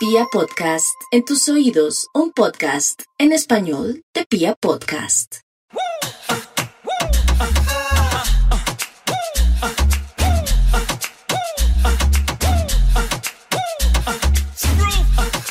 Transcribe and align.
Pia 0.00 0.24
Podcast, 0.32 0.98
en 1.10 1.26
tus 1.26 1.46
oídos, 1.50 2.08
un 2.14 2.32
podcast 2.32 3.02
en 3.18 3.32
español 3.34 4.02
de 4.14 4.24
Pia 4.24 4.54
Podcast. 4.58 5.40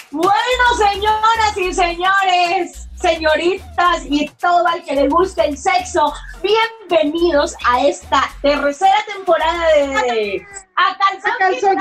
Bueno, 0.09 0.66
señoras 0.79 1.55
y 1.55 1.71
señores, 1.71 2.89
señoritas 3.00 4.05
y 4.09 4.29
todo 4.41 4.68
al 4.68 4.84
que 4.84 4.93
le 4.95 5.07
guste 5.07 5.45
el 5.45 5.57
sexo, 5.57 6.13
bienvenidos 6.43 7.55
a 7.65 7.82
esta 7.86 8.23
tercera 8.41 8.97
temporada 9.15 9.68
de 10.04 10.45
A 10.75 10.97
Calzón. 10.97 11.77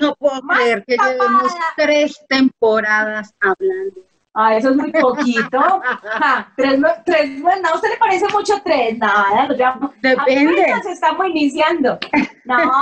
No 0.00 0.14
puedo 0.16 0.42
Más 0.42 0.58
creer 0.58 0.84
que 0.86 0.96
tapada. 0.96 1.12
llevemos 1.12 1.52
tres 1.76 2.24
temporadas 2.28 3.34
hablando. 3.40 4.00
Ah, 4.32 4.54
eso 4.56 4.70
es 4.70 4.76
muy 4.76 4.92
poquito. 4.92 5.58
Ja, 6.20 6.52
tres, 6.56 6.78
no- 6.78 6.88
tres, 7.04 7.30
no, 7.40 7.50
¿a 7.68 7.74
usted 7.74 7.88
le 7.90 7.96
parece 7.96 8.26
mucho 8.32 8.54
tres? 8.64 8.96
Nada, 8.98 9.48
llamo. 9.48 9.92
Depende. 10.00 10.62
Apenas 10.62 10.86
estamos 10.86 11.26
iniciando. 11.28 11.98
No, 12.44 12.72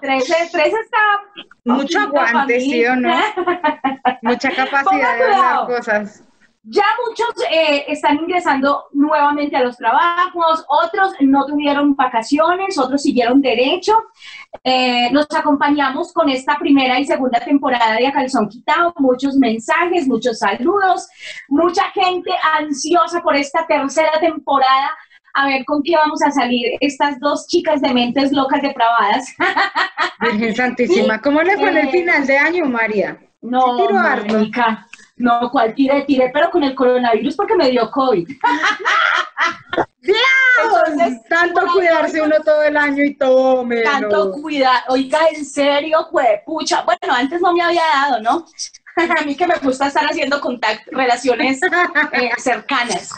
tres, 0.00 0.24
tres 0.52 0.72
está. 0.74 0.98
Mucho 1.64 2.00
aguante. 2.00 2.60
¿sí 2.60 2.84
o 2.86 2.94
no? 2.96 3.14
Mucha 4.22 4.50
capacidad 4.54 5.16
de 5.16 5.24
hablar 5.24 5.66
cosas. 5.66 6.22
Ya 6.70 6.84
muchos 7.06 7.28
eh, 7.50 7.84
están 7.88 8.18
ingresando 8.18 8.88
nuevamente 8.92 9.56
a 9.56 9.64
los 9.64 9.78
trabajos, 9.78 10.66
otros 10.68 11.14
no 11.20 11.46
tuvieron 11.46 11.96
vacaciones, 11.96 12.76
otros 12.78 13.02
siguieron 13.02 13.40
derecho. 13.40 13.94
Eh, 14.62 15.10
nos 15.10 15.26
acompañamos 15.34 16.12
con 16.12 16.28
esta 16.28 16.58
primera 16.58 17.00
y 17.00 17.06
segunda 17.06 17.40
temporada 17.40 17.94
de 17.94 18.06
A 18.06 18.12
Calzón 18.12 18.48
Quitado, 18.48 18.92
muchos 18.98 19.36
mensajes, 19.36 20.06
muchos 20.06 20.40
saludos, 20.40 21.08
mucha 21.48 21.84
gente 21.92 22.30
ansiosa 22.58 23.22
por 23.22 23.34
esta 23.34 23.66
tercera 23.66 24.20
temporada. 24.20 24.90
A 25.34 25.46
ver 25.46 25.64
con 25.64 25.82
qué 25.82 25.94
vamos 25.94 26.20
a 26.22 26.30
salir 26.30 26.76
estas 26.80 27.18
dos 27.20 27.46
chicas 27.46 27.80
de 27.80 27.94
mentes 27.94 28.32
locas 28.32 28.60
depravadas. 28.60 29.34
Virgen 30.20 30.54
Santísima, 30.54 31.20
¿cómo 31.20 31.40
le 31.42 31.56
fue 31.56 31.70
en 31.70 31.76
el 31.78 31.88
Eh, 31.88 31.92
final 31.92 32.26
de 32.26 32.36
año, 32.36 32.64
María? 32.66 33.18
No, 33.40 33.88
marica. 33.90 34.87
No, 35.18 35.50
cual 35.50 35.74
tiré, 35.74 36.02
tiré, 36.02 36.30
pero 36.32 36.50
con 36.50 36.62
el 36.62 36.74
coronavirus 36.74 37.36
porque 37.36 37.56
me 37.56 37.70
dio 37.70 37.90
COVID. 37.90 38.28
Entonces, 40.02 41.22
Tanto 41.28 41.60
cuidarse 41.72 42.22
uno 42.22 42.36
todo 42.44 42.62
el 42.62 42.76
año 42.76 43.02
y 43.04 43.14
tómelo. 43.16 43.90
Tanto 43.90 44.32
cuidado. 44.32 44.80
Oiga, 44.88 45.20
en 45.34 45.44
serio, 45.44 46.08
pues, 46.10 46.40
pucha. 46.44 46.82
Bueno, 46.82 47.14
antes 47.14 47.40
no 47.40 47.52
me 47.52 47.62
había 47.62 47.82
dado, 47.94 48.20
¿no? 48.20 48.46
A 49.20 49.24
mí 49.24 49.36
que 49.36 49.46
me 49.46 49.56
gusta 49.56 49.88
estar 49.88 50.04
haciendo 50.04 50.40
contacto, 50.40 50.90
relaciones 50.90 51.60
eh, 52.12 52.30
cercanas. 52.38 53.10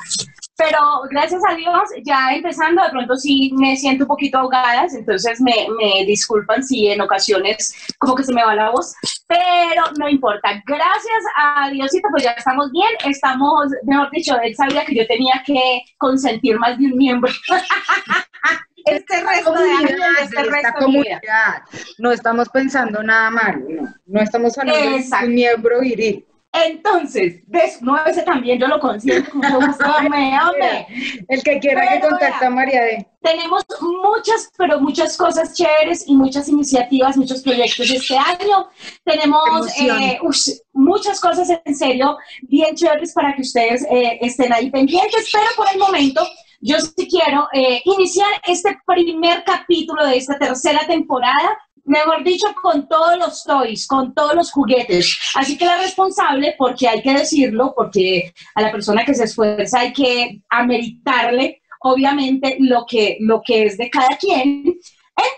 Pero 0.60 0.78
gracias 1.10 1.40
a 1.48 1.54
Dios, 1.54 1.82
ya 2.04 2.34
empezando, 2.34 2.82
de 2.82 2.90
pronto 2.90 3.16
sí 3.16 3.50
me 3.56 3.76
siento 3.76 4.04
un 4.04 4.08
poquito 4.08 4.38
ahogada, 4.38 4.86
entonces 4.92 5.40
me, 5.40 5.54
me 5.78 6.04
disculpan 6.04 6.62
si 6.62 6.88
en 6.88 7.00
ocasiones 7.00 7.74
como 7.96 8.14
que 8.14 8.24
se 8.24 8.34
me 8.34 8.44
va 8.44 8.54
la 8.54 8.70
voz, 8.70 8.94
pero 9.26 9.84
no 9.98 10.06
importa. 10.06 10.62
Gracias 10.66 11.24
a 11.36 11.70
Diosito, 11.70 12.08
pues 12.10 12.24
ya 12.24 12.32
estamos 12.32 12.70
bien, 12.72 12.90
estamos, 13.06 13.70
mejor 13.84 14.10
dicho, 14.10 14.38
él 14.42 14.54
sabía 14.54 14.84
que 14.84 14.94
yo 14.94 15.06
tenía 15.06 15.42
que 15.46 15.82
consentir 15.96 16.58
más 16.58 16.76
de 16.78 16.86
un 16.86 16.96
miembro. 16.98 17.32
este 18.84 19.20
resto 19.22 19.52
de 19.54 19.70
años, 19.70 19.90
Comunidad, 19.92 20.10
este 20.22 20.36
de 20.36 20.42
esta 20.42 20.56
resto 20.56 20.84
comunidad. 20.84 21.62
No 21.98 22.12
estamos 22.12 22.48
pensando 22.50 23.02
nada 23.02 23.30
malo, 23.30 23.64
no. 23.66 23.94
No 24.04 24.20
estamos 24.20 24.58
hablando 24.58 24.96
Exacto. 24.96 25.24
de 25.24 25.28
un 25.28 25.34
miembro 25.34 25.80
viril. 25.80 26.26
Entonces, 26.52 27.42
des- 27.46 27.80
no, 27.80 27.96
ese 28.04 28.22
también 28.22 28.58
yo 28.58 28.66
lo 28.66 28.80
consiento 28.80 29.30
con 29.30 29.40
gusto. 29.66 29.84
El 31.28 31.42
que 31.44 31.60
quiera 31.60 31.82
que 31.82 31.98
Pero 32.00 32.08
contacte 32.10 32.36
a 32.36 32.40
vea. 32.40 32.50
María 32.50 32.82
de. 32.82 33.06
Tenemos 33.22 33.64
muchas, 33.80 34.50
pero 34.56 34.80
muchas 34.80 35.16
cosas 35.16 35.54
chéveres 35.54 36.04
y 36.08 36.14
muchas 36.14 36.48
iniciativas, 36.48 37.16
muchos 37.16 37.42
proyectos 37.42 37.90
este 37.90 38.16
año. 38.16 38.68
Tenemos 39.04 39.68
eh, 39.78 40.18
ush, 40.22 40.50
muchas 40.72 41.20
cosas 41.20 41.48
en 41.64 41.74
serio 41.74 42.16
bien 42.42 42.74
chéveres 42.74 43.12
para 43.12 43.34
que 43.34 43.42
ustedes 43.42 43.84
eh, 43.90 44.18
estén 44.22 44.52
ahí 44.52 44.70
pendientes, 44.70 45.28
pero 45.32 45.44
por 45.56 45.66
el 45.72 45.78
momento 45.78 46.26
yo 46.62 46.78
sí 46.80 47.08
quiero 47.08 47.46
eh, 47.52 47.80
iniciar 47.84 48.28
este 48.46 48.76
primer 48.86 49.44
capítulo 49.44 50.04
de 50.06 50.16
esta 50.16 50.38
tercera 50.38 50.80
temporada. 50.86 51.58
Mejor 51.84 52.22
dicho, 52.24 52.46
con 52.60 52.88
todos 52.88 53.18
los 53.18 53.44
toys, 53.44 53.86
con 53.86 54.14
todos 54.14 54.34
los 54.34 54.52
juguetes. 54.52 55.18
Así 55.34 55.56
que 55.56 55.64
la 55.64 55.78
responsable, 55.78 56.54
porque 56.58 56.88
hay 56.88 57.02
que 57.02 57.12
decirlo, 57.12 57.72
porque 57.76 58.32
a 58.54 58.62
la 58.62 58.70
persona 58.70 59.04
que 59.04 59.14
se 59.14 59.24
esfuerza 59.24 59.80
hay 59.80 59.92
que 59.92 60.40
ameritarle 60.48 61.60
obviamente 61.80 62.56
lo 62.60 62.84
que, 62.86 63.16
lo 63.20 63.42
que 63.42 63.64
es 63.64 63.76
de 63.76 63.90
cada 63.90 64.16
quien. 64.18 64.78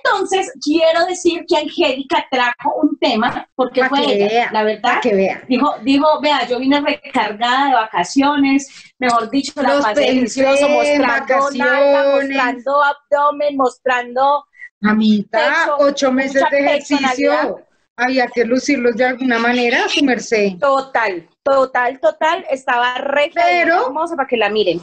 Entonces, 0.05 0.53
quiero 0.63 1.07
decir 1.07 1.45
que 1.49 1.57
Angélica 1.57 2.25
trajo 2.31 2.75
un 2.83 2.97
tema, 2.99 3.49
porque 3.57 3.81
Pa' 3.81 3.89
fue 3.89 4.15
ella, 4.15 4.29
vea, 4.29 4.53
la 4.53 4.63
verdad. 4.63 5.01
Que 5.03 5.15
vea. 5.15 5.43
Dijo, 5.49 5.75
dijo, 5.83 6.07
vea, 6.21 6.47
yo 6.47 6.59
vine 6.61 6.81
recargada 6.81 7.67
de 7.67 7.75
vacaciones, 7.75 8.69
mejor 8.99 9.29
dicho, 9.31 9.53
la 9.57 9.75
Los 9.75 9.85
pasé 9.85 10.01
delicioso, 10.03 10.69
mostrando 10.69 11.35
vacaciones. 11.35 12.29
mostrando 12.29 12.83
abdomen, 12.83 13.57
mostrando... 13.57 14.45
Pecho, 14.83 15.77
ocho 15.79 16.13
meses 16.13 16.43
de 16.51 16.59
ejercicio. 16.59 17.61
Había 17.97 18.27
que 18.27 18.45
lucirlos 18.45 18.97
de 18.97 19.05
alguna 19.05 19.39
manera, 19.39 19.89
su 19.89 20.05
merced. 20.05 20.59
Total, 20.59 21.29
total, 21.43 22.01
total, 22.01 22.45
estaba 22.51 22.95
re 22.99 23.31
Pero- 23.35 23.87
hermosa 23.87 24.17
para 24.17 24.27
que 24.27 24.37
la 24.37 24.49
miren. 24.49 24.81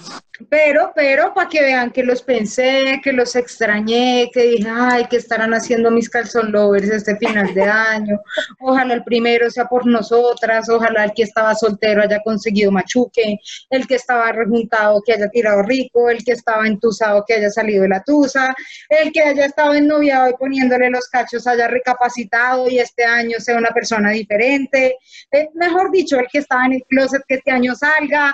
Pero, 0.47 0.93
pero, 0.95 1.33
para 1.33 1.49
que 1.49 1.61
vean 1.61 1.91
que 1.91 2.03
los 2.03 2.21
pensé, 2.21 3.01
que 3.03 3.11
los 3.11 3.35
extrañé, 3.35 4.29
que 4.33 4.43
dije, 4.43 4.69
ay, 4.69 5.05
¿qué 5.09 5.17
estarán 5.17 5.53
haciendo 5.53 5.91
mis 5.91 6.09
calzón 6.09 6.51
lovers 6.51 6.89
este 6.89 7.17
final 7.17 7.53
de 7.53 7.63
año? 7.63 8.21
Ojalá 8.59 8.93
el 8.93 9.03
primero 9.03 9.49
sea 9.49 9.65
por 9.65 9.85
nosotras, 9.85 10.69
ojalá 10.69 11.03
el 11.03 11.13
que 11.13 11.23
estaba 11.23 11.55
soltero 11.55 12.01
haya 12.01 12.21
conseguido 12.23 12.71
machuque, 12.71 13.37
el 13.69 13.85
que 13.85 13.95
estaba 13.95 14.31
rejuntado 14.31 15.01
que 15.05 15.13
haya 15.13 15.27
tirado 15.29 15.61
rico, 15.63 16.09
el 16.09 16.23
que 16.23 16.31
estaba 16.31 16.67
entusado 16.67 17.25
que 17.27 17.33
haya 17.33 17.49
salido 17.49 17.83
de 17.83 17.89
la 17.89 18.03
tusa, 18.03 18.55
el 18.87 19.11
que 19.11 19.21
haya 19.21 19.45
estado 19.45 19.73
ennoviado 19.73 20.29
y 20.29 20.33
poniéndole 20.33 20.89
los 20.89 21.09
cachos 21.09 21.47
haya 21.47 21.67
recapacitado 21.67 22.69
y 22.69 22.79
este 22.79 23.03
año 23.03 23.39
sea 23.39 23.57
una 23.57 23.71
persona 23.71 24.11
diferente. 24.11 24.97
Eh, 25.31 25.49
mejor 25.55 25.91
dicho, 25.91 26.17
el 26.17 26.27
que 26.31 26.39
estaba 26.39 26.65
en 26.65 26.73
el 26.73 26.83
closet 26.87 27.23
que 27.27 27.35
este 27.35 27.51
año 27.51 27.75
salga. 27.75 28.33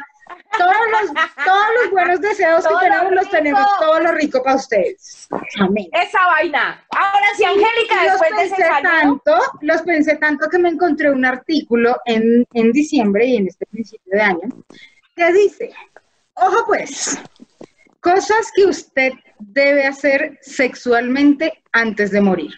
Todos 0.58 0.74
los, 0.92 1.14
todos 1.46 1.68
los 1.82 1.92
buenos 1.92 2.22
deseos 2.22 2.64
Todo 2.64 2.80
que 2.80 2.86
tenemos 2.86 3.14
los 3.14 3.30
tenemos, 3.30 3.68
todo 3.80 4.00
lo 4.00 4.12
rico 4.14 4.42
para 4.44 4.56
ustedes. 4.56 5.28
Amén. 5.60 5.88
Esa 5.92 6.26
vaina. 6.28 6.84
Ahora 6.98 7.28
sí, 7.36 7.44
Angélica, 7.44 8.04
los 8.04 8.20
después 8.20 8.32
de 8.32 8.44
ese 8.46 8.56
pensé 8.56 8.82
tanto, 8.82 9.38
los 9.62 9.82
pensé 9.84 10.16
tanto 10.16 10.50
que 10.50 10.60
me 10.60 10.70
encontré 10.70 11.12
un 11.12 11.26
artículo 11.26 11.98
en, 12.06 12.46
en 12.54 12.72
diciembre 12.72 13.26
y 13.26 13.38
en 13.38 13.48
este 13.48 13.66
principio 13.68 14.12
de 14.14 14.22
año 14.22 14.50
que 15.16 15.32
dice, 15.32 15.72
ojo 16.34 16.66
pues, 16.66 17.18
cosas 18.02 18.52
que 18.56 18.66
usted 18.66 19.14
debe 19.40 19.86
hacer 19.86 20.38
sexualmente 20.42 21.64
antes 21.72 22.12
de 22.12 22.22
morir. 22.22 22.52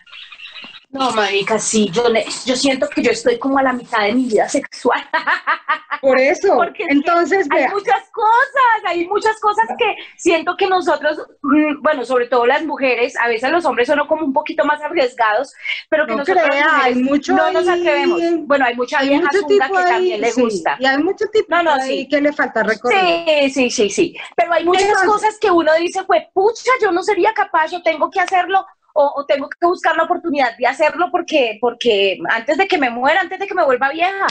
No, 0.97 1.11
marica, 1.11 1.59
sí, 1.59 1.89
yo, 1.91 2.03
yo 2.45 2.55
siento 2.55 2.87
que 2.89 3.01
yo 3.03 3.11
estoy 3.11 3.37
como 3.39 3.57
a 3.59 3.63
la 3.63 3.73
mitad 3.73 4.01
de 4.03 4.13
mi 4.13 4.25
vida 4.25 4.47
sexual. 4.49 5.01
Por 6.01 6.19
eso, 6.19 6.55
Porque 6.55 6.83
es 6.83 6.87
que 6.89 6.93
entonces 6.93 7.47
hay 7.49 7.67
muchas 7.69 8.03
cosas, 8.11 8.81
hay 8.85 9.07
muchas 9.07 9.39
cosas 9.39 9.65
que 9.79 9.95
siento 10.15 10.55
que 10.55 10.67
nosotros, 10.67 11.17
mm, 11.41 11.81
bueno, 11.81 12.05
sobre 12.05 12.27
todo 12.27 12.45
las 12.45 12.63
mujeres, 12.63 13.15
a 13.19 13.27
veces 13.27 13.49
los 13.51 13.65
hombres 13.65 13.87
son 13.87 13.99
como 14.07 14.23
un 14.23 14.31
poquito 14.33 14.63
más 14.63 14.79
arriesgados, 14.81 15.53
pero 15.89 16.05
que 16.05 16.11
No 16.11 16.19
nosotros 16.19 16.45
crea, 16.45 16.83
hay 16.83 16.95
mucho 16.95 17.33
no 17.33 17.51
nos 17.51 17.67
ahí. 17.67 17.79
atrevemos. 17.79 18.21
Bueno, 18.45 18.65
hay 18.65 18.75
mucha 18.75 18.99
hay 18.99 19.09
vieja 19.09 19.23
mucho 19.31 19.47
tipo 19.47 19.65
que 19.73 19.77
ahí, 19.79 19.85
también 19.93 20.21
le 20.21 20.31
sí, 20.31 20.41
gusta. 20.41 20.77
y 20.79 20.85
hay 20.85 20.97
mucho 20.99 21.25
tipo 21.33 21.47
No, 21.49 21.63
no, 21.63 21.71
ahí 21.73 21.99
sí. 22.03 22.09
que 22.09 22.21
le 22.21 22.31
falta 22.33 22.61
recorrer. 22.63 23.25
Sí, 23.25 23.49
sí, 23.49 23.69
sí, 23.71 23.89
sí. 23.89 24.15
Pero 24.35 24.53
hay 24.53 24.65
muchas 24.65 24.83
Entonces- 24.83 25.09
cosas 25.09 25.37
que 25.39 25.49
uno 25.49 25.73
dice, 25.75 26.03
pues, 26.03 26.25
pucha, 26.33 26.71
yo 26.81 26.91
no 26.91 27.01
sería 27.01 27.33
capaz, 27.33 27.71
yo 27.71 27.81
tengo 27.81 28.11
que 28.11 28.19
hacerlo 28.19 28.63
o, 28.97 29.25
tengo 29.25 29.47
que 29.49 29.67
buscar 29.67 29.95
la 29.95 30.03
oportunidad 30.03 30.57
de 30.57 30.65
hacerlo 30.65 31.09
porque, 31.11 31.57
porque 31.61 32.19
antes 32.29 32.57
de 32.57 32.67
que 32.67 32.77
me 32.77 32.89
muera, 32.89 33.21
antes 33.21 33.39
de 33.39 33.47
que 33.47 33.53
me 33.53 33.63
vuelva 33.63 33.91
vieja. 33.91 34.27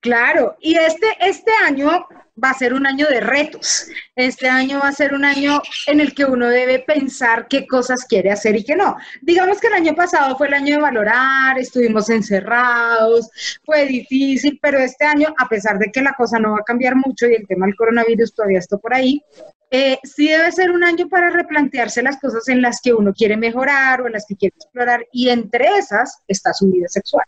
Claro, 0.00 0.56
y 0.60 0.76
este, 0.76 1.06
este 1.20 1.50
año 1.64 2.06
va 2.42 2.50
a 2.50 2.54
ser 2.54 2.74
un 2.74 2.86
año 2.86 3.06
de 3.06 3.20
retos. 3.20 3.88
Este 4.14 4.48
año 4.48 4.80
va 4.80 4.88
a 4.88 4.92
ser 4.92 5.14
un 5.14 5.24
año 5.24 5.60
en 5.86 6.00
el 6.00 6.14
que 6.14 6.24
uno 6.24 6.48
debe 6.48 6.78
pensar 6.80 7.46
qué 7.48 7.66
cosas 7.66 8.04
quiere 8.04 8.30
hacer 8.30 8.56
y 8.56 8.64
qué 8.64 8.76
no. 8.76 8.96
Digamos 9.22 9.60
que 9.60 9.68
el 9.68 9.74
año 9.74 9.94
pasado 9.94 10.36
fue 10.36 10.48
el 10.48 10.54
año 10.54 10.76
de 10.76 10.82
valorar, 10.82 11.58
estuvimos 11.58 12.08
encerrados, 12.10 13.30
fue 13.64 13.86
difícil, 13.86 14.58
pero 14.62 14.78
este 14.78 15.04
año, 15.04 15.34
a 15.38 15.48
pesar 15.48 15.78
de 15.78 15.90
que 15.90 16.02
la 16.02 16.14
cosa 16.14 16.38
no 16.38 16.52
va 16.52 16.58
a 16.58 16.64
cambiar 16.64 16.96
mucho 16.96 17.26
y 17.26 17.34
el 17.34 17.46
tema 17.46 17.66
del 17.66 17.76
coronavirus 17.76 18.34
todavía 18.34 18.58
está 18.58 18.76
por 18.78 18.94
ahí, 18.94 19.22
eh, 19.70 19.98
sí 20.04 20.28
debe 20.28 20.52
ser 20.52 20.70
un 20.70 20.84
año 20.84 21.08
para 21.08 21.30
replantearse 21.30 22.02
las 22.02 22.18
cosas 22.20 22.48
en 22.48 22.62
las 22.62 22.80
que 22.80 22.92
uno 22.94 23.12
quiere 23.12 23.36
mejorar 23.36 24.00
o 24.00 24.06
en 24.06 24.12
las 24.12 24.24
que 24.26 24.36
quiere 24.36 24.54
explorar, 24.56 25.06
y 25.12 25.28
entre 25.28 25.66
esas 25.78 26.22
está 26.28 26.52
su 26.52 26.70
vida 26.70 26.86
sexual. 26.88 27.24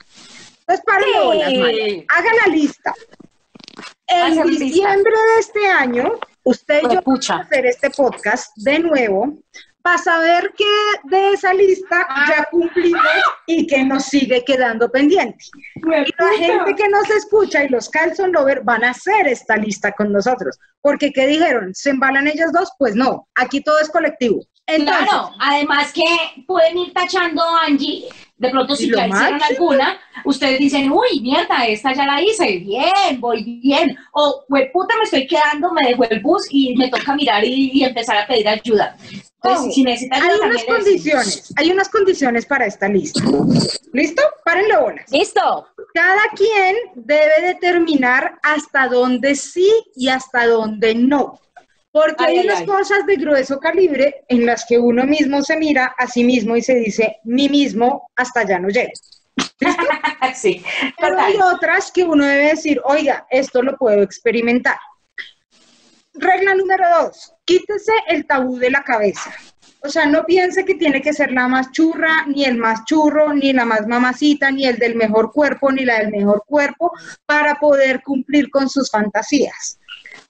Entonces, 0.60 0.84
párale 0.84 1.46
Sí. 1.46 2.06
Haga 2.08 2.30
la 2.46 2.52
lista. 2.52 2.94
En 4.06 4.46
lista. 4.46 4.64
diciembre 4.64 5.12
de 5.12 5.40
este 5.40 5.66
año, 5.66 6.12
usted 6.44 6.80
y 6.82 6.94
yo 6.94 7.02
vamos 7.04 7.30
a 7.30 7.36
hacer 7.36 7.66
este 7.66 7.90
podcast 7.90 8.56
de 8.56 8.78
nuevo 8.78 9.38
para 9.88 10.02
saber 10.02 10.52
que 10.54 10.64
de 11.04 11.32
esa 11.32 11.54
lista 11.54 12.06
ya 12.28 12.44
cumplimos 12.50 13.00
y 13.46 13.66
que 13.66 13.82
nos 13.84 14.04
sigue 14.04 14.44
quedando 14.44 14.90
pendiente. 14.90 15.46
Y 15.76 16.22
la 16.22 16.32
gente 16.38 16.74
que 16.74 16.88
nos 16.90 17.08
escucha 17.08 17.64
y 17.64 17.68
los 17.70 17.88
Carlson 17.88 18.32
Lover 18.32 18.60
van 18.64 18.84
a 18.84 18.90
hacer 18.90 19.26
esta 19.26 19.56
lista 19.56 19.92
con 19.92 20.12
nosotros. 20.12 20.58
Porque, 20.82 21.10
¿qué 21.10 21.26
dijeron? 21.26 21.74
¿Se 21.74 21.88
embalan 21.88 22.26
ellas 22.28 22.52
dos? 22.52 22.70
Pues 22.78 22.94
no, 22.94 23.28
aquí 23.34 23.62
todo 23.62 23.80
es 23.80 23.88
colectivo. 23.88 24.42
Entonces, 24.66 25.06
Claro, 25.08 25.30
además 25.40 25.90
que 25.94 26.44
pueden 26.46 26.76
ir 26.76 26.92
tachando 26.92 27.42
a 27.42 27.64
Angie, 27.64 28.04
de 28.36 28.50
pronto 28.50 28.76
si 28.76 28.90
ya 28.94 29.06
hicieron 29.06 29.38
máximo. 29.38 29.70
alguna, 29.70 29.98
ustedes 30.26 30.58
dicen, 30.58 30.92
uy, 30.92 31.20
mierda, 31.22 31.66
esta 31.66 31.94
ya 31.94 32.04
la 32.04 32.20
hice, 32.20 32.58
bien, 32.58 33.18
voy 33.18 33.42
bien, 33.62 33.96
o, 34.12 34.44
puta, 34.70 34.94
me 34.98 35.04
estoy 35.04 35.26
quedando, 35.26 35.72
me 35.72 35.88
dejó 35.88 36.04
el 36.10 36.20
bus 36.20 36.46
y 36.50 36.76
me 36.76 36.90
toca 36.90 37.14
mirar 37.14 37.42
y, 37.42 37.70
y 37.72 37.84
empezar 37.84 38.18
a 38.18 38.26
pedir 38.26 38.46
ayuda. 38.46 38.94
Entonces, 39.42 39.66
Ojo, 39.66 39.72
si 39.72 39.82
necesitan 39.84 40.22
hay 40.22 40.38
unas 40.40 40.64
condiciones, 40.64 41.54
hay 41.56 41.70
unas 41.70 41.88
condiciones 41.88 42.46
para 42.46 42.66
esta 42.66 42.88
lista. 42.88 43.22
¿Listo? 43.92 44.22
Párenle 44.44 44.76
bolas. 44.78 45.10
Listo. 45.12 45.68
Cada 45.94 46.22
quien 46.34 46.76
debe 46.96 47.42
determinar 47.42 48.38
hasta 48.42 48.88
dónde 48.88 49.36
sí 49.36 49.70
y 49.94 50.08
hasta 50.08 50.46
dónde 50.46 50.94
no. 50.96 51.40
Porque 51.92 52.24
Ay, 52.24 52.32
hay 52.32 52.38
ay, 52.40 52.46
unas 52.46 52.60
ay. 52.60 52.66
cosas 52.66 53.06
de 53.06 53.16
grueso 53.16 53.60
calibre 53.60 54.24
en 54.28 54.44
las 54.44 54.64
que 54.66 54.78
uno 54.78 55.04
mismo 55.04 55.42
se 55.42 55.56
mira 55.56 55.94
a 55.96 56.06
sí 56.08 56.24
mismo 56.24 56.56
y 56.56 56.62
se 56.62 56.74
dice, 56.74 57.18
mí 57.24 57.48
mismo 57.48 58.10
hasta 58.16 58.40
allá 58.40 58.58
no 58.58 58.68
llego. 58.68 58.92
sí, 60.34 60.64
Pero 60.98 61.16
total. 61.16 61.24
hay 61.26 61.36
otras 61.54 61.92
que 61.92 62.02
uno 62.02 62.26
debe 62.26 62.48
decir, 62.48 62.80
oiga, 62.84 63.26
esto 63.30 63.62
lo 63.62 63.76
puedo 63.76 64.02
experimentar. 64.02 64.78
Regla 66.14 66.54
número 66.54 66.84
dos, 67.00 67.32
quítese 67.48 67.92
el 68.08 68.26
tabú 68.26 68.58
de 68.58 68.70
la 68.70 68.84
cabeza. 68.84 69.32
O 69.80 69.88
sea, 69.88 70.04
no 70.04 70.24
piense 70.24 70.66
que 70.66 70.74
tiene 70.74 71.00
que 71.00 71.14
ser 71.14 71.32
la 71.32 71.48
más 71.48 71.70
churra, 71.72 72.26
ni 72.26 72.44
el 72.44 72.58
más 72.58 72.84
churro, 72.84 73.32
ni 73.32 73.52
la 73.54 73.64
más 73.64 73.86
mamacita, 73.86 74.50
ni 74.50 74.66
el 74.66 74.76
del 74.76 74.96
mejor 74.96 75.32
cuerpo, 75.32 75.72
ni 75.72 75.84
la 75.84 76.00
del 76.00 76.10
mejor 76.10 76.44
cuerpo, 76.46 76.92
para 77.24 77.54
poder 77.54 78.02
cumplir 78.02 78.50
con 78.50 78.68
sus 78.68 78.90
fantasías. 78.90 79.78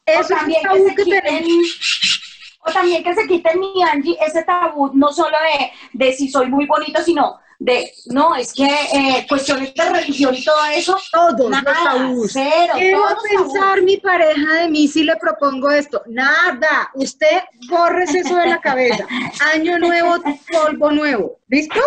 Eso 0.06 0.34
es 0.34 0.42
un 0.42 0.48
que 0.48 0.60
tabú 0.62 0.86
que 0.94 1.02
quiten, 1.02 1.22
tenemos. 1.22 2.56
o 2.60 2.72
también 2.72 3.02
que 3.02 3.14
se 3.14 3.26
quiten 3.26 3.58
mi 3.58 3.82
Angie 3.82 4.16
ese 4.24 4.44
tabú, 4.44 4.92
no 4.94 5.10
solo 5.12 5.36
de, 5.48 5.70
de 5.92 6.12
si 6.12 6.28
soy 6.28 6.48
muy 6.48 6.66
bonito, 6.66 7.02
sino 7.02 7.40
de, 7.60 7.92
no, 8.06 8.36
es 8.36 8.52
que 8.52 8.64
eh, 8.66 9.26
cuestiones 9.28 9.74
de 9.74 9.84
religión 9.90 10.32
y 10.34 10.44
todo 10.44 10.64
eso, 10.72 10.96
Todos 11.10 11.50
nada, 11.50 11.72
los 11.72 11.84
tabús. 11.84 12.30
cero, 12.32 12.74
¿Qué 12.76 12.94
va 12.94 13.10
a 13.10 13.16
pensar 13.16 13.82
mi 13.82 13.96
pareja 13.96 14.54
de 14.60 14.68
mí 14.68 14.86
si 14.86 15.02
le 15.02 15.16
propongo 15.16 15.70
esto? 15.70 16.02
Nada, 16.06 16.90
usted 16.94 17.42
bórrese 17.68 18.20
eso 18.20 18.36
de 18.36 18.46
la 18.46 18.60
cabeza. 18.60 19.06
Año 19.54 19.78
nuevo, 19.78 20.16
polvo 20.52 20.92
nuevo. 20.92 21.38
¿Listo? 21.48 21.80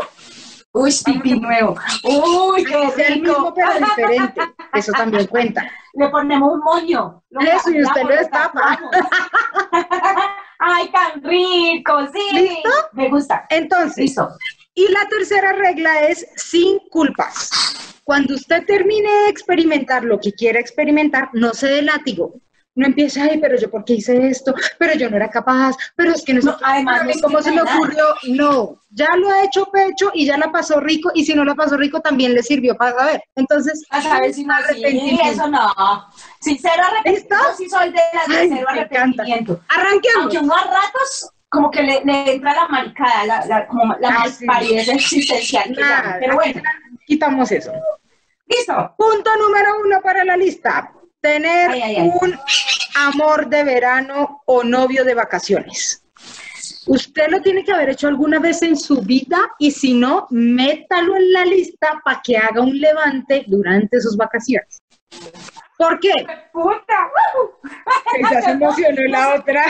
Uy, 0.74 0.94
pipí 1.06 1.40
nuevo. 1.40 1.76
Uy, 2.04 2.64
qué 2.64 2.84
Es 2.84 2.98
el 3.10 3.22
mismo 3.22 3.54
pero 3.54 3.74
diferente. 3.74 4.42
Eso 4.74 4.92
también 4.94 5.28
cuenta. 5.28 5.70
Le 5.94 6.08
ponemos 6.10 6.54
un 6.54 6.60
moño. 6.62 7.24
Eso, 7.40 7.72
y 7.72 7.82
usted 7.82 8.04
lo 8.04 8.16
destapa. 8.16 8.80
Ay, 10.60 10.90
tan 10.92 11.24
rico, 11.24 12.08
sí. 12.14 12.38
¿Listo? 12.38 12.70
Me 12.94 13.10
gusta. 13.10 13.46
Entonces, 13.50 13.98
Listo. 13.98 14.30
Y 14.74 14.88
la 14.92 15.08
tercera 15.10 15.54
regla 15.54 16.08
es 16.08 16.26
sin 16.36 16.80
culpas. 16.90 17.50
Cuando 18.04 18.36
usted 18.36 18.66
termine 18.66 19.10
de 19.24 19.30
experimentar 19.30 20.04
lo 20.04 20.20
que 20.20 20.34
quiera 20.34 20.60
experimentar, 20.60 21.30
no 21.34 21.54
se 21.54 21.68
dé 21.68 21.82
látigo. 21.82 22.34
No 22.74 22.86
empiece, 22.88 23.20
ay, 23.20 23.38
pero 23.42 23.58
yo 23.60 23.70
por 23.70 23.84
qué 23.84 23.96
hice 23.96 24.28
esto, 24.28 24.56
pero 24.80 24.94
yo 24.94 25.10
no 25.10 25.18
era 25.18 25.30
capaz, 25.30 25.76
pero 25.94 26.14
es 26.14 26.24
que 26.24 26.34
no, 26.34 26.42
sé 26.42 26.48
No, 26.48 26.58
además, 26.64 27.04
no 27.04 27.12
cómo 27.22 27.42
se 27.42 27.50
me 27.52 27.58
nada. 27.58 27.76
ocurrió. 27.76 28.06
No, 28.30 28.80
ya 28.90 29.10
lo 29.18 29.30
ha 29.30 29.44
hecho 29.44 29.66
pecho 29.66 30.10
y 30.14 30.26
ya 30.26 30.38
la 30.38 30.54
pasó 30.54 30.80
rico, 30.80 31.12
y 31.14 31.26
si 31.26 31.34
no 31.36 31.44
la 31.44 31.54
pasó 31.54 31.76
rico, 31.76 32.00
también 32.00 32.34
le 32.34 32.42
sirvió 32.42 32.76
para 32.78 32.98
saber. 32.98 33.24
Entonces, 33.36 33.84
A 33.90 34.02
saber 34.02 34.34
si 34.34 34.46
no, 34.46 34.56
sí, 34.74 35.20
eso 35.22 35.48
no. 35.50 35.68
Sincero 36.40 36.82
arrepentimiento, 36.82 37.36
sí 37.58 37.70
soy 37.70 37.90
de 37.92 38.00
las 38.14 38.28
de 38.30 38.38
Ay, 38.38 38.50
cero 38.54 38.68
arrepentimiento. 38.70 39.60
arranquemos. 39.68 40.22
Aunque 40.22 40.40
uno 40.40 40.56
a 40.56 40.64
ratos 40.64 41.30
como 41.52 41.70
que 41.70 41.84
le, 41.84 42.02
le 42.06 42.32
entra 42.36 42.56
la 42.56 42.68
maricada, 42.70 43.26
la, 43.26 43.46
la, 43.46 43.68
como 43.68 43.94
la 44.00 44.10
más 44.10 44.38
sí. 44.38 44.46
existencial. 44.90 45.76
que 45.76 45.84
Pero 46.22 46.36
bueno, 46.36 46.62
quitamos 47.06 47.52
eso. 47.52 47.74
listo. 48.48 48.96
Punto 48.98 49.30
número 49.38 49.82
uno 49.86 50.02
para 50.02 50.24
la 50.24 50.38
lista. 50.38 50.94
Tener 51.20 51.70
Ay, 51.70 51.82
ay, 51.82 51.96
ay. 51.98 52.12
un 52.22 52.40
amor 52.96 53.48
de 53.50 53.66
verano 53.66 54.42
o 54.46 54.64
novio 54.64 55.04
de 55.04 55.14
vacaciones. 55.14 56.04
Usted 56.88 57.28
lo 57.30 57.42
tiene 57.42 57.66
que 57.66 57.74
haber 57.74 57.90
hecho 57.90 58.08
alguna 58.08 58.40
vez 58.40 58.62
en 58.62 58.78
su 58.78 59.02
vida 59.02 59.38
y 59.60 59.72
si 59.72 59.94
no, 59.94 60.28
métalo 60.30 61.18
en 61.18 61.34
la 61.34 61.46
lista 61.46 62.02
para 62.04 62.22
que 62.24 62.38
haga 62.38 62.62
un 62.62 62.80
levante 62.80 63.44
durante 63.48 64.00
sus 64.00 64.16
vacaciones. 64.16 64.81
¿Por 65.82 66.00
qué? 66.00 66.14
Puta. 66.54 67.12
Se 68.44 68.52
emocionó 68.52 69.02
la 69.10 69.36
otra. 69.36 69.64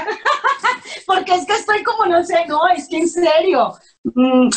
Porque 1.07 1.35
es 1.35 1.45
que 1.45 1.53
estoy 1.53 1.83
como, 1.83 2.05
no 2.05 2.21
sé, 2.21 2.45
no, 2.49 2.67
es 2.67 2.89
que 2.89 2.97
en 2.97 3.07
serio. 3.07 3.73
Mm, 4.03 4.49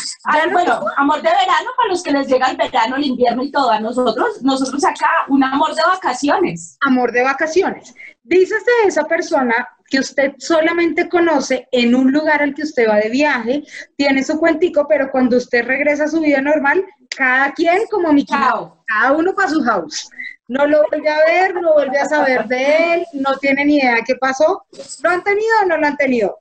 bueno, 0.53 0.81
amor 0.97 1.23
de 1.23 1.29
verano 1.29 1.71
para 1.77 1.91
los 1.91 2.03
que 2.03 2.11
les 2.11 2.27
llega 2.27 2.51
el 2.51 2.57
verano, 2.57 2.97
el 2.97 3.05
invierno 3.05 3.45
y 3.45 3.53
todo. 3.53 3.71
A 3.71 3.79
nosotros, 3.79 4.43
nosotros 4.43 4.85
acá, 4.85 5.09
un 5.29 5.45
amor 5.45 5.77
de 5.77 5.83
vacaciones. 5.87 6.77
Amor 6.89 7.13
de 7.13 7.23
vacaciones. 7.23 7.95
Dícese 8.25 8.71
de 8.83 8.89
esa 8.89 9.05
persona 9.05 9.69
que 9.87 10.01
usted 10.01 10.33
solamente 10.39 11.09
conoce 11.09 11.69
en 11.71 11.95
un 11.95 12.11
lugar 12.11 12.43
al 12.43 12.55
que 12.55 12.63
usted 12.63 12.89
va 12.89 12.97
de 12.97 13.11
viaje, 13.11 13.63
tiene 13.97 14.25
su 14.25 14.41
cuentico, 14.41 14.89
pero 14.89 15.09
cuando 15.13 15.37
usted 15.37 15.65
regresa 15.65 16.05
a 16.05 16.09
su 16.09 16.21
vida 16.21 16.41
normal, 16.41 16.85
cada 17.17 17.53
quien 17.53 17.83
como 17.91 18.13
mi 18.13 18.27
cada 18.27 19.13
uno 19.13 19.35
para 19.35 19.51
su 19.51 19.63
house. 19.63 20.11
No 20.47 20.67
lo 20.67 20.85
vuelve 20.89 21.09
a 21.09 21.19
ver, 21.25 21.55
no 21.55 21.73
vuelve 21.73 21.99
a 21.99 22.05
saber 22.07 22.47
de 22.47 22.95
él, 22.95 23.07
no 23.15 23.37
tiene 23.39 23.65
ni 23.65 23.79
idea 23.79 24.03
qué 24.07 24.15
pasó. 24.17 24.67
¿Lo 25.03 25.11
han 25.11 25.25
tenido 25.25 25.53
o 25.63 25.67
no 25.67 25.79
lo 25.79 25.87
han 25.87 25.97
tenido? 25.97 26.39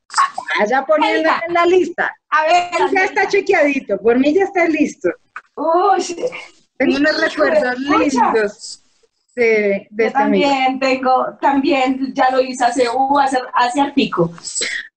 Vaya 0.59 0.85
poniendo 0.85 1.29
en 1.47 1.53
la 1.53 1.65
lista. 1.65 2.13
A 2.29 2.43
ver, 2.43 2.91
Ya 2.91 3.05
está 3.05 3.27
chequeadito, 3.27 3.97
por 3.99 4.19
mí 4.19 4.33
ya 4.33 4.43
está 4.43 4.65
listo. 4.67 5.09
Uy, 5.55 6.15
Tengo 6.77 6.97
unos 6.97 7.21
recuerdos 7.21 7.79
lindos 7.79 8.82
de, 9.35 9.87
de 9.89 10.05
este 10.07 10.17
amigo. 10.21 10.47
también 10.49 10.79
tengo, 10.79 11.25
también 11.41 12.13
ya 12.13 12.29
lo 12.31 12.41
hice 12.41 12.63
hace, 12.65 12.87
uh, 12.89 13.19
hace, 13.19 13.39
hace 13.53 13.81
artico. 13.81 14.31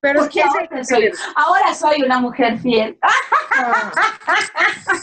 Pero 0.01 0.25
es 0.25 0.29
que 0.29 0.43
ahora 0.43 0.85
soy, 0.85 1.11
ahora 1.35 1.75
soy 1.75 2.03
una 2.03 2.19
mujer 2.21 2.59
fiel. 2.59 2.99
Ah. 3.03 3.93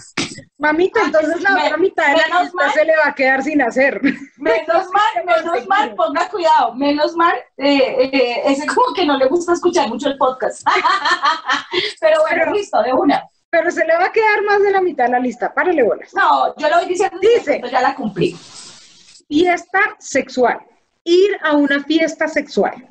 Mamita, 0.58 1.02
entonces 1.04 1.42
la 1.42 1.56
otra 1.66 1.78
mitad 1.78 2.06
de 2.08 2.14
la 2.14 2.28
menos 2.28 2.44
lista 2.44 2.56
mal. 2.64 2.72
se 2.74 2.86
le 2.86 2.96
va 2.98 3.08
a 3.08 3.16
quedar 3.16 3.44
sin 3.44 3.62
hacer. 3.62 4.02
Menos 4.38 4.88
mal, 4.94 5.26
menos 5.26 5.68
mal, 5.68 5.94
ponga 5.96 6.30
cuidado, 6.30 6.74
menos 6.76 7.16
mal, 7.18 7.34
eh, 7.58 8.10
eh, 8.14 8.42
ese 8.46 8.66
como 8.68 8.94
que 8.96 9.06
no 9.06 9.18
le 9.18 9.26
gusta 9.28 9.54
escuchar 9.54 9.90
mucho 9.90 10.08
el 10.08 10.18
podcast. 10.18 10.66
Pero 12.00 12.22
bueno, 12.22 12.38
Pero- 12.46 12.54
listo, 12.54 12.82
de 12.82 12.94
una. 12.94 13.24
Pero 13.50 13.70
se 13.70 13.86
le 13.86 13.96
va 13.96 14.06
a 14.06 14.12
quedar 14.12 14.42
más 14.44 14.62
de 14.64 14.72
la 14.72 14.82
mitad 14.82 15.06
de 15.06 15.12
la 15.12 15.20
lista. 15.20 15.54
Párale 15.54 15.84
bolas. 15.84 16.12
No, 16.16 16.56
yo 16.56 16.70
lo 16.70 16.78
voy 16.78 16.88
diciendo, 16.88 17.20
Dice. 17.22 17.62
ya 17.72 17.82
la 17.82 17.94
cumplí. 17.94 18.36
Fiesta 19.28 19.80
sexual. 20.00 20.60
Ir 21.04 21.38
a 21.44 21.56
una 21.58 21.84
fiesta 21.84 22.28
sexual. 22.28 22.90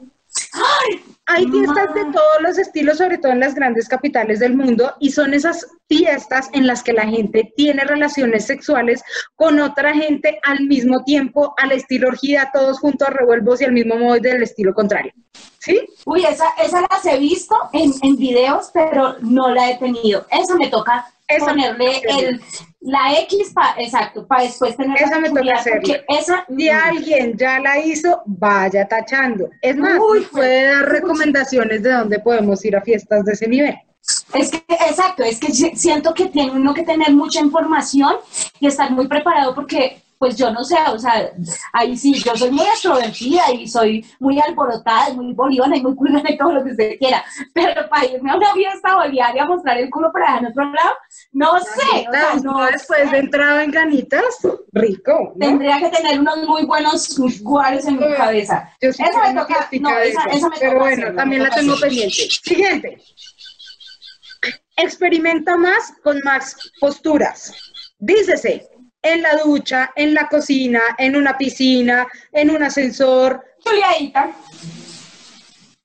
Hay 1.27 1.47
fiestas 1.47 1.95
de 1.95 2.05
todos 2.07 2.41
los 2.41 2.59
estilos, 2.59 2.99
sobre 2.99 3.19
todo 3.19 3.33
en 3.33 3.41
las 3.41 3.55
grandes 3.55 3.89
capitales 3.89 4.41
del 4.41 4.57
mundo, 4.57 4.95
y 4.99 5.11
son 5.11 5.35
esas 5.35 5.67
fiestas 5.89 6.49
en 6.53 6.67
las 6.67 6.83
que 6.83 6.93
la 6.93 7.07
gente 7.07 7.53
tiene 7.57 7.85
relaciones 7.85 8.47
sexuales 8.47 9.03
con 9.37 9.61
otra 9.61 9.95
gente 9.95 10.41
al 10.43 10.65
mismo 10.67 11.05
tiempo, 11.05 11.55
al 11.59 11.73
estilo 11.73 12.09
orgía, 12.09 12.51
todos 12.53 12.81
juntos 12.81 13.09
revuelvos 13.11 13.61
y 13.61 13.65
al 13.65 13.73
mismo 13.73 13.97
modo 13.97 14.19
del 14.21 14.43
estilo 14.43 14.75
contrario. 14.75 15.13
¿Sí? 15.59 15.87
Uy, 16.07 16.25
esa, 16.25 16.47
esa 16.63 16.81
las 16.81 17.07
he 17.07 17.19
visto 17.19 17.55
en, 17.73 17.93
en 18.03 18.17
videos, 18.17 18.71
pero 18.75 19.17
no 19.21 19.49
la 19.49 19.71
he 19.71 19.79
tenido. 19.79 20.27
Eso 20.31 20.57
me 20.57 20.69
toca 20.69 21.07
Ponerle 21.39 22.03
el, 22.09 22.41
la 22.81 23.19
X, 23.21 23.53
pa, 23.55 23.75
exacto, 23.79 24.27
para 24.27 24.43
después 24.43 24.77
tener 24.77 24.97
Esa 24.97 25.11
la 25.11 25.21
me 25.21 25.29
toca 25.29 25.63
esa, 26.09 26.47
Si 26.57 26.69
alguien 26.69 27.37
ya 27.37 27.61
la 27.61 27.79
hizo, 27.79 28.23
vaya 28.27 28.87
tachando. 28.87 29.49
Es 29.61 29.77
más, 29.77 29.99
Uy, 30.01 30.27
puede 30.31 30.65
dar 30.65 30.89
recomendaciones 30.89 31.83
de 31.83 31.93
dónde 31.93 32.19
podemos 32.19 32.65
ir 32.65 32.77
a 32.77 32.83
fiestas 32.83 33.25
de 33.25 33.33
ese 33.33 33.49
nivel. 33.49 33.77
Es 34.35 34.51
que, 34.51 34.65
exacto, 34.69 35.23
es 35.23 35.39
que 35.39 35.53
siento 35.53 36.13
que 36.13 36.27
tiene 36.27 36.53
uno 36.53 36.75
que 36.75 36.83
tener 36.83 37.13
mucha 37.13 37.41
información 37.41 38.17
y 38.59 38.67
estar 38.67 38.91
muy 38.91 39.07
preparado 39.07 39.55
porque 39.55 40.03
pues 40.23 40.37
yo 40.37 40.53
no 40.53 40.63
sé, 40.63 40.77
o 40.89 40.97
sea, 40.97 41.33
ahí 41.73 41.97
sí, 41.97 42.15
yo 42.15 42.37
soy 42.37 42.53
muy 42.53 42.65
extrovertida 42.65 43.51
y 43.51 43.67
soy 43.67 44.07
muy 44.21 44.39
alborotada, 44.39 45.11
y 45.11 45.17
muy 45.17 45.33
bolivana 45.33 45.77
y 45.77 45.83
muy 45.83 45.97
culona 45.97 46.31
y 46.31 46.39
todo 46.39 46.53
lo 46.53 46.63
que 46.63 46.71
usted 46.71 46.97
quiera, 47.01 47.25
pero 47.53 47.89
para 47.89 48.07
irme 48.07 48.31
a 48.31 48.37
una 48.37 48.53
fiesta 48.55 48.95
boliviana 48.95 49.43
a 49.43 49.47
mostrar 49.47 49.79
el 49.79 49.91
culo 49.91 50.13
para 50.13 50.39
en 50.39 50.47
otro 50.47 50.65
lado, 50.65 50.95
no 51.33 51.59
sé. 51.59 52.07
O 52.09 52.13
sea, 52.13 52.35
no 52.41 52.67
después 52.67 53.11
de 53.11 53.19
entrado 53.19 53.59
en 53.63 53.73
ganitas, 53.73 54.23
rico. 54.71 55.35
Tendría 55.41 55.81
que 55.81 55.89
tener 55.89 56.21
unos 56.21 56.47
muy 56.47 56.67
buenos 56.67 57.19
guares 57.41 57.85
en 57.87 57.97
mi 57.97 58.15
cabeza. 58.15 58.71
Yo 58.81 58.93
sí 58.93 59.03
esa 59.03 59.33
me 59.33 59.41
toca, 59.41 59.69
no, 59.81 59.99
esa, 59.99 60.23
esa, 60.27 60.49
me 60.51 60.57
Pero 60.61 60.79
bueno, 60.79 61.17
también 61.17 61.43
la 61.43 61.51
tengo 61.51 61.75
pendiente. 61.81 62.29
Siguiente. 62.45 63.03
Experimenta 64.77 65.57
más 65.57 65.95
con 66.05 66.21
más 66.23 66.57
posturas. 66.79 67.53
Dícese, 67.99 68.69
en 69.03 69.23
la 69.23 69.37
ducha, 69.37 69.93
en 69.97 70.15
la 70.15 70.29
cocina, 70.29 70.81
en 70.97 71.17
una 71.17 71.37
piscina, 71.37 72.07
en 72.31 72.51
un 72.51 72.63
ascensor. 72.63 73.45
Juliadita. 73.65 74.31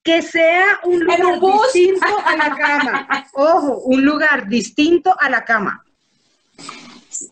Que 0.03 0.21
sea 0.21 0.79
un 0.83 0.99
lugar 0.99 1.39
distinto 1.41 2.05
a 2.25 2.37
la 2.37 2.55
cama. 2.55 3.27
Ojo, 3.33 3.79
un 3.79 4.05
lugar 4.05 4.47
distinto 4.47 5.13
a 5.19 5.29
la 5.29 5.43
cama. 5.43 5.83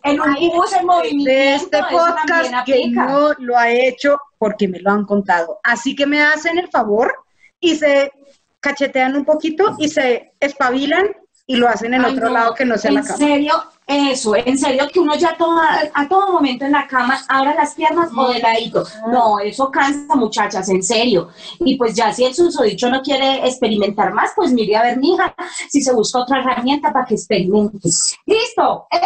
En 0.03 0.19
un 0.19 0.33
bus 0.33 0.73
en 0.73 0.85
movimiento. 0.85 1.31
De 1.31 1.55
este 1.55 1.79
podcast 1.91 2.65
que 2.65 2.89
no 2.89 3.33
lo 3.37 3.55
ha 3.55 3.69
hecho 3.69 4.17
porque 4.37 4.67
me 4.67 4.79
lo 4.79 4.91
han 4.91 5.05
contado. 5.05 5.59
Así 5.63 5.95
que 5.95 6.07
me 6.07 6.21
hacen 6.21 6.57
el 6.57 6.69
favor 6.69 7.13
y 7.59 7.75
se 7.75 8.11
cachetean 8.59 9.15
un 9.15 9.25
poquito 9.25 9.75
y 9.77 9.87
se 9.87 10.33
espabilan 10.39 11.07
y 11.45 11.57
lo 11.57 11.69
hacen 11.69 11.93
en 11.93 12.03
otro 12.03 12.29
lado 12.29 12.55
que 12.55 12.65
no 12.65 12.77
sea 12.77 12.91
la 12.91 13.01
cama. 13.01 13.13
En 13.13 13.19
serio, 13.19 13.63
eso, 13.87 14.35
en 14.35 14.57
serio, 14.57 14.87
que 14.91 14.99
uno 14.99 15.15
ya 15.15 15.37
toma, 15.37 15.79
a 15.93 16.07
todo 16.07 16.31
momento 16.31 16.65
en 16.65 16.71
la 16.71 16.87
cama 16.87 17.21
abra 17.27 17.53
las 17.53 17.75
piernas 17.75 18.09
o 18.15 18.29
de 18.29 18.39
ladito. 18.39 18.83
No, 19.11 19.39
eso 19.39 19.69
cansa, 19.69 20.15
muchachas, 20.15 20.67
en 20.69 20.81
serio. 20.81 21.29
Y 21.59 21.77
pues 21.77 21.93
ya 21.93 22.11
si 22.11 22.25
el 22.25 22.33
susodicho 22.33 22.89
no 22.89 23.03
quiere 23.03 23.45
experimentar 23.47 24.11
más, 24.11 24.31
pues 24.35 24.51
mire 24.51 24.75
a 24.75 24.81
ver, 24.81 24.97
mija, 24.97 25.35
si 25.69 25.83
se 25.83 25.93
busca 25.93 26.19
otra 26.19 26.39
herramienta 26.39 26.91
para 26.91 27.05
que 27.05 27.13
experimente. 27.13 27.77
Listo, 28.25 28.87
esa, 28.89 29.05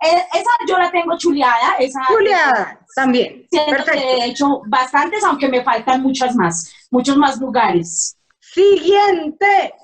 e, 0.00 0.16
esa 0.38 0.50
yo 0.68 0.78
la 0.78 0.92
tengo 0.92 1.18
chuleada. 1.18 1.74
Esa, 1.80 2.00
chuleada, 2.06 2.78
también. 2.94 3.46
Siento 3.50 3.84
que 3.84 3.98
he 3.98 4.26
hecho 4.26 4.62
bastantes, 4.66 5.24
aunque 5.24 5.48
me 5.48 5.64
faltan 5.64 6.02
muchas 6.02 6.36
más, 6.36 6.72
muchos 6.90 7.16
más 7.16 7.40
lugares. 7.40 8.16
Siguiente, 8.38 9.74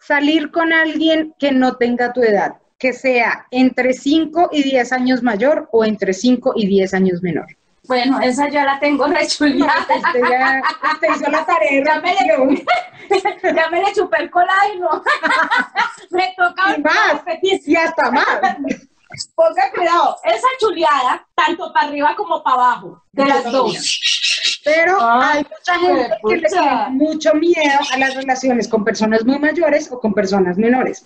salir 0.00 0.50
con 0.50 0.72
alguien 0.72 1.34
que 1.38 1.52
no 1.52 1.76
tenga 1.76 2.12
tu 2.12 2.20
edad 2.22 2.59
que 2.80 2.94
sea 2.94 3.46
entre 3.50 3.92
5 3.92 4.48
y 4.52 4.62
10 4.62 4.92
años 4.92 5.22
mayor 5.22 5.68
o 5.70 5.84
entre 5.84 6.14
5 6.14 6.54
y 6.56 6.66
10 6.66 6.94
años 6.94 7.22
menor. 7.22 7.46
Bueno, 7.86 8.18
esa 8.20 8.48
ya 8.48 8.64
la 8.64 8.80
tengo 8.80 9.06
rechuleada. 9.06 9.74
usted 9.96 10.20
ya 10.28 10.62
usted 10.94 11.08
hizo 11.14 11.30
la 11.30 11.44
tarea. 11.44 11.84
Ya 11.84 12.00
me, 12.00 12.12
le, 12.14 12.64
ya 13.54 13.70
me 13.70 13.82
le 13.82 13.92
chupé 13.92 14.22
el 14.22 14.30
no. 14.80 15.02
me 16.10 16.34
toca 16.36 16.76
y 16.76 16.80
más, 16.80 17.22
y 17.66 17.76
hasta 17.76 18.10
más. 18.10 18.26
Ponga 19.34 19.70
cuidado, 19.74 20.16
esa 20.24 20.46
chuleada, 20.58 21.26
tanto 21.34 21.72
para 21.74 21.88
arriba 21.88 22.14
como 22.16 22.42
para 22.42 22.56
abajo, 22.56 23.02
de 23.12 23.26
las 23.26 23.44
dos. 23.44 24.60
Pero 24.64 24.96
ah, 25.00 25.32
hay 25.32 25.44
mucha 25.44 25.78
gente 25.78 26.16
que 26.26 26.36
le 26.36 26.48
tiene 26.48 26.88
mucho 26.90 27.34
miedo 27.34 27.78
a 27.92 27.98
las 27.98 28.14
relaciones 28.14 28.68
con 28.68 28.84
personas 28.84 29.24
muy 29.26 29.38
mayores 29.38 29.90
o 29.90 29.98
con 29.98 30.14
personas 30.14 30.56
menores 30.56 31.04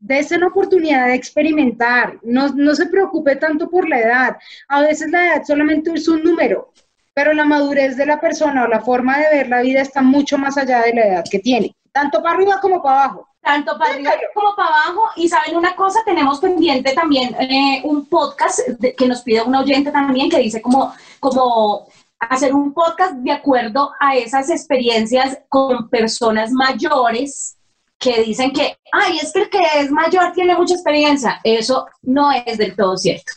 dése 0.00 0.38
la 0.38 0.48
oportunidad 0.48 1.06
de 1.06 1.14
experimentar, 1.14 2.18
no, 2.22 2.48
no 2.48 2.74
se 2.74 2.86
preocupe 2.86 3.36
tanto 3.36 3.68
por 3.68 3.88
la 3.88 4.00
edad, 4.00 4.36
a 4.68 4.80
veces 4.80 5.10
la 5.10 5.26
edad 5.26 5.44
solamente 5.46 5.92
es 5.94 6.08
un 6.08 6.22
número, 6.24 6.72
pero 7.14 7.34
la 7.34 7.44
madurez 7.44 7.96
de 7.96 8.06
la 8.06 8.18
persona 8.18 8.64
o 8.64 8.68
la 8.68 8.80
forma 8.80 9.18
de 9.18 9.36
ver 9.36 9.48
la 9.48 9.60
vida 9.60 9.82
está 9.82 10.00
mucho 10.00 10.38
más 10.38 10.56
allá 10.56 10.80
de 10.82 10.94
la 10.94 11.06
edad 11.06 11.24
que 11.30 11.38
tiene, 11.38 11.76
tanto 11.92 12.22
para 12.22 12.34
arriba 12.34 12.60
como 12.60 12.82
para 12.82 13.04
abajo. 13.04 13.28
Tanto 13.42 13.78
para 13.78 13.94
arriba 13.94 14.12
como 14.34 14.54
para 14.54 14.68
abajo. 14.68 15.02
Y 15.16 15.26
saben 15.26 15.56
una 15.56 15.74
cosa, 15.74 16.00
tenemos 16.04 16.40
pendiente 16.40 16.92
también 16.92 17.34
eh, 17.40 17.80
un 17.84 18.06
podcast 18.06 18.60
que 18.96 19.08
nos 19.08 19.22
pide 19.22 19.42
un 19.42 19.54
oyente 19.54 19.90
también 19.90 20.28
que 20.28 20.38
dice 20.38 20.60
como, 20.60 20.92
como 21.20 21.86
hacer 22.18 22.54
un 22.54 22.74
podcast 22.74 23.14
de 23.14 23.32
acuerdo 23.32 23.92
a 23.98 24.14
esas 24.14 24.50
experiencias 24.50 25.38
con 25.48 25.88
personas 25.88 26.52
mayores 26.52 27.56
que 28.00 28.22
dicen 28.22 28.50
que, 28.52 28.78
ay, 28.92 29.18
es 29.18 29.32
que 29.32 29.42
el 29.42 29.50
que 29.50 29.62
es 29.76 29.90
mayor 29.90 30.32
tiene 30.32 30.56
mucha 30.56 30.74
experiencia. 30.74 31.38
Eso 31.44 31.86
no 32.02 32.32
es 32.32 32.56
del 32.56 32.74
todo 32.74 32.96
cierto. 32.96 33.30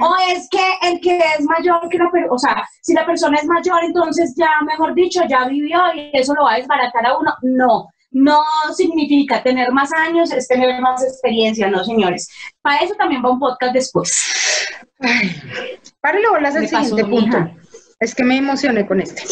O 0.00 0.14
es 0.32 0.46
que 0.50 0.88
el 0.88 1.00
que 1.00 1.18
es 1.18 1.40
mayor, 1.40 1.88
que 1.88 1.98
la, 1.98 2.10
o 2.30 2.38
sea, 2.38 2.62
si 2.82 2.92
la 2.92 3.06
persona 3.06 3.38
es 3.38 3.46
mayor, 3.46 3.82
entonces 3.82 4.34
ya, 4.36 4.50
mejor 4.66 4.94
dicho, 4.94 5.22
ya 5.28 5.48
vivió 5.48 5.80
y 5.94 6.10
eso 6.12 6.34
lo 6.34 6.44
va 6.44 6.54
a 6.54 6.56
desbaratar 6.58 7.06
a 7.06 7.18
uno. 7.18 7.34
No, 7.42 7.88
no 8.10 8.42
significa 8.76 9.42
tener 9.42 9.72
más 9.72 9.90
años, 9.94 10.30
es 10.32 10.46
tener 10.46 10.80
más 10.82 11.02
experiencia, 11.02 11.68
no, 11.68 11.82
señores. 11.82 12.28
Para 12.60 12.84
eso 12.84 12.94
también 12.94 13.24
va 13.24 13.30
un 13.30 13.40
podcast 13.40 13.72
después. 13.72 14.12
Párale 16.02 16.28
bolas 16.28 16.56
al 16.56 16.68
siguiente 16.68 17.04
punto. 17.06 17.38
Es 18.00 18.14
que 18.14 18.24
me 18.24 18.36
emocioné 18.36 18.86
con 18.86 19.00
este. 19.00 19.22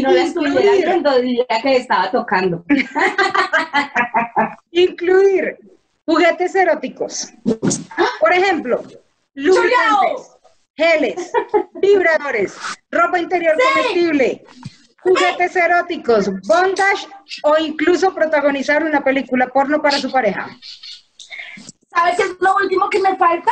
Si 0.00 0.06
no 0.06 0.12
la 0.12 0.22
estuviera 0.22 0.72
viendo, 0.72 1.20
diría 1.20 1.44
que 1.62 1.76
estaba 1.76 2.10
tocando. 2.10 2.64
Incluir 4.70 5.58
juguetes 6.06 6.54
eróticos. 6.54 7.32
Por 8.20 8.32
ejemplo, 8.32 8.82
lubricantes, 9.34 10.36
geles, 10.74 11.32
vibradores, 11.74 12.56
ropa 12.90 13.18
interior 13.18 13.54
comestible, 13.74 14.42
juguetes 15.02 15.56
eróticos, 15.56 16.30
bondage 16.46 17.06
o 17.42 17.58
incluso 17.58 18.14
protagonizar 18.14 18.82
una 18.82 19.04
película 19.04 19.48
porno 19.48 19.82
para 19.82 19.98
su 19.98 20.10
pareja. 20.10 20.48
¿Sabes 21.94 22.16
qué 22.16 22.22
es 22.22 22.36
lo 22.40 22.56
último 22.56 22.88
que 22.88 23.00
me 23.00 23.16
falta? 23.16 23.50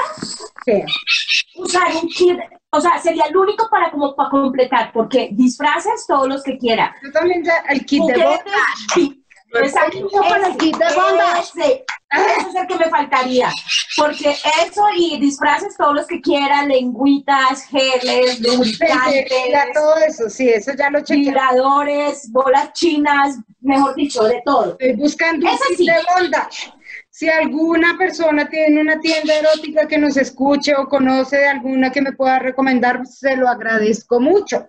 ¿Qué? 0.65 0.85
Usar 0.85 1.38
un 1.59 2.09
kit 2.09 2.39
o 2.71 2.81
sea, 2.81 2.99
sería 2.99 3.25
el 3.25 3.37
único 3.37 3.69
para 3.71 3.91
como 3.91 4.15
para 4.15 4.29
completar, 4.29 4.93
porque 4.93 5.31
disfraces 5.33 6.07
todos 6.07 6.29
los 6.29 6.43
que 6.43 6.59
quiera. 6.59 6.95
Yo 7.03 7.11
también 7.13 7.43
ya 7.43 7.65
el 7.71 7.85
kit 7.87 8.03
de 8.05 8.23
bondage. 8.23 9.19
Exacto. 9.55 10.09
Para 10.29 10.49
el 10.49 10.57
kit 10.59 10.77
de. 10.77 11.85
Eso 12.11 12.49
es 12.49 12.55
el 12.55 12.67
que 12.67 12.77
me 12.77 12.91
faltaría. 12.91 13.51
Porque 13.97 14.31
eso 14.31 14.83
y 14.95 15.19
disfraces 15.19 15.77
todos 15.77 15.95
los 15.95 16.07
que 16.07 16.21
quiera, 16.21 16.65
lengüitas, 16.65 17.65
geles, 17.65 18.41
lubricantes. 18.41 19.29
todo 19.75 19.97
eso, 19.97 20.29
sí, 20.29 20.49
eso 20.49 20.73
ya 20.77 20.91
lo 20.91 21.01
chequeé. 21.01 21.25
Vibradores, 21.25 22.31
bolas 22.31 22.73
chinas, 22.75 23.39
mejor 23.61 23.95
dicho, 23.95 24.25
de 24.25 24.43
todo. 24.45 24.77
Estoy 24.79 24.97
buscando 24.97 25.51
un 25.51 25.77
kit 25.77 25.87
de 25.87 26.01
bondage. 26.15 26.73
Si 27.19 27.29
alguna 27.29 27.99
persona 27.99 28.49
tiene 28.49 28.81
una 28.81 29.01
tienda 29.01 29.35
erótica 29.35 29.89
que 29.89 29.99
nos 29.99 30.17
escuche 30.17 30.77
o 30.77 30.89
conoce 30.89 31.39
de 31.39 31.49
alguna 31.49 31.91
que 31.91 32.01
me 32.01 32.13
pueda 32.13 32.39
recomendar, 32.39 33.05
se 33.09 33.35
lo 33.35 33.49
agradezco 33.49 34.21
mucho. 34.21 34.69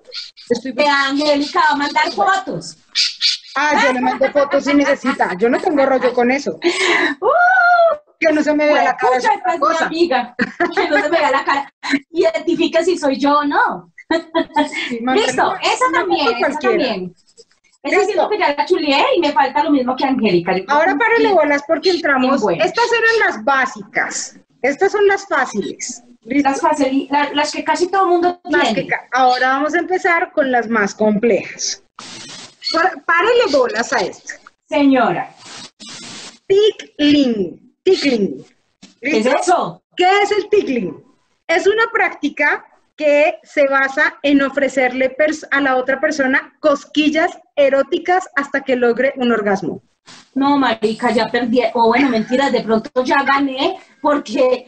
Estoy... 0.50 0.72
De 0.72 0.88
Angélica 0.88 1.60
va 1.60 1.74
a 1.74 1.76
mandar 1.76 2.12
fotos. 2.12 2.76
Ah, 3.56 3.80
yo 3.86 3.94
le 3.94 4.02
mando 4.02 4.32
fotos 4.32 4.64
si 4.64 4.74
necesita. 4.74 5.38
Yo 5.38 5.48
no 5.48 5.60
tengo 5.60 5.86
rollo 5.86 6.12
con 6.12 6.32
eso. 6.32 6.60
Uh, 7.22 7.98
que 8.20 8.34
no 8.34 8.42
se 8.42 8.56
me 8.56 8.66
vea 8.66 8.84
la 8.84 8.98
cara. 8.98 9.18
Escucha, 9.18 9.60
cosa. 9.60 9.86
amiga. 9.86 10.36
Que 10.76 10.90
no 10.90 10.96
se 11.04 11.10
me 11.10 11.20
vea 11.20 11.30
la 11.30 11.46
cara. 11.46 11.72
Identifica 12.10 12.84
si 12.84 12.98
soy 12.98 13.20
yo 13.20 13.38
o 13.38 13.46
no. 13.46 13.94
Listo, 15.14 15.54
esa 15.62 15.86
también, 15.94 16.28
esa 16.44 16.60
también. 16.60 17.16
Esa 17.84 18.04
siento 18.06 18.30
que 18.30 18.38
ya 18.38 18.56
la 18.56 18.66
chuleé 18.66 19.04
y 19.16 19.22
me 19.22 19.32
falta 19.32 19.64
lo 19.64 19.72
mismo 19.72 19.96
que 19.96 20.06
Angélica. 20.06 20.54
Ahora 20.68 20.98
párale 20.98 21.32
bolas 21.32 21.64
porque 21.66 21.92
entramos. 21.92 22.42
Estas 22.52 22.92
eran 22.92 23.20
las 23.28 23.44
básicas. 23.44 24.38
Estas 24.62 24.92
son 24.92 25.08
las 25.08 25.26
fáciles. 25.28 26.04
Las, 26.24 26.60
fáciles, 26.60 27.10
las 27.34 27.52
que 27.52 27.64
casi 27.64 27.90
todo 27.90 28.04
el 28.04 28.10
mundo 28.10 28.42
tiene. 28.50 28.90
ahora 29.14 29.50
vamos 29.50 29.74
a 29.74 29.80
empezar 29.80 30.32
con 30.34 30.52
las 30.52 30.68
más 30.68 30.94
complejas. 30.94 31.82
Párale 33.06 33.46
bolas 33.52 33.94
a 33.94 34.00
esto. 34.00 34.34
Señora. 34.68 35.34
Tickling. 36.48 37.76
Tickling. 37.84 38.46
¿Qué 39.02 39.18
es 39.20 39.26
eso? 39.26 39.82
¿Qué 39.96 40.06
es 40.24 40.32
el 40.32 40.50
tickling? 40.50 41.04
Es 41.48 41.66
una 41.66 41.88
práctica 41.92 42.66
que 43.00 43.40
se 43.44 43.66
basa 43.66 44.20
en 44.24 44.42
ofrecerle 44.42 45.16
a 45.52 45.62
la 45.62 45.78
otra 45.78 46.02
persona 46.02 46.54
cosquillas 46.60 47.32
eróticas 47.56 48.28
hasta 48.36 48.60
que 48.60 48.76
logre 48.76 49.14
un 49.16 49.32
orgasmo. 49.32 49.82
No, 50.36 50.58
marica, 50.58 51.10
ya 51.10 51.28
perdí, 51.28 51.62
o 51.76 51.88
bueno, 51.88 52.10
mentiras, 52.10 52.52
de 52.52 52.62
pronto 52.62 52.90
ya 53.06 53.24
gané, 53.24 53.78
porque 54.02 54.68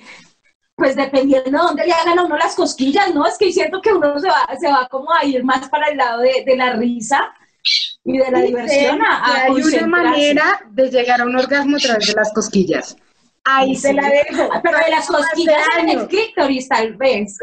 pues 0.76 0.96
dependiendo 0.96 1.52
de 1.52 1.58
dónde 1.58 1.86
le 1.86 1.92
hagan 1.92 2.20
a 2.20 2.24
uno 2.24 2.38
las 2.38 2.56
cosquillas, 2.56 3.14
¿no? 3.14 3.28
Es 3.28 3.38
que 3.38 3.52
siento 3.52 3.82
que 3.82 3.92
uno 3.92 4.18
se 4.18 4.30
va, 4.30 4.48
se 4.58 4.70
va 4.70 4.88
como 4.90 5.12
a 5.12 5.26
ir 5.26 5.44
más 5.44 5.68
para 5.68 5.90
el 5.90 5.98
lado 5.98 6.22
de, 6.22 6.56
la 6.56 6.72
risa, 6.72 7.34
Y 8.06 8.18
de 8.18 8.32
la 8.32 8.40
diversión 8.40 9.02
a, 9.02 9.26
a 9.26 9.42
hay 9.44 9.62
una 9.62 9.88
manera 9.88 10.62
de 10.70 10.90
llegar 10.90 11.20
a 11.20 11.26
un 11.26 11.36
orgasmo 11.36 11.76
a 11.76 11.80
través 11.80 12.08
de 12.08 12.14
las 12.14 12.32
cosquillas. 12.32 12.96
Ahí 13.44 13.76
se 13.76 13.94
la 13.94 14.08
dejo. 14.08 14.50
Pero 14.62 14.78
de 14.78 14.90
las 14.92 15.00
Hace 15.10 15.14
cosquillas 15.14 15.58
en 15.80 15.90
el 15.90 16.08
clítoris, 16.08 16.68
tal 16.70 16.96
vez. 16.96 17.38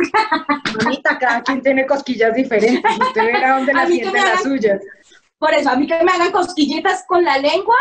Cada 1.20 1.42
quien 1.42 1.60
tiene 1.62 1.86
cosquillas 1.86 2.34
diferentes. 2.34 2.98
Usted 2.98 3.24
verá 3.24 3.50
dónde 3.56 3.72
las 3.74 3.88
mí 3.88 3.96
que 3.98 4.04
siente 4.04 4.18
me 4.20 4.24
las 4.24 4.40
hagan- 4.40 4.42
suyas. 4.44 4.80
Por 5.38 5.54
eso, 5.54 5.70
a 5.70 5.76
mí 5.76 5.86
que 5.86 6.02
me 6.04 6.10
hagan 6.12 6.32
cosquillitas 6.32 7.04
con 7.06 7.24
la 7.24 7.38
lengua, 7.38 7.76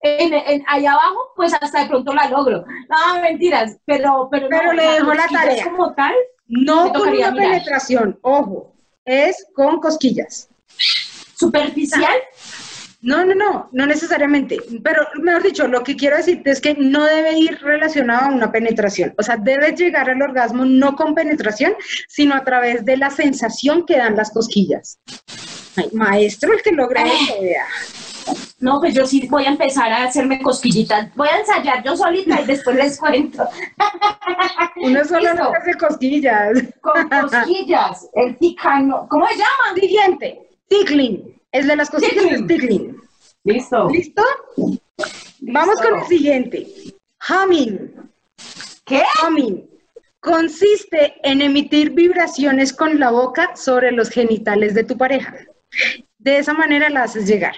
en, 0.00 0.32
en- 0.34 0.64
allá 0.68 0.92
abajo, 0.92 1.32
pues 1.36 1.52
hasta 1.54 1.82
de 1.82 1.86
pronto 1.88 2.12
la 2.12 2.28
logro. 2.28 2.64
No, 2.88 3.20
mentiras, 3.20 3.76
pero... 3.84 4.28
Pero, 4.30 4.48
Pero 4.48 4.66
no, 4.66 4.72
le 4.72 4.82
dejo 4.92 5.14
la 5.14 5.26
tarea. 5.28 5.64
como 5.70 5.94
tal, 5.94 6.14
No 6.46 6.84
con 6.84 6.92
tocaría 6.94 7.28
una 7.28 7.30
mirar. 7.32 7.50
penetración, 7.52 8.18
ojo, 8.22 8.74
es 9.04 9.46
con 9.54 9.80
cosquillas. 9.80 10.48
superficial, 11.36 12.14
No, 13.06 13.24
no, 13.24 13.36
no, 13.36 13.68
no 13.70 13.86
necesariamente. 13.86 14.58
Pero, 14.82 15.06
mejor 15.22 15.44
dicho, 15.44 15.68
lo 15.68 15.84
que 15.84 15.94
quiero 15.94 16.16
decirte 16.16 16.50
es 16.50 16.60
que 16.60 16.74
no 16.74 17.04
debe 17.04 17.38
ir 17.38 17.56
relacionado 17.62 18.26
a 18.26 18.34
una 18.34 18.50
penetración. 18.50 19.14
O 19.16 19.22
sea, 19.22 19.36
debes 19.36 19.78
llegar 19.78 20.10
al 20.10 20.20
orgasmo 20.20 20.64
no 20.64 20.96
con 20.96 21.14
penetración, 21.14 21.74
sino 22.08 22.34
a 22.34 22.42
través 22.42 22.84
de 22.84 22.96
la 22.96 23.10
sensación 23.10 23.86
que 23.86 23.96
dan 23.96 24.16
las 24.16 24.32
cosquillas. 24.32 24.98
Ay, 25.76 25.88
maestro, 25.92 26.52
el 26.52 26.62
que 26.62 26.72
logra 26.72 27.04
eso, 27.04 27.40
vea. 27.40 27.64
no, 28.58 28.80
pues 28.80 28.92
yo 28.92 29.06
sí 29.06 29.28
voy 29.30 29.44
a 29.44 29.50
empezar 29.50 29.92
a 29.92 30.02
hacerme 30.02 30.42
cosquillitas. 30.42 31.14
Voy 31.14 31.28
a 31.28 31.38
ensayar 31.38 31.84
yo 31.84 31.96
solita 31.96 32.40
y 32.40 32.44
después 32.44 32.74
les 32.74 32.98
cuento. 32.98 33.48
Uno 34.82 35.04
solo 35.04 35.32
no 35.32 35.52
hace 35.56 35.74
cosquillas. 35.74 36.58
Con 36.80 37.08
cosquillas, 37.08 38.08
el 38.14 38.36
ticano, 38.38 39.06
¿cómo 39.08 39.28
se 39.28 39.36
llama? 39.36 39.80
Siguiente, 39.80 40.40
tickling. 40.66 41.35
El 41.56 41.66
de 41.68 41.76
las 41.76 41.90
cosquillas 41.90 42.24
es 42.24 42.46
Tickling. 42.46 42.46
tickling. 42.46 42.96
Listo. 43.44 43.88
¿Listo? 43.88 44.22
Vamos 45.40 45.76
con 45.80 45.98
el 46.00 46.06
siguiente. 46.06 46.66
Humming. 47.28 47.92
¿Qué? 48.84 49.02
Humming 49.26 49.68
consiste 50.20 51.14
en 51.22 51.40
emitir 51.40 51.90
vibraciones 51.90 52.72
con 52.72 52.98
la 52.98 53.10
boca 53.12 53.54
sobre 53.54 53.92
los 53.92 54.10
genitales 54.10 54.74
de 54.74 54.82
tu 54.82 54.98
pareja. 54.98 55.36
De 56.18 56.38
esa 56.38 56.52
manera 56.52 56.90
la 56.90 57.04
haces 57.04 57.28
llegar. 57.28 57.54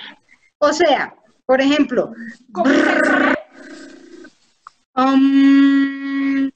O 0.59 0.73
sea, 0.75 1.14
por 1.47 1.62
ejemplo, 1.62 2.12
¿Cómo 2.52 2.69
sexo 2.69 3.11
oral? 3.11 3.38
um, 4.97 5.98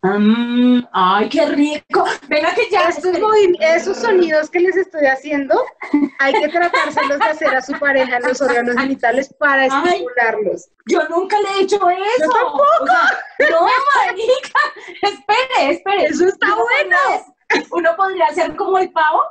Mm, 0.04 0.80
ay, 0.92 1.28
qué 1.28 1.46
rico. 1.46 2.04
Venga 2.28 2.52
que 2.54 2.68
ya. 2.70 2.88
estos, 2.88 3.16
esos 3.60 3.96
sonidos 3.98 4.50
que 4.50 4.58
les 4.58 4.76
estoy 4.76 5.06
haciendo, 5.06 5.64
hay 6.18 6.32
que 6.32 6.48
tratárselos 6.48 7.18
de 7.20 7.24
hacer 7.24 7.54
a 7.54 7.62
su 7.62 7.78
pareja 7.78 8.16
en 8.16 8.24
los 8.24 8.40
órganos 8.40 8.76
genitales 8.76 9.32
para 9.38 9.66
estimularlos. 9.66 10.68
Yo 10.86 11.08
nunca 11.08 11.36
le 11.40 11.48
he 11.50 11.62
hecho 11.62 11.76
eso. 11.88 12.30
tampoco. 12.32 12.64
O 12.80 12.86
sea, 12.86 13.48
no, 13.50 13.60
marica. 13.96 14.60
Espere, 15.02 15.70
espere. 15.70 16.04
Eso 16.06 16.26
está 16.26 16.46
Uno 16.46 16.56
bueno. 16.64 16.96
podría- 17.06 17.66
Uno 17.70 17.96
podría 17.96 18.24
hacer 18.26 18.56
como 18.56 18.78
el 18.78 18.90
pavo. 18.90 19.22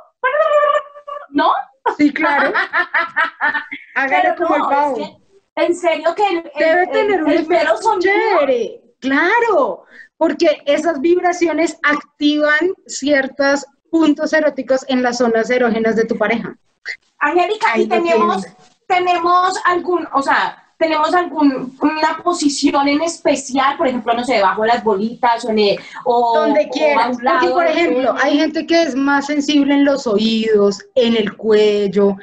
¿No? 1.30 1.50
Sí, 1.98 2.12
claro. 2.12 2.52
Hágale 3.94 4.22
Pero 4.22 4.36
como 4.36 4.56
no, 4.58 4.64
el 4.64 4.70
pavo. 4.70 4.96
es 4.96 5.08
que, 5.08 5.64
en 5.66 5.74
serio 5.76 6.14
que 6.14 6.26
el, 6.28 6.36
el- 6.38 6.50
Debe 6.58 6.82
el- 6.84 6.90
tener 6.90 7.22
un 7.24 7.30
el 7.30 7.46
mero 7.46 7.76
sonido. 7.76 8.00
chévere. 8.00 8.78
Claro, 9.00 9.84
porque 10.22 10.62
esas 10.66 11.00
vibraciones 11.00 11.76
activan 11.82 12.74
ciertos 12.86 13.66
puntos 13.90 14.32
eróticos 14.32 14.84
en 14.86 15.02
las 15.02 15.18
zonas 15.18 15.50
erógenas 15.50 15.96
de 15.96 16.04
tu 16.04 16.16
pareja. 16.16 16.56
Angélica, 17.18 17.76
y 17.76 17.88
tenemos, 17.88 18.46
tenemos 18.86 19.58
algún, 19.64 20.06
o 20.12 20.22
sea, 20.22 20.61
tenemos 20.82 21.14
algún, 21.14 21.76
una 21.80 22.18
posición 22.24 22.88
en 22.88 23.02
especial, 23.02 23.76
por 23.76 23.86
ejemplo, 23.86 24.14
no 24.14 24.24
sé, 24.24 24.34
debajo 24.34 24.62
de 24.62 24.68
las 24.68 24.82
bolitas 24.82 25.44
o 25.44 25.50
en 25.50 25.58
el, 25.60 25.78
o, 26.04 26.38
Donde 26.38 26.66
o 26.66 26.70
quieras. 26.70 27.16
un 27.16 27.24
Porque, 27.24 27.48
por 27.48 27.66
ejemplo, 27.66 28.14
hay 28.20 28.38
gente 28.38 28.66
que 28.66 28.82
es 28.82 28.96
más 28.96 29.26
sensible 29.26 29.74
en 29.74 29.84
los 29.84 30.08
oídos, 30.08 30.84
en 30.96 31.16
el 31.16 31.36
cuello, 31.36 32.16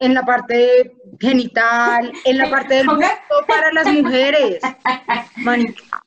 en 0.00 0.14
la 0.14 0.24
parte 0.24 0.96
genital, 1.20 2.12
en 2.24 2.38
la 2.38 2.50
parte 2.50 2.74
del 2.74 2.88
busto 2.88 3.06
para 3.46 3.72
las 3.72 3.86
mujeres. 3.86 4.60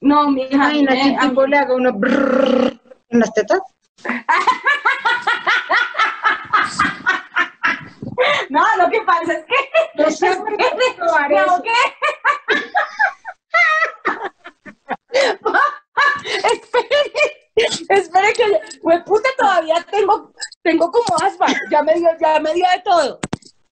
No, 0.02 0.30
mi 0.30 0.44
hija, 0.44 0.74
imagina 0.74 0.96
que 0.96 1.12
un 1.12 1.20
tipo 1.30 1.48
le 1.48 1.58
haga 1.58 1.74
uno 1.74 1.94
brrrr 1.94 2.82
en 3.10 3.20
las 3.20 3.34
tetas. 3.34 3.62
No, 8.50 8.64
lo 8.78 8.90
que 8.90 9.02
pasa 9.02 9.34
es 9.34 9.46
que. 9.46 9.56
No 9.96 10.12
sé, 10.12 10.28
Espere, 10.30 10.94
probar 10.98 11.30
me 11.30 11.36
eso. 11.38 11.52
ahogué. 11.52 11.72
espere, 16.52 17.14
espere 17.90 18.34
que, 18.34 18.60
pues 18.82 19.04
puta, 19.04 19.30
todavía 19.38 19.86
tengo, 19.92 20.32
tengo 20.62 20.92
como 20.92 21.16
asma, 21.24 21.48
ya 21.72 21.84
me 21.84 21.94
dio, 21.96 22.10
ya 22.20 22.40
me 22.40 22.54
dio 22.54 22.66
de 22.74 22.82
todo. 22.84 23.20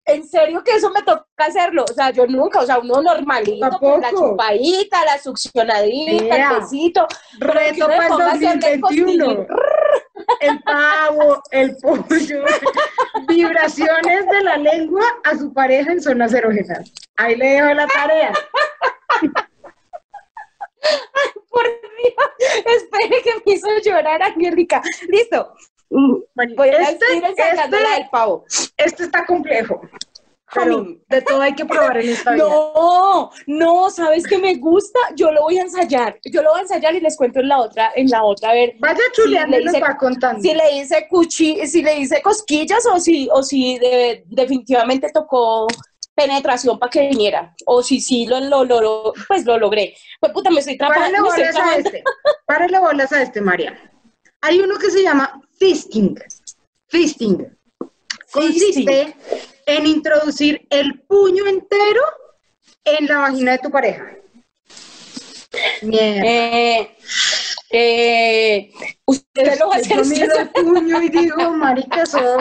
En 0.06 0.28
serio 0.28 0.64
que 0.64 0.76
eso 0.76 0.90
me 0.90 1.02
toca 1.04 1.26
hacerlo, 1.38 1.86
o 1.90 1.94
sea, 1.94 2.10
yo 2.10 2.26
nunca, 2.26 2.60
o 2.60 2.66
sea, 2.66 2.80
uno 2.80 3.02
normalito, 3.02 3.70
la 4.02 4.10
chupadita, 4.10 5.06
la 5.06 5.18
succionadita, 5.20 6.36
el 6.36 6.60
besito. 6.60 7.08
Reto 7.40 7.86
para 7.88 8.08
el 8.08 8.22
hacerle 8.22 8.78
2021. 8.80 9.26
cosquillín. 9.26 9.48
El 10.40 10.62
pavo, 10.64 11.42
el 11.52 11.78
pollo, 11.78 12.44
vibraciones 13.44 14.26
de 14.28 14.44
la 14.44 14.58
lengua 14.58 15.04
a 15.24 15.38
su 15.38 15.54
pareja 15.54 15.92
en 15.92 16.02
zonas 16.02 16.34
erógenas. 16.34 16.92
Ahí 17.18 17.36
le 17.36 17.46
dejo 17.50 17.74
la 17.74 17.88
tarea. 17.88 18.34
Por 21.50 21.64
Dios, 21.64 22.30
espere 22.66 23.22
que 23.24 23.32
me 23.46 23.54
hizo 23.54 23.68
llorar 23.84 24.22
Angélica. 24.24 24.82
Listo. 25.08 25.54
Mm, 25.90 26.16
Voy 26.56 26.70
a 26.70 26.82
Este- 26.90 27.16
ir 27.16 27.24
sacándola 27.36 27.84
este- 27.84 28.02
del 28.02 28.10
pavo. 28.10 28.46
Este 28.78 29.04
está 29.04 29.26
complejo. 29.26 29.82
Pero 30.54 30.86
de 31.08 31.22
todo 31.22 31.42
hay 31.42 31.54
que 31.56 31.66
probar 31.66 31.98
en 31.98 32.10
esta 32.10 32.34
vida. 32.34 32.44
No, 32.46 33.30
no, 33.48 33.90
¿sabes 33.90 34.26
qué 34.28 34.38
me 34.38 34.56
gusta? 34.56 35.00
Yo 35.16 35.32
lo 35.32 35.42
voy 35.44 35.58
a 35.58 35.62
ensayar. 35.62 36.20
Yo 36.26 36.42
lo 36.42 36.52
voy 36.52 36.60
a 36.60 36.64
ensayar 36.64 36.94
y 36.96 37.00
les 37.00 37.16
cuento 37.16 37.40
en 37.40 37.48
la 37.48 37.60
otra, 37.60 37.92
en 37.96 38.10
la 38.10 38.24
otra, 38.24 38.50
a 38.50 38.54
ver. 38.54 38.74
Vaya 38.80 39.00
si 39.14 39.22
chuleando 39.22 39.58
le 39.58 39.64
y 39.64 39.66
nos 39.66 39.76
va 39.76 39.96
contando. 39.98 40.42
Si 40.42 40.54
le 40.54 40.76
hice 40.78 41.08
cuchi, 41.10 41.66
si 41.68 41.82
le 41.82 42.00
hice 42.00 42.22
cosquillas 42.22 42.86
o 42.86 43.00
si, 43.00 43.30
o 43.32 43.42
si 43.44 43.80
de- 43.80 44.24
definitivamente 44.28 45.10
tocó 45.14 45.68
penetración 46.14 46.78
para 46.78 46.90
que 46.90 47.08
viniera. 47.08 47.56
O 47.66 47.82
si 47.82 48.02
sí 48.02 48.26
lo, 48.26 48.40
lo, 48.42 48.66
lo, 48.66 49.14
pues 49.28 49.46
lo 49.46 49.58
logré. 49.58 49.96
Pues 50.20 50.34
puta, 50.34 50.50
me 50.50 50.60
estoy 50.60 50.76
Párale 50.78 51.12
trapando. 51.16 51.22
me 51.22 51.44
estoy 51.44 51.44
bolas 51.62 51.68
a 51.74 51.78
este. 51.78 52.04
Párale 52.46 52.80
bolas 52.80 53.12
a 53.14 53.22
este, 53.22 53.42
María. 53.42 53.78
Hay 54.42 54.60
uno 54.60 54.78
que 54.78 54.90
se 54.92 55.02
llama 55.04 55.40
fisting. 55.58 56.16
Fisting. 56.88 57.48
Consiste 58.32 59.16
en 59.66 59.86
introducir 59.86 60.66
el 60.70 61.02
puño 61.02 61.46
entero 61.48 62.02
en 62.84 63.06
la 63.08 63.20
vagina 63.20 63.52
de 63.54 63.58
tu 63.60 63.70
pareja. 63.72 64.06
Mierda. 65.82 66.26
Eh, 66.26 66.98
eh, 67.72 68.72
usted 69.06 69.60
lo 69.60 69.70
va 69.70 69.76
a 69.76 69.78
hacer. 69.80 69.98
Yo 69.98 70.06
miro 70.06 70.36
el 70.38 70.50
puño 70.50 71.02
y 71.02 71.10
digo, 71.10 71.52
marica, 71.52 72.04
eso, 72.04 72.38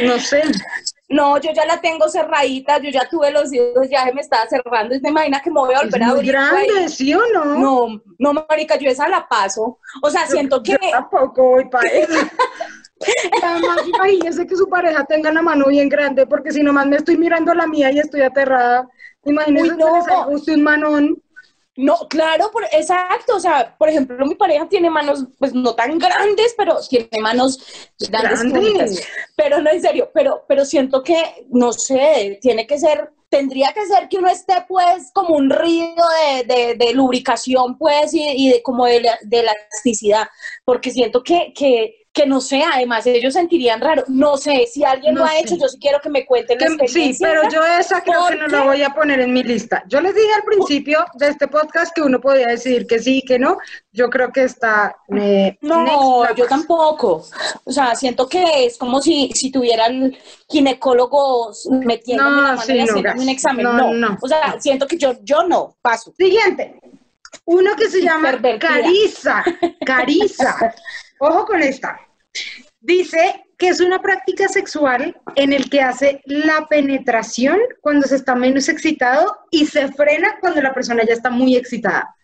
no 0.00 0.18
sé. 0.18 0.42
No, 1.10 1.40
yo 1.40 1.50
ya 1.54 1.64
la 1.64 1.80
tengo 1.80 2.06
cerradita, 2.10 2.78
yo 2.78 2.90
ya 2.90 3.08
tuve 3.08 3.30
los 3.30 3.50
dedos, 3.50 3.88
ya 3.90 4.04
se 4.04 4.12
me 4.12 4.20
estaba 4.20 4.46
cerrando. 4.46 4.94
y 4.94 5.00
¿Te 5.00 5.08
imaginas 5.08 5.40
que 5.42 5.50
me 5.50 5.60
voy 5.60 5.74
a 5.74 5.78
Es 5.78 5.84
volver 5.84 6.02
a 6.02 6.08
abrir? 6.10 6.32
grande, 6.32 6.78
ahí? 6.80 6.88
¿sí 6.90 7.14
o 7.14 7.22
no? 7.32 7.44
No, 7.58 8.02
no, 8.18 8.32
marica, 8.46 8.76
yo 8.76 8.90
esa 8.90 9.08
la 9.08 9.26
paso. 9.26 9.78
O 10.02 10.10
sea, 10.10 10.26
siento 10.26 10.62
que... 10.62 10.72
Yo 10.72 10.78
tampoco 10.90 11.42
voy 11.52 11.64
para 11.70 11.88
eso. 11.92 12.12
Además, 13.42 13.80
imagínese 13.86 14.46
que 14.46 14.56
su 14.56 14.68
pareja 14.68 15.04
tenga 15.04 15.32
la 15.32 15.42
mano 15.42 15.66
bien 15.66 15.88
grande, 15.88 16.26
porque 16.26 16.52
si 16.52 16.62
nomás 16.62 16.86
me 16.86 16.96
estoy 16.96 17.16
mirando 17.16 17.54
la 17.54 17.66
mía 17.66 17.90
y 17.92 17.98
estoy 17.98 18.22
aterrada, 18.22 18.88
imagínese 19.24 19.64
Uy, 19.72 19.76
que 19.76 19.76
no. 19.76 19.96
a 20.06 20.28
usted 20.28 20.54
un 20.54 20.62
manón. 20.62 21.22
No, 21.76 21.96
claro, 22.08 22.50
por, 22.50 22.64
exacto. 22.72 23.36
O 23.36 23.40
sea, 23.40 23.76
por 23.78 23.88
ejemplo, 23.88 24.26
mi 24.26 24.34
pareja 24.34 24.68
tiene 24.68 24.90
manos, 24.90 25.26
pues 25.38 25.54
no 25.54 25.74
tan 25.76 25.96
grandes, 25.98 26.54
pero 26.56 26.76
tiene 26.88 27.08
manos 27.20 27.60
grandes. 28.10 29.06
Pero 29.36 29.60
no, 29.62 29.70
en 29.70 29.80
serio, 29.80 30.10
pero, 30.12 30.44
pero 30.48 30.64
siento 30.64 31.02
que, 31.04 31.46
no 31.50 31.72
sé, 31.72 32.38
tiene 32.42 32.66
que 32.66 32.78
ser, 32.78 33.12
tendría 33.28 33.72
que 33.72 33.86
ser 33.86 34.08
que 34.08 34.18
uno 34.18 34.28
esté, 34.28 34.54
pues, 34.66 35.10
como 35.14 35.36
un 35.36 35.50
río 35.50 35.94
de, 36.44 36.52
de- 36.52 36.74
de 36.74 36.92
lubricación, 36.94 37.78
pues, 37.78 38.12
y, 38.12 38.24
y 38.26 38.52
de 38.54 38.62
como 38.62 38.86
de, 38.86 39.08
de 39.22 39.38
elasticidad, 39.40 40.26
porque 40.64 40.90
siento 40.90 41.22
que, 41.22 41.52
que 41.54 41.97
que 42.12 42.26
no 42.26 42.40
sé, 42.40 42.62
además 42.64 43.06
ellos 43.06 43.34
sentirían 43.34 43.80
raro. 43.80 44.02
No 44.08 44.36
sé, 44.36 44.66
si 44.66 44.82
alguien 44.84 45.14
No 45.14 45.20
lo 45.20 45.26
ha 45.26 45.30
sé. 45.32 45.40
hecho, 45.40 45.56
yo 45.56 45.68
sí 45.68 45.78
quiero 45.80 46.00
que 46.00 46.08
me 46.10 46.26
cuenten 46.26 46.58
la 46.58 46.76
Que- 46.76 46.88
sí, 46.88 47.16
pero 47.20 47.42
yo 47.48 47.64
esa 47.64 48.00
creo 48.02 48.26
que 48.28 48.36
no 48.36 48.48
la 48.48 48.62
voy 48.64 48.82
a 48.82 48.90
poner 48.90 49.20
en 49.20 49.32
mi 49.32 49.42
lista. 49.44 49.84
Yo 49.88 50.00
les 50.00 50.14
dije 50.14 50.32
al 50.34 50.42
principio 50.42 51.04
de 51.14 51.28
este 51.28 51.46
podcast 51.46 51.94
que 51.94 52.02
uno 52.02 52.20
podía 52.20 52.46
decidir 52.46 52.86
que 52.86 52.98
sí 52.98 53.18
y 53.18 53.22
que 53.24 53.38
no. 53.38 53.58
Yo 53.92 54.10
creo 54.10 54.32
que 54.32 54.44
está... 54.44 54.96
eh, 55.16 55.58
No, 55.60 56.34
yo 56.34 56.46
tampoco. 56.46 57.24
O 57.64 57.70
sea, 57.72 57.94
siento 57.94 58.28
que 58.28 58.66
es 58.66 58.78
como 58.78 59.00
si, 59.00 59.30
si 59.34 59.52
tuvieran 59.52 60.16
ginecólogos 60.48 61.66
metiéndome 61.70 62.30
No, 62.30 62.36
la 62.42 62.48
mano 62.54 62.62
sí, 62.62 62.72
y 62.78 62.84
no, 63.02 63.12
un 63.22 63.28
examen. 63.28 63.64
No, 63.64 63.92
No, 63.92 64.18
O 64.20 64.28
sea, 64.28 64.56
siento 64.60 64.86
que 64.86 64.96
yo, 64.96 65.14
yo 65.22 65.44
no, 65.44 65.76
paso. 65.82 66.12
Siguiente. 66.16 66.80
Uno 67.44 67.76
que 67.76 67.88
se 67.88 68.02
llama. 68.02 68.38
Cariza. 68.58 69.44
Cariza. 69.84 70.74
Ojo 71.18 71.46
con 71.46 71.62
esta. 71.62 72.00
Dice 72.80 73.44
que 73.58 73.68
es 73.68 73.80
una 73.80 74.00
práctica 74.00 74.48
sexual 74.48 75.20
en 75.34 75.52
el 75.52 75.68
que 75.68 75.80
hace 75.80 76.22
la 76.26 76.66
penetración 76.68 77.58
cuando 77.80 78.06
se 78.06 78.16
está 78.16 78.34
menos 78.34 78.68
excitado 78.68 79.36
y 79.50 79.66
se 79.66 79.88
frena 79.88 80.38
cuando 80.40 80.62
la 80.62 80.72
persona 80.72 81.04
ya 81.04 81.14
está 81.14 81.30
muy 81.30 81.56
excitada. 81.56 82.14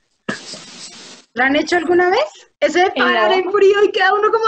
¿La 1.32 1.46
han 1.46 1.56
hecho 1.56 1.76
alguna 1.76 2.10
vez? 2.10 2.24
Ese 2.60 2.84
de 2.84 2.90
parar 2.92 3.32
en 3.32 3.50
frío 3.50 3.84
y 3.84 3.90
queda 3.90 4.14
uno 4.14 4.30
como... 4.30 4.44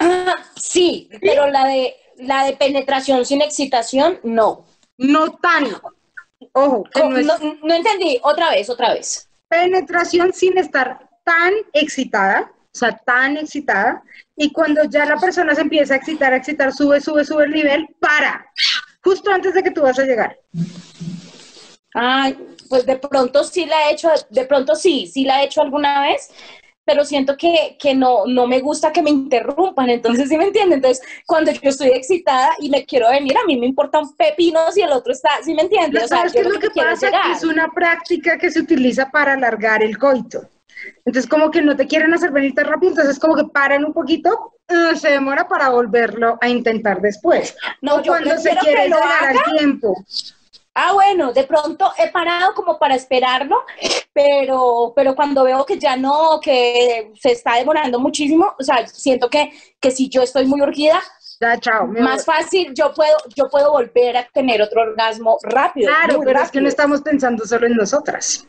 Ah, 0.00 0.34
sí, 0.56 1.08
pero 1.22 1.48
la 1.48 1.66
de 1.66 1.96
la 2.18 2.44
de 2.44 2.54
penetración 2.54 3.24
sin 3.24 3.42
excitación, 3.42 4.20
no. 4.22 4.66
No 4.98 5.32
tan. 5.32 5.66
Ojo, 6.52 6.84
no 6.94 7.16
es 7.16 7.26
No, 7.26 7.38
no 7.62 7.74
entendí. 7.74 8.18
Otra 8.22 8.50
vez, 8.50 8.68
otra 8.68 8.94
vez. 8.94 9.28
penetración 9.48 10.32
sin 10.32 10.58
estar 10.58 11.08
tan 11.24 11.52
excitada, 11.72 12.52
o 12.76 12.78
sea, 12.78 12.96
tan 13.04 13.38
excitada, 13.38 14.02
y 14.36 14.52
cuando 14.52 14.84
ya 14.84 15.06
la 15.06 15.16
persona 15.16 15.54
se 15.54 15.62
empieza 15.62 15.94
a 15.94 15.96
excitar, 15.96 16.34
a 16.34 16.36
excitar, 16.36 16.72
sube, 16.72 17.00
sube, 17.00 17.24
sube 17.24 17.44
el 17.44 17.52
nivel, 17.52 17.88
para, 17.98 18.46
justo 19.02 19.30
antes 19.30 19.54
de 19.54 19.62
que 19.62 19.70
tú 19.70 19.80
vas 19.80 19.98
a 19.98 20.04
llegar. 20.04 20.38
Ay, 21.94 22.36
pues 22.68 22.84
de 22.84 22.96
pronto 22.96 23.44
sí 23.44 23.64
la 23.64 23.88
he 23.88 23.94
hecho, 23.94 24.10
de 24.28 24.44
pronto 24.44 24.74
sí, 24.74 25.06
sí 25.06 25.24
la 25.24 25.40
he 25.40 25.46
hecho 25.46 25.62
alguna 25.62 26.02
vez, 26.02 26.28
pero 26.84 27.02
siento 27.06 27.34
que, 27.38 27.78
que 27.80 27.94
no, 27.94 28.26
no 28.26 28.46
me 28.46 28.60
gusta 28.60 28.92
que 28.92 29.02
me 29.02 29.08
interrumpan, 29.08 29.88
entonces 29.88 30.28
sí 30.28 30.36
me 30.36 30.44
entienden. 30.44 30.74
Entonces, 30.74 31.04
cuando 31.26 31.50
yo 31.50 31.70
estoy 31.70 31.88
excitada 31.88 32.50
y 32.60 32.68
me 32.68 32.84
quiero 32.84 33.08
venir, 33.08 33.36
a 33.38 33.46
mí 33.46 33.56
me 33.56 33.66
importa 33.66 33.98
un 33.98 34.14
pepino 34.14 34.70
si 34.70 34.82
el 34.82 34.92
otro 34.92 35.14
está, 35.14 35.30
¿sí 35.42 35.54
me 35.54 35.62
entiendes? 35.62 35.92
Pero 35.92 36.04
O 36.04 36.08
sea, 36.08 36.18
¿Sabes 36.18 36.32
qué 36.34 36.40
es 36.40 36.46
lo 36.46 36.60
que 36.60 36.68
quiero 36.68 36.90
pasa? 36.90 37.10
Que 37.10 37.32
es 37.32 37.42
una 37.42 37.68
práctica 37.70 38.38
que 38.38 38.50
se 38.50 38.60
utiliza 38.60 39.10
para 39.10 39.32
alargar 39.32 39.82
el 39.82 39.96
coito. 39.96 40.46
Entonces, 41.04 41.28
como 41.28 41.50
que 41.50 41.62
no 41.62 41.76
te 41.76 41.86
quieren 41.86 42.12
hacer 42.14 42.30
venir 42.32 42.54
tan 42.54 42.66
rápido, 42.66 42.90
entonces 42.90 43.18
como 43.18 43.36
que 43.36 43.44
paran 43.44 43.84
un 43.84 43.92
poquito, 43.92 44.54
eh, 44.68 44.96
se 44.96 45.10
demora 45.10 45.46
para 45.48 45.70
volverlo 45.70 46.38
a 46.40 46.48
intentar 46.48 47.00
después. 47.00 47.56
No, 47.80 47.96
o 47.96 48.02
yo 48.02 48.12
cuando 48.12 48.36
se 48.38 48.56
quiere 48.56 48.84
llegar 48.84 49.28
al 49.28 49.56
tiempo. 49.56 49.94
Ah, 50.78 50.92
bueno, 50.92 51.32
de 51.32 51.44
pronto 51.44 51.90
he 51.96 52.10
parado 52.10 52.52
como 52.52 52.78
para 52.78 52.94
esperarlo, 52.94 53.64
pero, 54.12 54.92
pero 54.94 55.14
cuando 55.16 55.42
veo 55.44 55.64
que 55.64 55.78
ya 55.78 55.96
no, 55.96 56.38
que 56.42 57.12
se 57.18 57.32
está 57.32 57.54
demorando 57.54 57.98
muchísimo, 57.98 58.54
o 58.58 58.62
sea, 58.62 58.86
siento 58.86 59.30
que, 59.30 59.50
que 59.80 59.90
si 59.90 60.10
yo 60.10 60.20
estoy 60.22 60.44
muy 60.46 60.60
urgida, 60.60 61.00
Ya, 61.40 61.58
chao. 61.58 61.86
más 61.86 62.26
fácil 62.26 62.74
yo 62.74 62.92
puedo, 62.92 63.16
yo 63.34 63.48
puedo 63.48 63.70
volver 63.72 64.18
a 64.18 64.28
tener 64.34 64.60
otro 64.60 64.82
orgasmo 64.82 65.38
rápido. 65.44 65.88
Claro, 65.88 66.20
pero 66.22 66.42
es 66.42 66.50
que 66.50 66.60
no 66.60 66.68
estamos 66.68 67.00
pensando 67.00 67.46
solo 67.46 67.66
en 67.66 67.74
nosotras. 67.74 68.46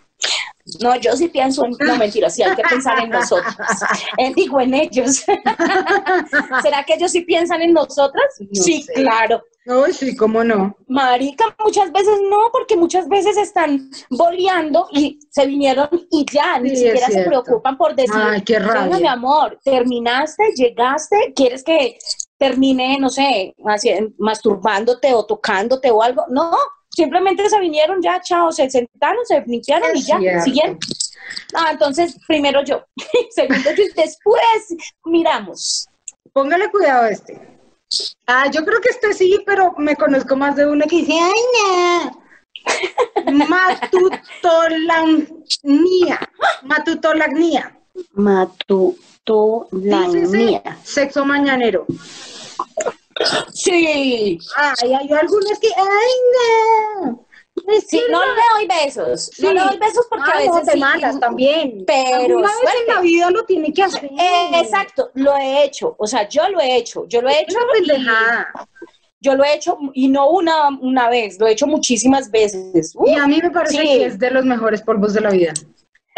No, 0.81 0.95
yo 0.97 1.15
sí 1.15 1.29
pienso 1.29 1.63
en, 1.65 1.71
no 1.79 1.95
mentira, 1.95 2.29
sí 2.29 2.43
hay 2.43 2.53
que 2.55 2.63
pensar 2.63 2.99
en 2.99 3.09
nosotros. 3.09 3.55
Eh, 4.17 4.33
digo 4.35 4.59
en 4.59 4.73
ellos. 4.73 5.23
¿Será 6.61 6.83
que 6.83 6.95
ellos 6.95 7.11
sí 7.11 7.21
piensan 7.21 7.61
en 7.61 7.73
nosotras? 7.73 8.25
No 8.39 8.47
sí, 8.63 8.81
sé. 8.81 8.93
claro. 8.93 9.41
Ay, 9.65 9.93
sí, 9.93 10.15
cómo 10.15 10.43
no. 10.43 10.75
Marica, 10.87 11.55
muchas 11.63 11.91
veces 11.91 12.19
no, 12.29 12.49
porque 12.51 12.75
muchas 12.77 13.07
veces 13.07 13.35
están 13.37 13.89
boleando 14.09 14.87
y 14.91 15.19
se 15.29 15.45
vinieron 15.45 15.89
y 16.11 16.25
ya, 16.31 16.57
ni 16.59 16.69
Sí, 16.71 16.77
siquiera 16.77 17.07
se 17.07 17.23
preocupan 17.23 17.77
por 17.77 17.95
decir, 17.95 18.13
Ay, 18.15 18.41
qué 18.43 18.59
"Venga, 18.59 18.73
rabia. 18.73 18.97
mi 18.97 19.07
amor, 19.07 19.59
terminaste, 19.63 20.51
llegaste, 20.55 21.33
quieres 21.35 21.63
que 21.63 21.97
termine, 22.37 22.97
no 22.99 23.09
sé, 23.09 23.55
masturbándote 24.17 25.13
o 25.13 25.25
tocándote 25.25 25.91
o 25.91 26.01
algo. 26.01 26.23
No, 26.29 26.51
simplemente 26.97 27.47
se 27.47 27.59
vinieron 27.59 28.01
ya, 28.01 28.19
chao, 28.19 28.51
se 28.51 28.67
sentaron, 28.71 29.23
se 29.23 29.43
limpiaron 29.45 29.95
y 29.95 30.01
ya, 30.01 30.17
cierto. 30.17 30.43
siguieron. 30.43 30.79
Ah, 31.53 31.69
entonces, 31.71 32.17
primero 32.27 32.63
yo, 32.63 32.83
segundo 33.29 33.71
yo 33.71 33.83
y 33.83 33.89
después 33.89 34.75
miramos. 35.05 35.87
Póngale 36.33 36.71
cuidado 36.71 37.03
a 37.03 37.09
este. 37.09 37.39
Ah, 38.25 38.49
yo 38.49 38.65
creo 38.65 38.81
que 38.81 38.89
este 38.89 39.13
sí, 39.13 39.39
pero 39.45 39.75
me 39.77 39.95
conozco 39.95 40.35
más 40.35 40.55
de 40.55 40.65
uno 40.65 40.85
que 40.89 40.95
dice, 40.97 41.13
ay, 41.13 41.41
no. 41.55 42.23
Matutolagnia. 43.47 46.19
Matutolagnia. 46.63 47.77
Dícese 48.13 48.13
Matutolagnia. 48.13 50.77
sexo 50.83 51.25
mañanero. 51.25 51.85
Sí, 53.53 54.37
Ay, 54.55 54.93
hay 54.93 55.11
algunos 55.13 55.59
que, 55.59 55.67
ay, 55.75 57.03
no. 57.03 57.25
Sí, 57.87 58.01
no 58.11 58.19
le 58.23 58.41
doy 58.67 58.67
besos. 58.85 59.31
No 59.39 59.51
le 59.51 59.59
doy 59.61 59.77
besos 59.79 60.05
porque 60.09 60.31
a 60.31 60.37
veces 60.37 60.51
no, 60.53 60.61
te 60.61 61.11
sí, 61.11 61.19
también. 61.19 61.83
pero 61.87 62.17
Alguna 62.17 62.49
vez 62.49 62.73
en 62.87 62.95
la 62.95 63.01
vida 63.01 63.31
lo 63.31 63.45
tiene 63.45 63.73
que 63.73 63.83
hacer. 63.83 64.05
Eh, 64.05 64.51
exacto, 64.61 65.11
lo 65.15 65.35
he 65.35 65.63
hecho, 65.63 65.95
o 65.97 66.05
sea, 66.07 66.29
yo 66.29 66.47
lo 66.49 66.59
he 66.59 66.75
hecho, 66.77 67.07
yo 67.07 67.21
lo 67.21 67.29
he 67.29 67.41
hecho, 67.41 67.57
una 67.57 67.87
y- 67.87 68.67
yo 69.19 69.35
lo 69.35 69.43
he 69.43 69.55
hecho 69.55 69.77
y 69.93 70.07
no 70.07 70.29
una, 70.29 70.69
una 70.79 71.09
vez, 71.09 71.39
lo 71.39 71.47
he 71.47 71.53
hecho 71.53 71.65
muchísimas 71.65 72.29
veces. 72.29 72.93
Uh, 72.95 73.07
Y 73.09 73.15
a 73.15 73.25
mí 73.27 73.39
me 73.41 73.49
parece 73.49 73.81
que 73.81 74.05
es 74.05 74.19
de 74.19 74.29
los 74.31 74.45
mejores 74.45 74.81
polvos 74.83 75.13
de 75.13 75.21
la 75.21 75.31
vida. 75.31 75.53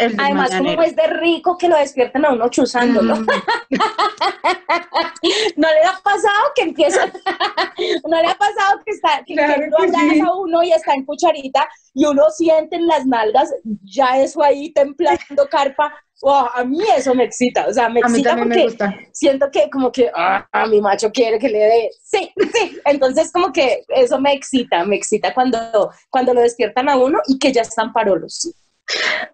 El 0.00 0.16
Además, 0.18 0.50
como 0.56 0.82
es 0.82 0.96
de 0.96 1.06
rico 1.08 1.58
que 1.58 1.68
lo 1.68 1.76
despiertan 1.76 2.24
a 2.24 2.32
uno 2.32 2.48
chuzándolo. 2.48 3.16
Mm. 3.16 3.26
¿No 5.56 5.68
le 5.68 5.84
ha 5.84 6.00
pasado 6.02 6.52
que 6.54 6.62
empieza? 6.62 7.04
¿No 8.08 8.22
le 8.22 8.28
ha 8.28 8.34
pasado 8.34 8.80
que 8.84 8.92
está 8.92 9.22
que, 9.26 9.34
Claro 9.34 9.62
que 9.78 9.88
sí. 9.90 10.20
a 10.20 10.32
uno 10.32 10.62
y 10.62 10.72
está 10.72 10.94
en 10.94 11.04
cucharita 11.04 11.68
y 11.92 12.06
uno 12.06 12.24
siente 12.30 12.76
en 12.76 12.86
las 12.86 13.04
nalgas 13.04 13.52
ya 13.82 14.18
eso 14.18 14.42
ahí 14.42 14.72
templando 14.72 15.46
carpa? 15.50 15.92
Wow, 16.22 16.48
a 16.54 16.64
mí 16.64 16.78
eso 16.96 17.14
me 17.14 17.24
excita, 17.24 17.66
o 17.66 17.72
sea, 17.72 17.88
me 17.88 18.00
excita 18.00 18.30
también 18.30 18.48
me 18.48 18.54
porque 18.54 18.64
gusta. 18.64 18.94
siento 19.12 19.50
que 19.50 19.70
como 19.70 19.90
que 19.90 20.10
ah, 20.14 20.46
a 20.52 20.66
mi 20.66 20.80
macho 20.80 21.10
quiere 21.10 21.38
que 21.38 21.48
le 21.48 21.58
dé, 21.58 21.90
sí, 22.02 22.30
sí, 22.52 22.78
entonces 22.84 23.32
como 23.32 23.52
que 23.52 23.84
eso 23.88 24.20
me 24.20 24.34
excita, 24.34 24.84
me 24.84 24.96
excita 24.96 25.32
cuando, 25.32 25.90
cuando 26.10 26.34
lo 26.34 26.42
despiertan 26.42 26.90
a 26.90 26.96
uno 26.96 27.20
y 27.26 27.38
que 27.38 27.52
ya 27.52 27.62
están 27.62 27.94
parolos. 27.94 28.54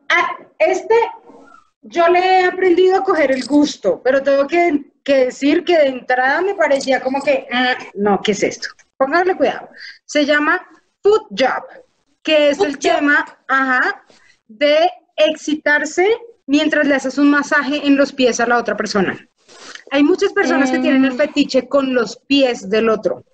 Ah, 0.09 0.37
este, 0.59 0.95
yo 1.83 2.09
le 2.09 2.19
he 2.19 2.45
aprendido 2.45 2.97
a 2.97 3.05
coger 3.05 3.31
el 3.33 3.45
gusto, 3.45 4.01
pero 4.03 4.23
tengo 4.23 4.47
que, 4.47 4.85
que 5.05 5.27
decir 5.27 5.65
que 5.65 5.77
de 5.79 5.89
entrada 5.89 6.41
me 6.43 6.55
parecía 6.55 7.01
como 7.01 7.23
que, 7.23 7.47
ah, 7.53 7.77
no, 7.95 8.21
¿qué 8.23 8.33
es 8.33 8.43
esto? 8.43 8.69
Póngale 8.97 9.37
cuidado. 9.37 9.69
Se 10.05 10.25
llama 10.25 10.67
foot 11.03 11.27
job, 11.31 11.65
que 12.23 12.51
es 12.51 12.61
el 12.61 12.73
job. 12.75 12.81
tema, 12.81 13.39
ajá, 13.49 14.05
de 14.49 14.91
excitarse 15.17 16.07
mientras 16.47 16.87
le 16.87 16.95
haces 16.95 17.19
un 17.19 17.31
masaje 17.31 17.87
en 17.87 17.97
los 17.97 18.13
pies 18.13 18.41
a 18.41 18.47
la 18.47 18.59
otra 18.59 18.77
persona. 18.77 19.19
Hay 19.91 20.03
muchas 20.03 20.33
personas 20.33 20.71
que 20.71 20.79
tienen 20.79 21.05
el 21.05 21.15
Mm. 21.15 21.19
fetiche 21.19 21.69
con 21.69 21.95
los 21.95 22.17
pies 22.27 22.69
del 22.69 22.89
otro. 22.89 23.25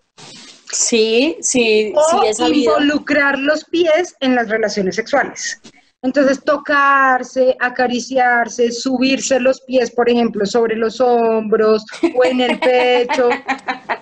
Sí, 0.70 1.36
sí, 1.40 1.92
o 1.94 2.32
sí, 2.32 2.44
he 2.44 2.48
involucrar 2.50 3.38
los 3.38 3.64
pies 3.64 4.16
en 4.20 4.34
las 4.34 4.48
relaciones 4.48 4.96
sexuales. 4.96 5.60
Entonces, 6.02 6.42
tocarse, 6.42 7.56
acariciarse, 7.60 8.72
subirse 8.72 9.38
los 9.38 9.60
pies, 9.62 9.92
por 9.92 10.10
ejemplo, 10.10 10.44
sobre 10.44 10.74
los 10.74 11.00
hombros 11.00 11.84
o 12.16 12.24
en 12.24 12.40
el 12.40 12.58
pecho. 12.58 13.30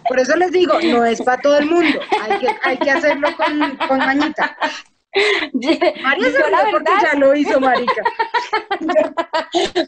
Por 0.09 0.19
eso 0.19 0.35
les 0.37 0.51
digo, 0.51 0.81
no 0.81 1.05
es 1.05 1.21
para 1.21 1.43
todo 1.43 1.59
el 1.59 1.67
mundo. 1.67 2.01
Hay 2.23 2.39
que, 2.39 2.49
hay 2.63 2.79
que 2.79 2.91
hacerlo 2.91 3.29
con, 3.37 3.77
con 3.87 3.99
mañita. 3.99 4.57
María 6.03 6.31
se 6.31 6.51
la 6.51 6.65
verdad, 6.65 6.93
ya 7.03 7.19
lo 7.19 7.35
hizo, 7.35 7.61
marica. 7.61 8.03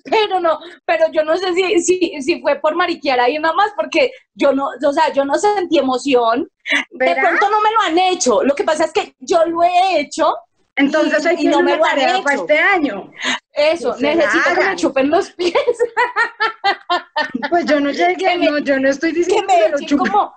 pero 0.04 0.40
no, 0.40 0.58
pero 0.84 1.06
yo 1.12 1.22
no 1.24 1.36
sé 1.36 1.54
si, 1.54 1.80
si, 1.80 2.22
si 2.22 2.40
fue 2.40 2.56
por 2.56 2.74
mariquear 2.74 3.20
ahí 3.20 3.38
nada 3.38 3.54
más, 3.54 3.72
porque 3.76 4.10
yo 4.34 4.52
no, 4.52 4.68
o 4.84 4.92
sea, 4.92 5.12
yo 5.12 5.24
no 5.24 5.34
sentí 5.34 5.78
emoción. 5.78 6.48
De 6.90 7.06
¿Verá? 7.06 7.22
pronto 7.22 7.50
no 7.50 7.60
me 7.60 7.70
lo 7.70 7.80
han 7.82 7.98
hecho. 7.98 8.42
Lo 8.42 8.54
que 8.54 8.64
pasa 8.64 8.84
es 8.84 8.92
que 8.92 9.14
yo 9.20 9.44
lo 9.46 9.62
he 9.62 10.00
hecho. 10.00 10.34
Entonces 10.86 11.26
y- 11.38 11.46
y 11.46 11.48
no 11.48 11.62
me 11.62 11.76
lo 11.76 11.82
tarea 11.84 12.22
para 12.22 12.36
este 12.36 12.58
año. 12.58 13.12
Eso, 13.52 13.94
Que 13.96 14.14
necesito 14.14 14.54
que 14.54 14.64
me 14.64 14.76
chupen 14.76 15.10
los 15.10 15.30
pies, 15.30 15.52
Pues 17.50 17.66
yo 17.66 17.80
no 17.80 17.90
llegué, 17.90 18.36
me- 18.38 18.46
no, 18.50 18.58
yo 18.58 18.78
no 18.78 18.88
estoy 18.88 19.12
que 19.12 19.18
diciendo 19.20 19.46
me 19.48 19.62
que 19.62 19.68
lo 19.70 19.76
echen 19.76 19.88
chupen. 19.88 20.12
como. 20.12 20.34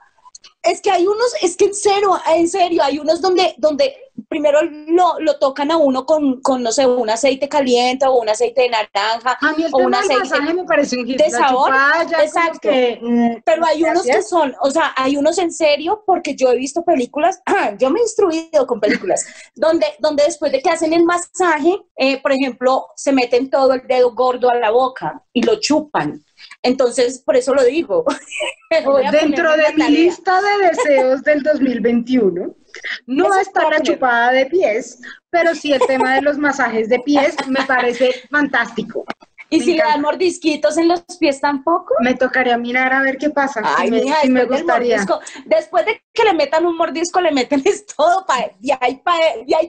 Es 0.64 0.82
que 0.82 0.92
hay 0.92 1.06
unos, 1.06 1.36
es 1.42 1.56
que 1.58 1.66
en 1.66 1.74
serio, 1.76 2.20
en 2.36 2.48
serio, 2.50 2.84
hay 2.84 2.98
unos 3.00 3.22
donde, 3.22 3.54
donde 3.58 3.96
primero 4.30 4.60
lo, 4.64 5.20
lo 5.20 5.38
tocan 5.40 5.72
a 5.72 5.78
uno 5.78 6.06
con, 6.06 6.42
con, 6.42 6.64
no 6.64 6.72
sé, 6.72 6.86
un 6.88 7.10
aceite 7.10 7.50
caliente 7.50 8.06
o 8.06 8.20
un 8.20 8.30
aceite 8.30 8.62
de 8.62 8.70
naranja 8.70 9.38
A 9.42 9.54
mí 9.54 9.64
el 9.64 9.72
o 9.74 9.78
un 9.78 9.92
tema 9.92 10.00
aceite 10.00 10.20
masaje 10.24 10.54
me 10.54 10.64
parece 10.64 10.98
un 10.98 11.06
hit. 11.06 11.18
de 11.18 11.30
sabor, 11.30 11.74
exacto. 12.22 12.60
que, 12.62 13.00
mm, 13.02 13.42
Pero 13.46 13.66
hay 13.66 13.84
unos 13.84 14.04
que 14.04 14.22
son, 14.22 14.56
o 14.62 14.72
sea, 14.72 14.94
hay 14.96 15.18
unos 15.18 15.38
en 15.38 15.52
serio, 15.52 16.04
porque 16.06 16.36
yo 16.36 16.50
he 16.50 16.58
visto 16.58 16.84
películas, 16.84 17.42
yo 17.80 17.90
me 17.90 18.00
he 18.00 18.04
instruido 18.04 18.66
con 18.68 18.80
películas, 18.80 19.26
donde, 19.56 19.86
donde 20.00 20.24
después 20.24 20.52
de 20.52 20.62
que 20.62 20.70
hacen 20.70 20.94
el 20.94 21.04
masaje, 21.04 21.82
eh, 21.98 22.22
por 22.22 22.32
ejemplo, 22.32 22.88
se 22.96 23.12
meten 23.12 23.50
todo 23.50 23.74
el 23.74 23.86
dedo 23.88 24.14
gordo 24.14 24.50
a 24.50 24.56
la 24.56 24.72
boca 24.72 25.22
y 25.34 25.44
lo 25.44 25.60
chupan. 25.60 26.24
Entonces, 26.62 27.20
por 27.20 27.36
eso 27.36 27.54
lo 27.54 27.64
digo. 27.64 28.06
Dentro 29.12 29.52
de 29.52 29.74
mi 29.74 29.80
tarea. 29.80 29.90
lista 29.90 30.40
de 30.42 30.68
deseos 30.68 31.22
del 31.22 31.44
2021, 31.44 32.56
no 33.06 33.26
Eso 33.26 33.40
está 33.40 33.62
está 33.62 33.64
la 33.64 33.80
bien. 33.80 33.84
chupada 33.84 34.32
de 34.32 34.46
pies, 34.48 35.00
pero 35.30 35.56
sí 35.56 35.74
el 35.74 35.82
tema 35.88 36.16
de 36.16 36.22
los 36.22 36.38
masajes 36.38 36.90
de 36.90 37.00
pies 37.00 37.36
me 37.48 37.64
parece 37.66 38.12
fantástico. 38.30 39.06
Y 39.50 39.60
me 39.60 39.66
si 39.66 39.72
le 39.74 39.84
dan 39.84 40.02
mordisquitos 40.02 40.78
en 40.78 40.88
los 40.88 41.02
pies 41.20 41.40
tampoco. 41.40 41.94
Me 42.02 42.16
tocaría 42.16 42.58
mirar 42.58 42.92
a 42.94 43.02
ver 43.02 43.18
qué 43.18 43.30
pasa. 43.30 43.62
Ay, 43.64 43.88
sí 43.88 43.92
me, 43.92 44.02
mija, 44.02 44.18
me 44.28 44.46
gustaría. 44.46 44.98
mordisco, 44.98 45.20
después 45.46 45.86
de 45.86 46.02
que 46.12 46.24
le 46.24 46.34
metan 46.34 46.66
un 46.66 46.76
mordisco, 46.76 47.22
le 47.22 47.32
meten 47.32 47.62
es 47.66 47.86
todo 47.86 48.26
para 48.26 48.52
de 48.60 48.78
ahí 48.82 48.98
para 48.98 49.20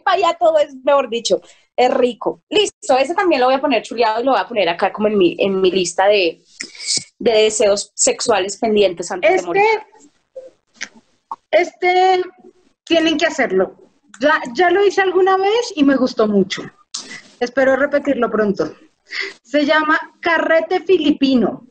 pa 0.02 0.12
allá 0.12 0.36
todo 0.40 0.58
es 0.58 0.74
mejor 0.82 1.10
dicho, 1.10 1.40
es 1.76 1.92
rico. 1.92 2.42
Listo, 2.48 2.96
ese 2.98 3.14
también 3.14 3.40
lo 3.40 3.48
voy 3.48 3.54
a 3.56 3.60
poner 3.60 3.82
chuleado 3.82 4.22
y 4.22 4.24
lo 4.24 4.32
voy 4.32 4.40
a 4.40 4.48
poner 4.48 4.68
acá 4.68 4.92
como 4.92 5.08
en 5.08 5.18
mi 5.18 5.36
en 5.38 5.60
mi 5.60 5.70
lista 5.70 6.06
de, 6.06 6.40
de 7.18 7.32
deseos 7.32 7.92
sexuales 7.94 8.56
pendientes 8.56 9.10
antes 9.10 9.42
de 9.42 9.46
morir. 9.46 9.62
Este, 11.50 12.16
este, 12.18 12.24
tienen 12.86 13.18
que 13.18 13.26
hacerlo. 13.26 13.76
Ya, 14.20 14.40
ya 14.54 14.70
lo 14.70 14.84
hice 14.84 15.02
alguna 15.02 15.36
vez 15.36 15.72
y 15.74 15.84
me 15.84 15.96
gustó 15.96 16.26
mucho. 16.26 16.62
Espero 17.38 17.76
repetirlo 17.76 18.30
pronto. 18.30 18.74
Se 19.42 19.66
llama 19.66 19.98
carrete 20.20 20.80
filipino. 20.80 21.66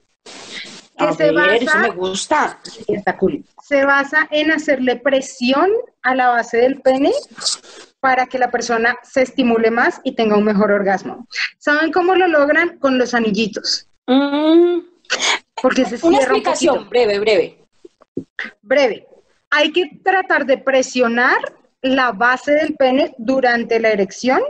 Que 0.97 1.05
A 1.05 1.13
se 1.13 1.31
ver, 1.31 1.55
eso 1.55 1.65
basa, 1.65 1.79
me 1.79 1.89
gusta. 1.89 2.59
Está 2.87 3.17
cool. 3.17 3.43
Se 3.63 3.83
basa 3.83 4.27
en 4.31 4.51
hacerle 4.51 4.95
presión 4.95 5.69
a 6.03 6.15
la 6.15 6.29
base 6.29 6.57
del 6.57 6.81
pene 6.81 7.11
para 7.99 8.27
que 8.27 8.37
la 8.37 8.51
persona 8.51 8.95
se 9.03 9.23
estimule 9.23 9.71
más 9.71 9.99
y 10.03 10.15
tenga 10.15 10.37
un 10.37 10.45
mejor 10.45 10.71
orgasmo. 10.71 11.27
¿Saben 11.57 11.91
cómo 11.91 12.15
lo 12.15 12.27
logran? 12.27 12.77
Con 12.77 12.97
los 12.97 13.13
anillitos. 13.13 13.89
Mm, 14.07 14.79
Porque 15.61 15.83
se 15.85 15.95
una 16.05 16.19
cierra 16.19 16.35
explicación 16.37 16.89
breve, 16.89 17.19
breve. 17.19 17.65
Breve. 18.61 19.07
Hay 19.55 19.71
que 19.71 19.89
tratar 20.03 20.45
de 20.45 20.57
presionar 20.57 21.37
la 21.81 22.11
base 22.11 22.51
del 22.51 22.75
pene 22.75 23.15
durante 23.17 23.79
la 23.79 23.89
erección 23.89 24.41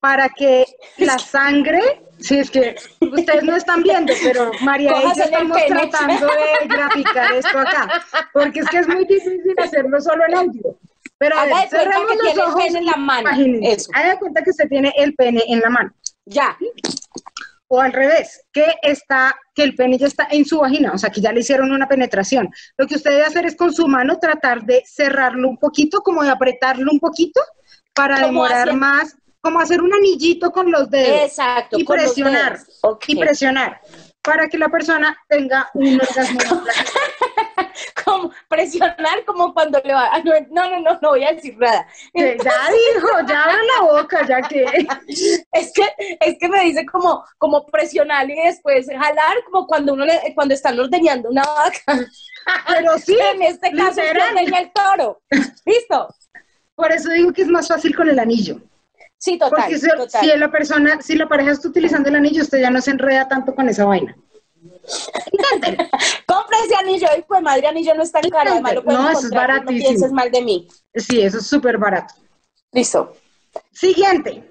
para 0.00 0.28
que 0.28 0.64
la 0.98 1.18
sangre, 1.18 1.80
si 2.18 2.38
es 2.38 2.50
que 2.50 2.74
ustedes 3.00 3.42
no 3.42 3.56
están 3.56 3.82
viendo, 3.82 4.12
pero 4.22 4.50
María 4.62 4.92
y 4.98 5.02
yo 5.02 5.12
el 5.12 5.20
estamos 5.20 5.58
pene. 5.58 5.68
tratando 5.76 6.26
de 6.26 6.68
graficar 6.68 7.32
esto 7.34 7.58
acá, 7.58 8.02
porque 8.32 8.60
es 8.60 8.68
que 8.68 8.78
es 8.78 8.88
muy 8.88 9.04
difícil 9.06 9.54
hacerlo 9.58 10.00
solo 10.00 10.22
en 10.28 10.34
audio. 10.36 10.78
Pero 11.18 11.38
a 11.38 11.44
ver, 11.46 11.68
cerremos 11.70 12.06
que 12.12 12.16
los 12.16 12.22
tiene 12.24 12.32
el 12.32 12.40
ojos 12.40 12.64
pene 12.64 12.78
en 12.80 12.86
la 12.86 12.96
mano. 12.96 13.20
imagínense. 13.28 13.72
Eso. 13.72 13.90
Haga 13.94 14.18
cuenta 14.18 14.42
que 14.42 14.50
usted 14.50 14.68
tiene 14.68 14.92
el 14.96 15.14
pene 15.14 15.42
en 15.48 15.60
la 15.60 15.70
mano 15.70 15.92
Ya. 16.26 16.56
O 17.74 17.80
al 17.80 17.92
revés, 17.92 18.44
que 18.52 18.66
está, 18.82 19.34
que 19.54 19.64
el 19.64 19.74
pene 19.74 19.98
ya 19.98 20.06
está 20.06 20.28
en 20.30 20.44
su 20.44 20.60
vagina, 20.60 20.92
o 20.92 20.98
sea, 20.98 21.10
que 21.10 21.20
ya 21.20 21.32
le 21.32 21.40
hicieron 21.40 21.72
una 21.72 21.88
penetración. 21.88 22.48
Lo 22.76 22.86
que 22.86 22.94
usted 22.94 23.10
debe 23.10 23.24
hacer 23.24 23.46
es 23.46 23.56
con 23.56 23.72
su 23.72 23.88
mano 23.88 24.18
tratar 24.18 24.62
de 24.62 24.82
cerrarlo 24.86 25.48
un 25.48 25.58
poquito, 25.58 26.00
como 26.00 26.22
de 26.22 26.30
apretarlo 26.30 26.90
un 26.92 27.00
poquito, 27.00 27.40
para 27.92 28.20
demorar 28.20 28.74
más, 28.74 29.16
como 29.40 29.60
hacer 29.60 29.82
un 29.82 29.92
anillito 29.92 30.52
con 30.52 30.70
los 30.70 30.88
dedos 30.88 31.30
Exacto. 31.30 31.78
y 31.78 31.84
presionar, 31.84 32.60
y 33.06 33.16
presionar, 33.16 33.80
para 34.22 34.48
que 34.48 34.58
la 34.58 34.68
persona 34.68 35.16
tenga 35.28 35.68
un 35.74 36.00
orgasmo. 36.00 36.38
como 38.04 38.30
presionar 38.48 39.24
como 39.26 39.52
cuando 39.52 39.80
le 39.84 39.92
va. 39.92 40.10
No, 40.24 40.32
no, 40.50 40.70
no, 40.70 40.80
no, 40.80 40.98
no 41.00 41.08
voy 41.10 41.24
a 41.24 41.32
decir 41.32 41.56
nada. 41.58 41.86
Que 42.12 42.36
ya 42.42 42.52
dijo, 42.70 43.08
ya 43.28 43.44
abre 43.44 43.58
la 43.76 43.92
boca, 43.92 44.26
ya 44.26 44.42
que... 44.42 44.64
Es 45.52 45.72
que, 45.72 45.82
es 46.20 46.36
que 46.38 46.48
me 46.48 46.64
dice 46.64 46.84
como, 46.86 47.24
como 47.38 47.64
presionar 47.66 48.28
y 48.28 48.34
después 48.34 48.86
jalar, 48.86 49.36
como 49.44 49.66
cuando 49.66 49.94
uno 49.94 50.04
le, 50.04 50.32
cuando 50.34 50.54
están 50.54 50.78
ordeñando 50.78 51.30
una 51.30 51.42
vaca. 51.42 51.82
Pero 52.68 52.98
sí, 52.98 53.16
en 53.34 53.42
este 53.42 53.72
caso 53.72 54.00
ordeña 54.00 54.58
el 54.58 54.72
toro. 54.72 55.22
¿Listo? 55.64 56.08
por 56.74 56.90
eso 56.92 57.10
digo 57.10 57.32
que 57.32 57.42
es 57.42 57.48
más 57.48 57.68
fácil 57.68 57.94
con 57.94 58.08
el 58.08 58.18
anillo. 58.18 58.60
Sí, 59.16 59.38
total, 59.38 59.62
Porque 59.62 59.78
si, 59.78 59.88
total. 59.88 60.20
si 60.20 60.36
la 60.36 60.50
persona, 60.50 61.00
si 61.00 61.14
la 61.16 61.28
pareja 61.28 61.52
está 61.52 61.68
utilizando 61.68 62.08
el 62.08 62.16
anillo, 62.16 62.42
usted 62.42 62.60
ya 62.60 62.70
no 62.70 62.80
se 62.80 62.90
enreda 62.90 63.28
tanto 63.28 63.54
con 63.54 63.68
esa 63.68 63.84
vaina. 63.84 64.16
Compre 66.26 66.56
ese 66.64 66.74
anillo, 66.76 67.08
y 67.18 67.22
pues 67.22 67.42
madre 67.42 67.66
anillo 67.66 67.94
no 67.94 68.02
está 68.02 68.20
en 68.20 68.30
caro, 68.30 68.52
además 68.52 68.74
lo 68.74 68.82
No, 68.82 69.10
eso 69.10 69.26
es 69.26 69.30
baratísimo. 69.30 69.78
No 69.78 69.88
pienses 69.88 70.12
mal 70.12 70.30
de 70.30 70.42
mí. 70.42 70.68
Sí, 70.94 71.20
eso 71.20 71.38
es 71.38 71.46
súper 71.46 71.78
barato. 71.78 72.14
Listo. 72.72 73.12
Siguiente, 73.72 74.50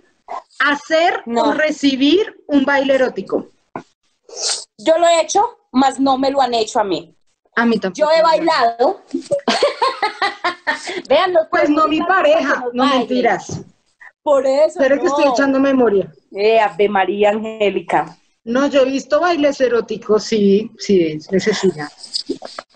hacer 0.59 1.21
No. 1.25 1.43
o 1.43 1.53
recibir 1.53 2.43
un 2.47 2.63
baile 2.65 2.95
erótico. 2.95 3.47
Yo 4.77 4.97
lo 4.97 5.07
he 5.07 5.21
hecho, 5.21 5.57
mas 5.71 5.99
no 5.99 6.17
me 6.17 6.31
lo 6.31 6.41
han 6.41 6.53
hecho 6.53 6.79
a 6.79 6.83
mí. 6.83 7.15
A 7.55 7.65
mí 7.65 7.77
tampoco. 7.77 7.99
Yo 7.99 8.11
he 8.11 8.21
bailado. 8.21 9.01
Vean, 11.09 11.33
Pues 11.51 11.69
no 11.69 11.87
mi 11.87 12.01
pareja, 12.01 12.63
que 12.71 12.77
no 12.77 12.85
mentiras. 12.85 13.61
Por 14.23 14.45
eso. 14.47 14.79
Pero 14.79 14.95
que 14.97 15.03
no. 15.03 15.09
estoy 15.09 15.31
echando 15.31 15.59
memoria. 15.59 16.11
Eh, 16.31 16.59
Ave 16.59 16.89
María 16.89 17.29
Angélica. 17.31 18.17
No, 18.45 18.67
yo 18.67 18.81
he 18.81 18.85
visto 18.85 19.19
bailes 19.21 19.59
eróticos, 19.61 20.23
sí, 20.25 20.69
sí, 20.77 21.17
ya. 21.75 21.89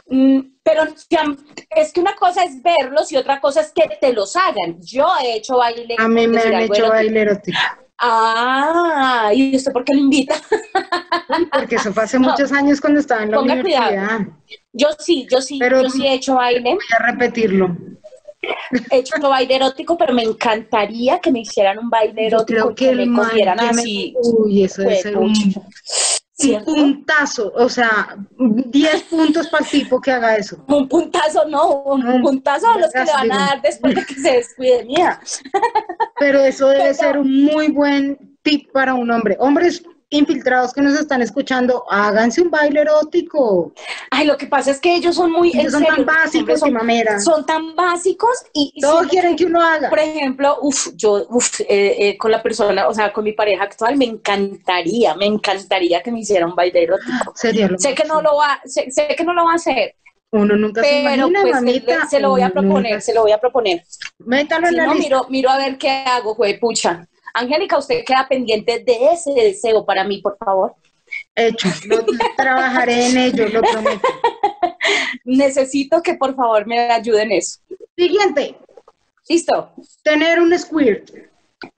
Mm, 0.09 0.39
pero 0.63 0.83
es 0.83 1.91
que 1.91 1.99
una 1.99 2.15
cosa 2.15 2.43
es 2.45 2.61
verlos 2.63 3.11
y 3.11 3.17
otra 3.17 3.41
cosa 3.41 3.61
es 3.61 3.71
que 3.73 3.83
te 3.99 4.13
los 4.13 4.35
hagan. 4.37 4.79
Yo 4.81 5.07
he 5.21 5.35
hecho 5.37 5.57
baile. 5.57 5.95
A 5.97 6.07
mí 6.07 6.27
me 6.27 6.39
han 6.39 6.61
hecho 6.61 6.87
baile 6.87 7.21
erótico. 7.21 7.57
Ah, 7.99 9.31
¿y 9.33 9.55
usted 9.55 9.71
por 9.73 9.83
qué 9.83 9.93
lo 9.95 10.01
invita? 10.01 10.35
Porque 11.51 11.75
eso 11.75 11.91
fue 11.91 12.03
hace 12.03 12.19
No. 12.19 12.29
muchos 12.29 12.51
años 12.51 12.79
cuando 12.79 12.99
estaba 12.99 13.23
en 13.23 13.31
la 13.31 13.37
Ponga 13.37 13.53
universidad. 13.55 13.87
cuidado. 13.87 14.37
Yo 14.71 14.87
sí, 14.99 15.27
yo 15.29 15.41
sí, 15.41 15.57
Pero- 15.59 15.81
yo 15.81 15.89
sí 15.89 16.05
he 16.05 16.13
hecho 16.13 16.35
baile. 16.35 16.75
Voy 16.75 16.85
a 16.97 17.05
repetirlo. 17.11 17.75
He 18.91 18.97
hecho 18.97 19.15
baile 19.29 19.55
erótico, 19.55 19.97
pero 19.97 20.13
me 20.13 20.23
encantaría 20.23 21.19
que 21.19 21.31
me 21.31 21.39
hicieran 21.41 21.79
un 21.79 21.89
baile 21.89 22.23
Yo 22.29 22.37
erótico 22.37 22.45
creo 22.59 22.71
y 22.71 22.75
que 22.75 22.85
que 22.85 22.89
el 22.91 23.09
me 23.09 23.17
cogieran 23.17 23.57
que 23.57 23.65
así. 23.65 24.15
Uy, 24.21 24.63
eso 24.63 24.81
debe 24.81 25.01
ser 25.01 25.17
un, 25.17 25.33
un 26.39 26.63
puntazo, 26.65 27.51
o 27.55 27.67
sea, 27.69 28.15
10 28.37 29.03
puntos 29.03 29.47
para 29.47 29.63
el 29.63 29.69
tipo 29.71 29.99
que 29.99 30.11
haga 30.11 30.35
eso. 30.35 30.63
Un 30.67 30.87
puntazo, 30.87 31.45
no, 31.47 31.81
un 31.83 32.07
Un 32.07 32.21
puntazo 32.21 32.69
a 32.69 32.77
los 32.77 32.91
que 32.91 32.99
le 33.05 33.11
van 33.11 33.31
a 33.31 33.37
dar 33.47 33.61
después 33.61 33.95
de 33.95 34.05
que 34.05 34.15
se 34.15 34.31
descuide 34.33 34.85
mía. 34.85 35.19
Pero 36.19 36.39
eso 36.41 36.67
debe 36.69 36.83
Pero- 36.83 36.93
ser 36.95 37.17
un 37.17 37.43
muy 37.45 37.69
buen 37.71 38.37
tip 38.43 38.71
para 38.71 38.93
un 38.93 39.09
hombre. 39.11 39.35
Hombres 39.39 39.83
infiltrados 40.09 40.73
que 40.73 40.81
nos 40.81 40.97
están 40.97 41.21
escuchando, 41.21 41.83
háganse 41.89 42.41
un 42.41 42.49
baile 42.49 42.81
erótico. 42.81 43.73
Ay, 44.09 44.25
lo 44.25 44.37
que 44.37 44.47
pasa 44.47 44.71
es 44.71 44.79
que 44.79 44.95
ellos 44.95 45.15
son 45.15 45.31
muy, 45.31 45.49
Ellos 45.49 45.71
son 45.73 45.81
serio, 45.83 45.95
tan 45.95 46.05
básicos, 46.05 46.59
son, 46.59 46.73
mamera. 46.73 47.19
son 47.19 47.45
tan 47.45 47.75
básicos 47.75 48.45
y, 48.53 48.71
y 48.75 48.81
Todos 48.81 49.07
quieren 49.07 49.35
que 49.35 49.45
uno 49.45 49.61
haga. 49.61 49.89
Por 49.89 49.99
ejemplo, 49.99 50.57
uf, 50.61 50.89
yo 50.95 51.25
uf, 51.29 51.59
eh, 51.61 51.95
eh, 52.09 52.17
con 52.17 52.31
la 52.31 52.41
persona, 52.41 52.87
o 52.87 52.93
sea, 52.93 53.11
con 53.11 53.23
mi 53.25 53.33
pareja 53.33 53.63
actual, 53.63 53.97
me 53.97 54.05
encantaría, 54.05 55.13
me 55.15 55.25
encantaría 55.25 56.01
que 56.01 56.11
me 56.11 56.19
hiciera 56.21 56.45
un 56.45 56.55
baile 56.55 56.83
erótico. 56.83 57.33
Sería 57.35 57.67
lo 57.67 57.77
Sé 57.77 57.93
que 57.93 58.05
no 58.05 58.21
lo 58.21 58.37
va, 58.37 58.61
sé, 58.65 58.89
sé 58.91 59.07
que 59.17 59.23
no 59.25 59.33
lo 59.33 59.43
va 59.45 59.51
a 59.51 59.55
hacer, 59.55 59.95
Uno 60.31 60.55
nunca 60.55 60.83
se 60.83 61.01
imagina, 61.01 61.41
pues 61.41 61.53
mamita. 61.53 61.97
le- 62.03 62.07
se 62.09 62.19
lo 62.21 62.29
voy 62.29 62.41
a 62.41 62.49
proponer, 62.49 62.91
nunca- 62.93 63.01
se 63.01 63.13
lo 63.13 63.21
voy 63.23 63.31
a 63.33 63.37
proponer. 63.39 63.83
Métalo 64.19 64.67
Si 64.67 64.73
en 64.73 64.77
la 64.77 64.85
no, 64.85 64.93
lista. 64.93 65.03
miro, 65.09 65.25
miro 65.29 65.49
a 65.49 65.57
ver 65.57 65.77
qué 65.77 65.89
hago, 65.89 66.33
güey, 66.35 66.57
pucha. 66.59 67.07
Angélica, 67.37 67.77
usted 67.77 68.03
queda 68.05 68.27
pendiente 68.27 68.83
de 68.85 69.11
ese 69.13 69.31
deseo 69.31 69.85
para 69.85 70.03
mí, 70.03 70.21
por 70.21 70.37
favor. 70.37 70.75
Hecho. 71.35 71.69
Lo- 71.85 72.05
trabajaré 72.35 73.07
en 73.09 73.17
ello, 73.17 73.47
lo 73.49 73.61
prometo. 73.61 74.07
Necesito 75.25 76.01
que 76.01 76.15
por 76.15 76.35
favor 76.35 76.65
me 76.67 76.79
ayuden 76.91 77.31
en 77.31 77.37
eso. 77.39 77.59
Siguiente. 77.95 78.57
Listo. 79.29 79.71
tener 80.03 80.39
un 80.39 80.57
squirt. 80.57 81.09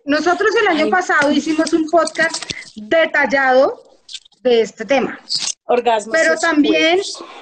Nosotros 0.06 0.52
el 0.62 0.67
año 0.67 0.86
Ay. 0.86 0.91
pasado 0.91 1.32
hicimos 1.32 1.74
un 1.74 1.89
podcast 1.89 2.43
detallado 2.76 3.82
de 4.43 4.62
este 4.62 4.86
tema, 4.86 5.19
Orgasmos. 5.65 6.15
pero 6.15 6.38
también 6.38 7.00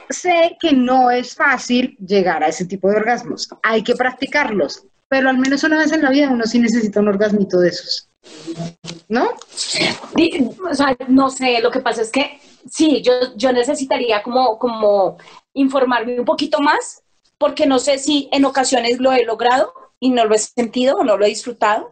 sé 0.10 0.56
que 0.60 0.72
no 0.72 1.12
es 1.12 1.36
fácil 1.36 1.96
llegar 2.00 2.44
a 2.44 2.48
ese 2.48 2.66
tipo 2.66 2.90
de 2.90 2.96
orgasmos. 2.98 3.50
Hay 3.64 3.84
que 3.84 3.96
practicarlos, 3.96 4.84
pero 5.10 5.30
al 5.30 5.38
menos 5.38 5.64
una 5.64 5.78
vez 5.80 5.92
en 5.92 6.02
la 6.04 6.10
vida 6.10 6.30
uno 6.30 6.46
sí 6.46 6.58
necesita 6.60 7.00
un 7.02 7.10
orgasmito 7.10 7.60
de 7.60 7.70
esos. 7.70 8.07
¿No? 9.10 9.30
O 9.30 10.74
sea, 10.76 10.98
no 11.08 11.30
sé, 11.30 11.62
lo 11.62 11.72
que 11.72 11.80
pasa 11.80 12.02
es 12.02 12.12
que 12.12 12.40
sí, 12.70 13.02
yo, 13.02 13.14
yo 13.36 13.52
necesitaría 13.52 14.22
como, 14.22 14.58
como 14.60 15.18
informarme 15.54 16.20
un 16.20 16.26
poquito 16.26 16.60
más, 16.60 17.04
porque 17.38 17.66
no 17.66 17.80
sé 17.80 18.00
si 18.00 18.30
en 18.32 18.46
ocasiones 18.46 19.00
lo 19.00 19.12
he 19.14 19.24
logrado 19.24 19.74
y 20.00 20.10
no 20.10 20.26
lo 20.26 20.36
he 20.36 20.40
sentido 20.40 20.98
o 20.98 21.04
no 21.04 21.18
lo 21.18 21.26
he 21.26 21.30
disfrutado 21.30 21.92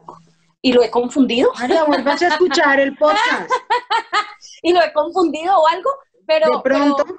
y 0.61 0.73
lo 0.73 0.83
he 0.83 0.89
confundido. 0.89 1.51
María, 1.59 1.83
vuelvas 1.83 2.21
a 2.21 2.29
escuchar 2.29 2.79
el 2.79 2.97
podcast. 2.97 3.49
y 4.63 4.73
lo 4.73 4.81
he 4.81 4.91
confundido 4.91 5.55
o 5.57 5.67
algo, 5.67 5.89
pero, 6.25 6.57
De 6.57 6.63
pronto. 6.63 7.03
pero 7.05 7.17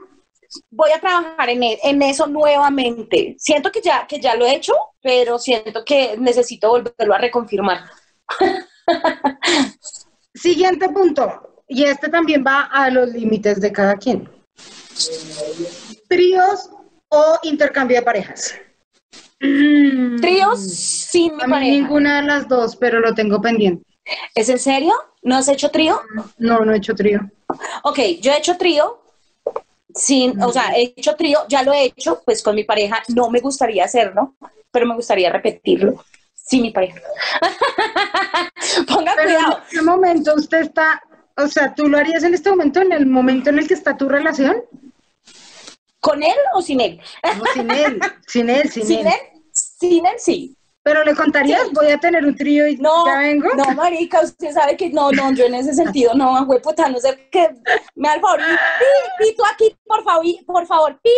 voy 0.70 0.90
a 0.90 1.00
trabajar 1.00 1.48
en, 1.48 1.62
en 1.62 2.02
eso 2.02 2.26
nuevamente. 2.26 3.36
Siento 3.38 3.70
que 3.70 3.80
ya, 3.80 4.06
que 4.06 4.20
ya 4.20 4.34
lo 4.34 4.46
he 4.46 4.54
hecho, 4.54 4.74
pero 5.00 5.38
siento 5.38 5.84
que 5.84 6.16
necesito 6.18 6.70
volverlo 6.70 7.14
a 7.14 7.18
reconfirmar. 7.18 7.84
Siguiente 10.34 10.88
punto. 10.88 11.64
Y 11.68 11.84
este 11.84 12.08
también 12.08 12.44
va 12.46 12.62
a 12.72 12.90
los 12.90 13.08
límites 13.10 13.60
de 13.60 13.72
cada 13.72 13.96
quien. 13.96 14.28
Tríos 16.08 16.70
o 17.08 17.38
intercambio 17.42 17.96
de 17.96 18.02
parejas. 18.02 18.54
Tríos 19.38 20.60
sin 20.60 21.36
mi 21.36 21.42
A 21.42 21.46
mí 21.46 21.52
pareja. 21.52 21.72
ninguna 21.72 22.20
de 22.20 22.26
las 22.26 22.48
dos, 22.48 22.76
pero 22.76 23.00
lo 23.00 23.14
tengo 23.14 23.40
pendiente. 23.40 23.84
¿Es 24.34 24.48
en 24.48 24.58
serio? 24.58 24.92
¿No 25.22 25.36
has 25.36 25.48
hecho 25.48 25.70
trío? 25.70 26.00
No, 26.38 26.60
no 26.60 26.72
he 26.72 26.76
hecho 26.76 26.94
trío. 26.94 27.20
Ok, 27.82 27.98
yo 28.20 28.32
he 28.32 28.38
hecho 28.38 28.56
trío. 28.56 29.02
Sin, 29.94 30.40
o 30.42 30.52
sea, 30.52 30.72
he 30.76 30.94
hecho 30.96 31.16
trío, 31.16 31.40
ya 31.48 31.62
lo 31.62 31.72
he 31.72 31.84
hecho, 31.84 32.22
pues 32.24 32.42
con 32.42 32.54
mi 32.54 32.64
pareja. 32.64 33.02
No 33.14 33.30
me 33.30 33.40
gustaría 33.40 33.84
hacerlo, 33.84 34.36
pero 34.70 34.86
me 34.86 34.94
gustaría 34.94 35.32
repetirlo 35.32 36.04
sin 36.46 36.62
mi 36.62 36.70
pareja. 36.70 37.00
Ponga 38.88 39.12
Pero 39.16 39.28
en 39.30 39.36
cuidado. 39.36 39.62
este 39.68 39.82
momento 39.82 40.34
usted 40.36 40.60
está, 40.62 41.02
o 41.36 41.46
sea, 41.48 41.74
¿tú 41.74 41.88
lo 41.88 41.98
harías 41.98 42.22
en 42.24 42.34
este 42.34 42.50
momento, 42.50 42.80
en 42.80 42.92
el 42.92 43.06
momento 43.06 43.50
en 43.50 43.58
el 43.58 43.66
que 43.68 43.74
está 43.74 43.96
tu 43.96 44.08
relación? 44.08 44.62
¿Con 46.00 46.22
él 46.22 46.36
o 46.54 46.62
sin 46.62 46.80
él? 46.80 47.00
No, 47.36 47.44
sin 47.52 47.70
él, 47.70 48.00
sin 48.26 48.50
él, 48.50 48.70
sin, 48.70 48.86
Sin 48.86 48.98
él. 49.00 49.06
él, 49.08 49.42
sin 49.52 50.06
él 50.06 50.14
sí. 50.18 50.56
Pero 50.84 51.02
le 51.02 51.16
contarías, 51.16 51.72
voy 51.72 51.88
a 51.90 51.98
tener 51.98 52.24
un 52.24 52.36
trío 52.36 52.68
y 52.68 52.76
No, 52.76 53.06
ya 53.06 53.18
vengo. 53.18 53.48
no, 53.56 53.64
marica, 53.74 54.20
usted 54.20 54.52
sabe 54.52 54.76
que 54.76 54.88
no, 54.90 55.10
no, 55.10 55.32
yo 55.32 55.46
en 55.46 55.56
ese 55.56 55.74
sentido 55.74 56.14
no, 56.14 56.46
güey, 56.46 56.62
puta, 56.62 56.88
no 56.88 57.00
sé 57.00 57.28
qué, 57.32 57.50
me 57.96 58.08
al 58.08 58.20
favor, 58.20 58.38
pi, 58.38 58.44
pi, 59.18 59.34
tú 59.36 59.42
aquí, 59.52 59.76
por 59.84 60.04
favor, 60.04 60.24
por 60.46 60.64
favor, 60.64 61.00
pi. 61.02 61.10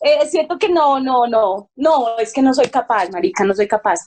Eh, 0.00 0.26
siento 0.26 0.58
que 0.58 0.68
no, 0.68 1.00
no, 1.00 1.26
no, 1.26 1.70
no, 1.76 2.18
es 2.18 2.32
que 2.32 2.42
no 2.42 2.52
soy 2.52 2.66
capaz, 2.66 3.08
marica, 3.10 3.44
no 3.44 3.54
soy 3.54 3.68
capaz. 3.68 4.00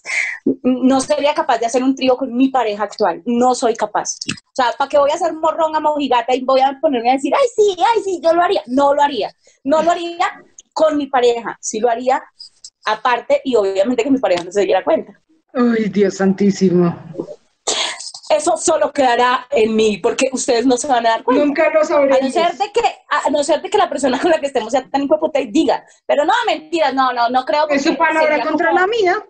No 0.63 0.99
sería 1.01 1.33
capaz 1.33 1.59
de 1.59 1.65
hacer 1.65 1.83
un 1.83 1.95
trío 1.95 2.17
con 2.17 2.35
mi 2.35 2.49
pareja 2.49 2.83
actual, 2.83 3.21
no 3.25 3.55
soy 3.55 3.75
capaz. 3.75 4.17
O 4.27 4.51
sea, 4.53 4.73
¿para 4.77 4.89
qué 4.89 4.97
voy 4.97 5.11
a 5.11 5.15
hacer 5.15 5.33
morronga, 5.33 5.79
mojigata 5.79 6.35
y 6.35 6.43
voy 6.43 6.59
a 6.59 6.77
ponerme 6.81 7.11
a 7.11 7.13
decir, 7.13 7.33
ay, 7.33 7.47
sí, 7.55 7.77
ay, 7.79 8.01
sí, 8.03 8.19
yo 8.21 8.33
lo 8.33 8.41
haría? 8.41 8.61
No 8.67 8.93
lo 8.93 9.01
haría, 9.01 9.31
no 9.63 9.81
lo 9.81 9.91
haría 9.91 10.27
con 10.73 10.97
mi 10.97 11.07
pareja, 11.07 11.57
sí 11.61 11.79
lo 11.79 11.89
haría 11.89 12.21
aparte 12.85 13.41
y 13.43 13.55
obviamente 13.55 14.03
que 14.03 14.11
mi 14.11 14.19
pareja 14.19 14.43
no 14.43 14.51
se 14.51 14.61
diera 14.61 14.83
cuenta. 14.83 15.19
Ay, 15.53 15.89
Dios 15.89 16.17
santísimo. 16.17 16.95
Eso 18.29 18.57
solo 18.57 18.91
quedará 18.91 19.47
en 19.51 19.75
mí, 19.75 19.97
porque 19.99 20.29
ustedes 20.33 20.65
no 20.65 20.75
se 20.77 20.87
van 20.87 21.05
a 21.05 21.11
dar 21.11 21.23
cuenta. 21.23 21.45
Nunca 21.45 21.69
lo 21.71 21.81
A 21.81 21.85
sabré. 21.85 22.21
no 22.21 22.29
ser 22.31 22.53
de 22.57 22.71
que, 22.71 22.81
a 23.09 23.29
no 23.29 23.43
ser 23.43 23.61
de 23.61 23.69
que 23.69 23.77
la 23.77 23.87
persona 23.89 24.19
con 24.19 24.31
la 24.31 24.39
que 24.39 24.47
estemos 24.47 24.71
sea 24.71 24.87
tan 24.89 25.03
hijueputa 25.03 25.39
y 25.39 25.47
diga, 25.51 25.83
pero 26.05 26.25
no, 26.25 26.33
mentiras, 26.45 26.93
no, 26.93 27.13
no, 27.13 27.29
no 27.29 27.45
creo. 27.45 27.67
Es 27.69 27.83
su 27.83 27.95
palabra 27.95 28.41
contra 28.41 28.69
como- 28.69 28.79
la 28.81 28.87
mía. 28.87 29.25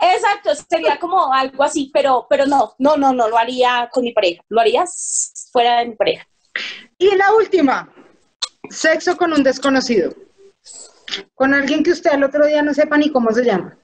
Exacto, 0.00 0.50
sería 0.54 0.96
como 0.98 1.32
algo 1.32 1.62
así, 1.64 1.90
pero, 1.92 2.26
pero 2.30 2.46
no, 2.46 2.72
no, 2.78 2.96
no, 2.96 3.12
no 3.12 3.28
lo 3.28 3.36
haría 3.36 3.88
con 3.92 4.04
mi 4.04 4.12
pareja, 4.12 4.42
lo 4.48 4.60
haría 4.60 4.84
fuera 5.52 5.80
de 5.80 5.86
mi 5.86 5.96
pareja. 5.96 6.24
Y 6.98 7.14
la 7.16 7.34
última, 7.34 7.92
sexo 8.70 9.16
con 9.16 9.32
un 9.32 9.42
desconocido. 9.42 10.14
Con 11.34 11.52
alguien 11.52 11.82
que 11.82 11.90
usted 11.90 12.10
al 12.10 12.22
otro 12.22 12.46
día 12.46 12.62
no 12.62 12.72
sepa 12.74 12.96
ni 12.96 13.10
cómo 13.10 13.30
se 13.32 13.44
llama. 13.44 13.76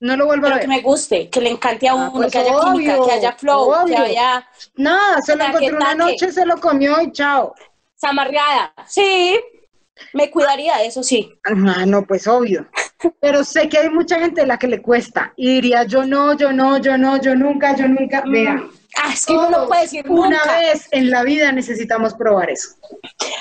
No 0.00 0.16
lo 0.16 0.26
vuelva 0.26 0.48
a 0.48 0.50
Pero 0.52 0.60
que 0.62 0.66
ver. 0.68 0.76
me 0.76 0.82
guste, 0.82 1.28
que 1.28 1.40
le 1.40 1.50
encante 1.50 1.88
a 1.88 1.92
Ah, 1.92 1.94
uno, 1.96 2.12
pues 2.12 2.32
que 2.32 2.38
haya 2.38 2.50
química, 2.60 2.94
obvio, 2.96 3.06
que 3.06 3.12
haya 3.12 3.32
flow, 3.32 3.60
obvio. 3.70 3.86
que 3.86 3.96
haya 3.96 4.48
Nada, 4.76 5.20
se 5.22 5.34
lo 5.36 5.44
encontró 5.44 5.76
una 5.76 5.94
noche, 5.94 6.32
se 6.32 6.46
lo 6.46 6.56
comió 6.60 7.00
y 7.02 7.10
chao. 7.12 7.54
zamarreada. 8.00 8.72
Sí, 8.86 9.38
me 10.12 10.30
cuidaría, 10.30 10.82
eso 10.84 11.02
sí. 11.02 11.32
Ah, 11.44 11.84
no, 11.84 12.02
pues 12.06 12.28
obvio. 12.28 12.68
Pero 13.20 13.42
sé 13.42 13.68
que 13.68 13.78
hay 13.78 13.90
mucha 13.90 14.20
gente 14.20 14.42
a 14.42 14.46
la 14.46 14.56
que 14.58 14.68
le 14.68 14.80
cuesta. 14.80 15.32
Y 15.36 15.54
diría, 15.54 15.82
yo 15.84 16.04
no, 16.04 16.34
yo 16.36 16.52
no, 16.52 16.78
yo 16.78 16.96
no, 16.96 17.20
yo 17.20 17.34
nunca, 17.34 17.74
yo 17.74 17.88
nunca. 17.88 18.22
Vea. 18.26 18.62
Ah, 19.02 19.10
es 19.12 19.26
que 19.26 19.32
uno 19.32 19.50
no 19.50 19.66
puede 19.68 19.82
decir 19.82 20.04
Una 20.08 20.30
nunca. 20.38 20.58
vez 20.58 20.88
en 20.92 21.10
la 21.10 21.22
vida 21.24 21.50
necesitamos 21.52 22.14
probar 22.14 22.50
eso. 22.50 22.70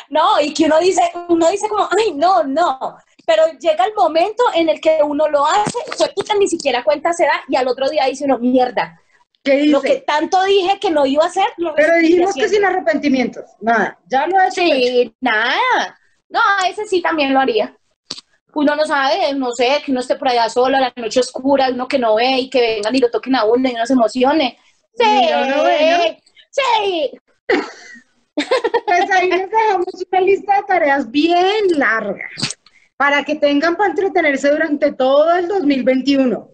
No, 0.10 0.40
y 0.42 0.54
que 0.54 0.66
uno 0.66 0.80
dice, 0.80 1.02
uno 1.30 1.50
dice 1.50 1.68
como, 1.70 1.88
ay, 1.98 2.14
no, 2.14 2.44
no. 2.44 2.98
Pero 3.28 3.44
llega 3.60 3.84
el 3.84 3.94
momento 3.94 4.42
en 4.56 4.70
el 4.70 4.80
que 4.80 5.00
uno 5.04 5.28
lo 5.28 5.46
hace, 5.46 5.78
fue 5.98 6.08
puta, 6.16 6.34
ni 6.36 6.48
siquiera 6.48 6.82
cuenta 6.82 7.12
se 7.12 7.26
da, 7.26 7.44
y 7.50 7.58
al 7.58 7.68
otro 7.68 7.90
día 7.90 8.06
dice 8.06 8.24
uno, 8.24 8.40
mierda, 8.40 9.02
¿Qué 9.44 9.66
lo 9.66 9.82
que 9.82 9.98
tanto 9.98 10.42
dije 10.46 10.80
que 10.80 10.90
no 10.90 11.06
iba 11.06 11.26
a 11.26 11.28
hacer, 11.28 11.48
lo 11.58 11.76
Pero 11.76 11.98
dijimos 11.98 12.34
que 12.34 12.48
sin 12.48 12.64
arrepentimientos. 12.64 13.44
Nada, 13.60 14.00
ya 14.08 14.28
lo 14.28 14.40
he 14.40 14.48
hecho. 14.48 14.62
Sí, 14.62 15.14
nada. 15.20 16.00
No, 16.30 16.40
ese 16.70 16.86
sí 16.86 17.02
también 17.02 17.34
lo 17.34 17.42
haría. 17.42 17.78
Uno 18.54 18.78
no 18.78 18.86
sabe, 18.86 19.34
no 19.36 19.52
sé, 19.52 19.82
que 19.86 19.92
uno 19.92 20.00
esté 20.00 20.16
por 20.16 20.30
allá 20.30 20.50
solo, 20.50 20.78
a 20.78 20.82
la 20.82 20.94
noche 20.96 21.20
oscura, 21.20 21.70
uno 21.70 21.86
que 21.86 22.00
no 22.00 22.16
ve 22.16 22.40
y 22.40 22.50
que 22.50 22.62
vengan 22.62 22.96
y 22.96 23.00
lo 23.00 23.12
toquen 23.12 23.36
a 23.36 23.44
uno 23.44 23.70
y 23.70 23.74
uno 23.74 23.86
se 23.86 23.94
emocione. 23.94 24.58
Sí, 24.96 25.06
Y 25.06 25.34
uno 25.34 25.64
ve, 25.66 26.24
sí. 26.50 27.12
Pues 28.86 29.12
ahí 29.12 29.30
les 29.30 29.50
dejamos 29.50 29.88
una 30.12 30.22
lista 30.22 30.56
de 30.56 30.64
tareas 30.64 31.12
bien 31.12 31.66
larga 31.72 32.30
para 32.98 33.24
que 33.24 33.36
tengan 33.36 33.76
para 33.76 33.92
entretenerse 33.92 34.50
durante 34.50 34.92
todo 34.92 35.36
el 35.36 35.48
2021. 35.48 36.50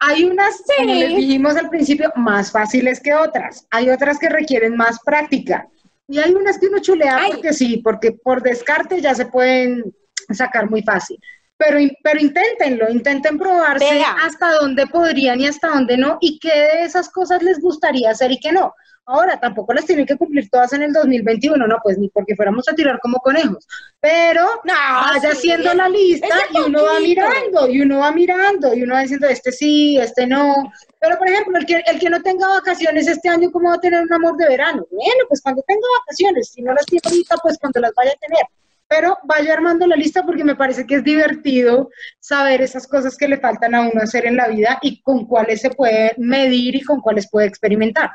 Hay 0.00 0.24
unas, 0.24 0.62
como 0.76 0.92
Sí. 0.92 0.98
les 1.00 1.16
dijimos 1.16 1.56
al 1.56 1.70
principio, 1.70 2.12
más 2.16 2.52
fáciles 2.52 3.00
que 3.00 3.14
otras. 3.14 3.66
Hay 3.70 3.88
otras 3.88 4.18
que 4.18 4.28
requieren 4.28 4.76
más 4.76 4.98
práctica. 5.00 5.66
Y 6.06 6.18
hay 6.18 6.34
unas 6.34 6.58
que 6.58 6.66
uno 6.66 6.80
chulea 6.80 7.16
Ay. 7.16 7.32
porque 7.32 7.54
sí, 7.54 7.78
porque 7.82 8.12
por 8.12 8.42
descarte 8.42 9.00
ya 9.00 9.14
se 9.14 9.24
pueden 9.26 9.82
sacar 10.30 10.68
muy 10.68 10.82
fácil. 10.82 11.18
Pero, 11.56 11.78
pero 12.02 12.20
inténtenlo, 12.20 12.90
intenten 12.90 13.38
probarse 13.38 14.02
hasta 14.22 14.52
dónde 14.60 14.86
podrían 14.88 15.40
y 15.40 15.46
hasta 15.46 15.68
dónde 15.68 15.96
no, 15.96 16.18
y 16.20 16.38
qué 16.38 16.50
de 16.50 16.82
esas 16.82 17.08
cosas 17.08 17.42
les 17.42 17.60
gustaría 17.60 18.10
hacer 18.10 18.32
y 18.32 18.40
qué 18.40 18.52
no. 18.52 18.74
Ahora, 19.06 19.38
tampoco 19.38 19.74
las 19.74 19.84
tienen 19.84 20.06
que 20.06 20.16
cumplir 20.16 20.48
todas 20.48 20.72
en 20.72 20.82
el 20.82 20.92
2021, 20.92 21.66
no, 21.66 21.76
pues 21.82 21.98
ni 21.98 22.08
porque 22.08 22.34
fuéramos 22.34 22.66
a 22.68 22.74
tirar 22.74 22.98
como 23.00 23.18
conejos. 23.18 23.66
Pero 24.00 24.42
No, 24.64 24.72
vaya 24.74 25.30
haciendo 25.30 25.74
la 25.74 25.90
lista 25.90 26.34
y 26.50 26.58
uno 26.58 26.84
va 26.84 27.00
mirando, 27.00 27.68
y 27.68 27.82
uno 27.82 27.98
va 27.98 28.12
mirando, 28.12 28.74
y 28.74 28.82
uno 28.82 28.94
va 28.94 29.00
diciendo, 29.00 29.26
este 29.28 29.52
sí, 29.52 29.98
este 29.98 30.26
no. 30.26 30.54
Pero, 31.00 31.18
por 31.18 31.28
ejemplo, 31.28 31.58
el 31.58 31.66
que, 31.66 31.82
el 31.86 31.98
que 31.98 32.08
no 32.08 32.22
tenga 32.22 32.48
vacaciones 32.48 33.06
este 33.06 33.28
año, 33.28 33.50
¿cómo 33.52 33.68
va 33.68 33.74
a 33.74 33.80
tener 33.80 34.02
un 34.02 34.12
amor 34.12 34.38
de 34.38 34.48
verano? 34.48 34.86
Bueno, 34.90 35.24
pues 35.28 35.42
cuando 35.42 35.62
tenga 35.66 35.86
vacaciones, 36.00 36.48
si 36.50 36.62
no 36.62 36.72
las 36.72 36.86
tiene 36.86 37.02
ahorita, 37.04 37.36
pues 37.42 37.58
cuando 37.58 37.80
las 37.80 37.92
vaya 37.94 38.12
a 38.12 38.26
tener. 38.26 38.44
Pero 38.88 39.18
vaya 39.24 39.52
armando 39.52 39.86
la 39.86 39.96
lista 39.96 40.22
porque 40.24 40.44
me 40.44 40.56
parece 40.56 40.86
que 40.86 40.96
es 40.96 41.04
divertido 41.04 41.90
saber 42.20 42.62
esas 42.62 42.86
cosas 42.86 43.16
que 43.16 43.28
le 43.28 43.38
faltan 43.38 43.74
a 43.74 43.82
uno 43.82 44.02
hacer 44.02 44.26
en 44.26 44.36
la 44.36 44.48
vida 44.48 44.78
y 44.82 45.02
con 45.02 45.26
cuáles 45.26 45.60
se 45.60 45.70
puede 45.70 46.14
medir 46.16 46.76
y 46.76 46.82
con 46.82 47.00
cuáles 47.00 47.28
puede 47.30 47.46
experimentar. 47.48 48.10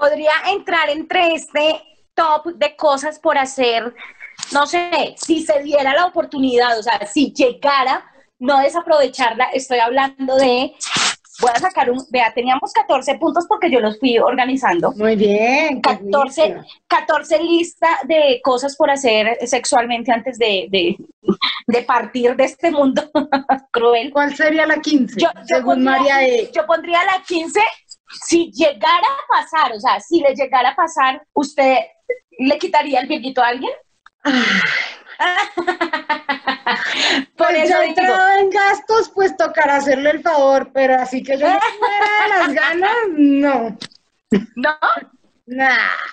Podría 0.00 0.32
entrar 0.50 0.88
entre 0.88 1.34
este 1.34 1.82
top 2.14 2.46
de 2.54 2.74
cosas 2.74 3.18
por 3.18 3.36
hacer, 3.36 3.94
no 4.52 4.66
sé, 4.66 5.14
si 5.16 5.42
se 5.42 5.62
diera 5.62 5.94
la 5.94 6.06
oportunidad, 6.06 6.78
o 6.78 6.82
sea, 6.82 7.06
si 7.06 7.32
llegara, 7.34 8.04
no 8.38 8.60
desaprovecharla, 8.60 9.50
estoy 9.52 9.78
hablando 9.78 10.36
de, 10.36 10.72
voy 11.42 11.50
a 11.54 11.58
sacar 11.58 11.90
un, 11.90 12.02
vea, 12.08 12.32
teníamos 12.32 12.72
14 12.72 13.16
puntos 13.16 13.44
porque 13.46 13.70
yo 13.70 13.80
los 13.80 13.98
fui 13.98 14.18
organizando. 14.18 14.92
Muy 14.92 15.16
bien. 15.16 15.82
qué 15.82 15.98
14, 15.98 16.46
rico. 16.46 16.66
14 16.86 17.42
lista 17.42 17.88
de 18.04 18.40
cosas 18.42 18.76
por 18.76 18.90
hacer 18.90 19.36
sexualmente 19.46 20.10
antes 20.10 20.38
de, 20.38 20.66
de, 20.70 20.96
de 21.66 21.82
partir 21.82 22.34
de 22.36 22.44
este 22.44 22.70
mundo 22.70 23.02
cruel. 23.70 24.10
¿Cuál 24.10 24.34
sería 24.34 24.66
la 24.66 24.80
15? 24.80 25.20
Yo, 25.20 25.28
yo 25.34 25.40
según 25.44 25.84
pondría, 25.84 25.90
María 25.92 26.26
E. 26.26 26.50
yo 26.54 26.66
pondría 26.66 27.04
la 27.04 27.22
15 27.22 27.60
si 28.10 28.50
llegara 28.52 29.06
a 29.06 29.26
pasar, 29.28 29.72
o 29.72 29.80
sea, 29.80 30.00
si 30.00 30.20
le 30.20 30.34
llegara 30.34 30.70
a 30.70 30.76
pasar, 30.76 31.22
¿usted 31.32 31.76
le 32.38 32.58
quitaría 32.58 33.00
el 33.00 33.06
virguito 33.06 33.42
a 33.42 33.48
alguien? 33.48 33.72
Por 37.36 37.48
Pues 37.48 37.70
eso 37.70 37.80
entrado 37.82 38.38
en 38.38 38.50
gastos, 38.50 39.10
pues 39.14 39.36
tocará 39.36 39.76
hacerle 39.76 40.10
el 40.10 40.22
favor, 40.22 40.70
pero 40.72 40.94
así 41.00 41.22
que 41.22 41.38
yo 41.38 41.46
muera 41.46 41.58
de 42.22 42.28
las 42.28 42.54
ganas, 42.54 42.96
no. 43.16 43.76
no, 44.56 44.78
Nah. 45.46 45.66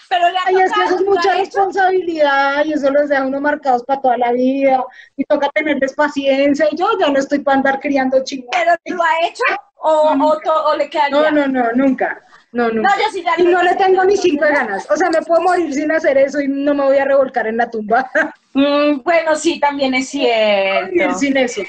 pero 0.09 0.29
le 0.31 0.37
ha 0.37 0.41
Ay, 0.47 0.55
es 0.55 0.73
que 0.73 0.83
eso 0.83 0.95
es 0.95 1.01
¿lo 1.01 1.11
mucha 1.11 1.33
responsabilidad 1.35 2.65
y 2.65 2.73
eso 2.73 2.89
los 2.89 3.07
deja 3.07 3.23
uno 3.23 3.39
marcados 3.39 3.83
para 3.83 4.01
toda 4.01 4.17
la 4.17 4.31
vida 4.31 4.83
y 5.15 5.23
toca 5.25 5.47
tenerles 5.49 5.93
paciencia 5.93 6.67
y 6.71 6.75
yo 6.75 6.89
ya 6.99 7.09
no 7.09 7.19
estoy 7.19 7.39
para 7.39 7.57
andar 7.57 7.79
criando 7.79 8.23
chingos. 8.23 8.49
¿Pero 8.51 8.71
lo 8.85 9.03
ha 9.03 9.27
hecho 9.27 9.43
o, 9.79 10.13
o, 10.19 10.39
to- 10.39 10.65
o 10.65 10.75
le 10.75 10.89
quedaría? 10.89 11.31
No, 11.31 11.31
no, 11.31 11.47
no, 11.47 11.71
nunca. 11.73 12.21
No, 12.51 12.69
nunca. 12.69 12.95
No, 12.95 13.01
yo 13.03 13.09
sí 13.11 13.23
ya 13.23 13.33
y 13.37 13.43
no 13.43 13.61
le 13.61 13.75
tengo 13.75 14.03
ni 14.05 14.15
cinco 14.17 14.45
ganas. 14.49 14.89
O 14.89 14.95
sea, 14.95 15.09
me 15.09 15.21
puedo 15.21 15.41
morir 15.41 15.73
sin 15.73 15.91
hacer 15.91 16.17
eso 16.17 16.39
y 16.39 16.47
no 16.47 16.73
me 16.73 16.83
voy 16.83 16.97
a 16.97 17.05
revolcar 17.05 17.45
en 17.47 17.57
la 17.57 17.69
tumba. 17.69 18.09
Mm, 18.53 19.03
bueno, 19.03 19.35
sí, 19.35 19.59
también 19.59 19.93
es 19.93 20.11
Vivir 20.11 20.89
cierto. 20.91 21.19
sin 21.19 21.37
eso. 21.37 21.61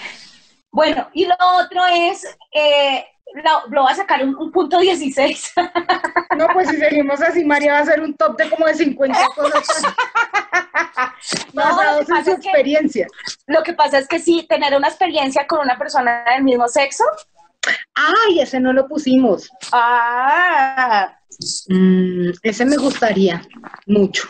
Bueno, 0.71 1.07
y 1.12 1.27
lo 1.27 1.35
otro 1.61 1.83
es, 1.94 2.25
eh, 2.51 3.05
lo, 3.35 3.68
lo 3.68 3.83
voy 3.83 3.92
a 3.92 3.97
sacar 3.97 4.25
un, 4.25 4.35
un 4.37 4.51
punto 4.51 4.79
16. 4.79 5.53
No, 6.39 6.47
pues 6.55 6.68
si 6.70 6.76
seguimos 6.78 7.20
así, 7.20 7.45
María 7.45 7.72
va 7.72 7.78
a 7.78 7.83
hacer 7.83 8.01
un 8.01 8.14
top 8.16 8.39
de 8.39 8.49
como 8.49 8.64
de 8.66 8.74
50 8.74 9.18
cosas 9.37 9.83
No, 11.53 11.62
lo 11.99 12.07
que 12.07 12.12
en 12.12 12.24
su 12.24 12.24
que- 12.24 12.30
experiencia. 12.49 13.07
Lo 13.47 13.62
que 13.62 13.72
pasa 13.74 13.99
es 13.99 14.09
que 14.09 14.18
sí, 14.18 14.47
tener 14.49 14.74
una 14.74 14.89
experiencia 14.89 15.47
con 15.47 15.61
una 15.61 15.76
persona 15.76 16.24
del 16.33 16.45
mismo 16.45 16.68
sexo. 16.68 17.05
Ay, 17.95 18.41
ese 18.41 18.61
no 18.61 18.73
lo 18.73 18.87
pusimos. 18.89 19.49
Ah, 19.73 21.14
Mm, 21.69 22.31
ese 22.43 22.64
me 22.64 22.77
gustaría 22.77 23.41
mucho. 23.87 24.27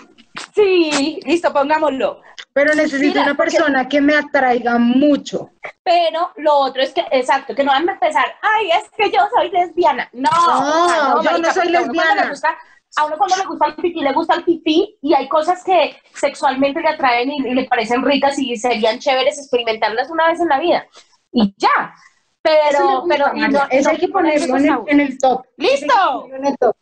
sí, 0.54 1.18
listo, 1.24 1.50
pongámoslo. 1.52 2.20
Pero 2.52 2.74
necesito 2.74 2.98
Mira, 3.14 3.22
una 3.22 3.34
porque- 3.36 3.52
persona 3.52 3.88
que 3.88 4.00
me 4.00 4.14
atraiga 4.14 4.78
mucho. 4.78 5.50
Pero 5.82 6.32
lo 6.36 6.54
otro 6.56 6.82
es 6.82 6.92
que, 6.92 7.04
exacto, 7.10 7.54
que 7.54 7.64
no 7.64 7.70
van 7.72 7.88
a 7.88 7.92
empezar, 7.92 8.24
ay, 8.42 8.70
es 8.72 8.90
que 8.96 9.10
yo 9.10 9.20
soy 9.34 9.50
lesbiana. 9.50 10.08
No, 10.12 10.28
No, 10.30 11.14
o 11.16 11.22
sea, 11.22 11.32
yo 11.32 11.38
no 11.38 11.52
soy 11.52 11.68
lesbiana. 11.70 12.28
gusta- 12.28 12.58
a 12.96 13.04
uno 13.06 13.16
cuando 13.16 13.36
le 13.36 13.44
gusta 13.46 13.66
el 13.66 13.74
pipí, 13.76 14.00
le 14.00 14.12
gusta 14.12 14.34
el 14.34 14.44
pipí 14.44 14.98
y 15.02 15.14
hay 15.14 15.28
cosas 15.28 15.62
que 15.64 15.96
sexualmente 16.14 16.80
le 16.80 16.88
atraen 16.88 17.30
y, 17.30 17.36
y 17.38 17.54
le 17.54 17.64
parecen 17.64 18.02
ricas 18.02 18.38
y 18.38 18.56
serían 18.56 18.98
chéveres 18.98 19.38
experimentarlas 19.38 20.10
una 20.10 20.26
vez 20.28 20.40
en 20.40 20.48
la 20.48 20.58
vida. 20.58 20.86
Y 21.32 21.54
ya. 21.58 21.94
Pero, 22.42 23.04
pero, 23.08 23.32
no- 23.34 23.48
no 23.48 23.60
hay 23.90 23.98
que 23.98 24.08
ponerlo 24.08 24.56
en 24.56 24.64
el, 24.68 24.78
en 24.86 25.00
el 25.00 25.18
top. 25.18 25.44
¡Listo! 25.56 26.28
En 26.34 26.46
el 26.46 26.56
top. 26.58 26.76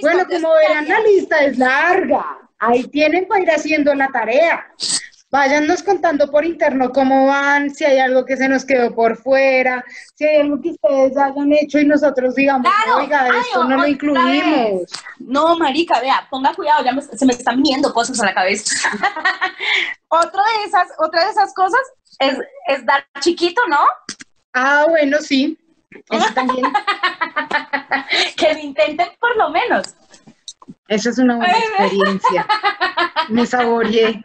Bueno, 0.00 0.24
como 0.26 0.52
verán, 0.54 0.88
la 0.88 1.00
lista 1.00 1.38
es 1.44 1.58
larga. 1.58 2.38
Ahí 2.58 2.84
tienen 2.84 3.26
para 3.28 3.42
ir 3.42 3.50
haciendo 3.50 3.94
la 3.94 4.08
tarea. 4.08 4.66
Váyannos 5.30 5.82
contando 5.82 6.30
por 6.30 6.44
interno 6.44 6.92
cómo 6.92 7.26
van, 7.26 7.70
si 7.74 7.84
hay 7.84 7.98
algo 7.98 8.24
que 8.24 8.36
se 8.36 8.48
nos 8.48 8.64
quedó 8.64 8.94
por 8.94 9.16
fuera, 9.16 9.84
si 10.14 10.24
hay 10.24 10.40
algo 10.40 10.60
que 10.62 10.70
ustedes 10.70 11.16
hayan 11.18 11.52
hecho 11.52 11.78
y 11.80 11.84
nosotros 11.84 12.34
digamos, 12.36 12.70
Claro. 12.84 12.98
oiga, 13.00 13.22
Ay, 13.24 13.40
esto 13.40 13.64
no 13.64 13.76
lo 13.76 13.86
incluimos. 13.86 14.80
vez. 14.80 14.90
No, 15.18 15.58
marica, 15.58 16.00
vea, 16.00 16.26
ponga 16.30 16.54
cuidado, 16.54 16.84
ya 16.84 16.92
me- 16.92 17.02
se 17.02 17.26
me 17.26 17.32
están 17.32 17.56
viniendo 17.56 17.92
cosas 17.92 18.20
a 18.20 18.26
la 18.26 18.34
cabeza. 18.34 18.88
otra 20.08 20.42
de 20.58 20.64
esas, 20.66 20.88
otra 20.98 21.24
de 21.24 21.30
esas 21.32 21.52
cosas 21.54 21.80
es, 22.20 22.38
es 22.68 22.86
dar 22.86 23.04
chiquito, 23.20 23.60
¿no? 23.68 23.80
Ah, 24.58 24.86
bueno, 24.88 25.18
sí. 25.20 25.58
Eso 26.10 26.32
también. 26.34 26.64
que 28.38 28.54
lo 28.54 28.58
intenten 28.58 29.08
por 29.20 29.36
lo 29.36 29.50
menos. 29.50 29.94
Eso 30.88 31.10
es 31.10 31.18
una 31.18 31.36
buena 31.36 31.58
experiencia. 31.58 32.46
Me 33.28 33.44
saboreé. 33.44 34.24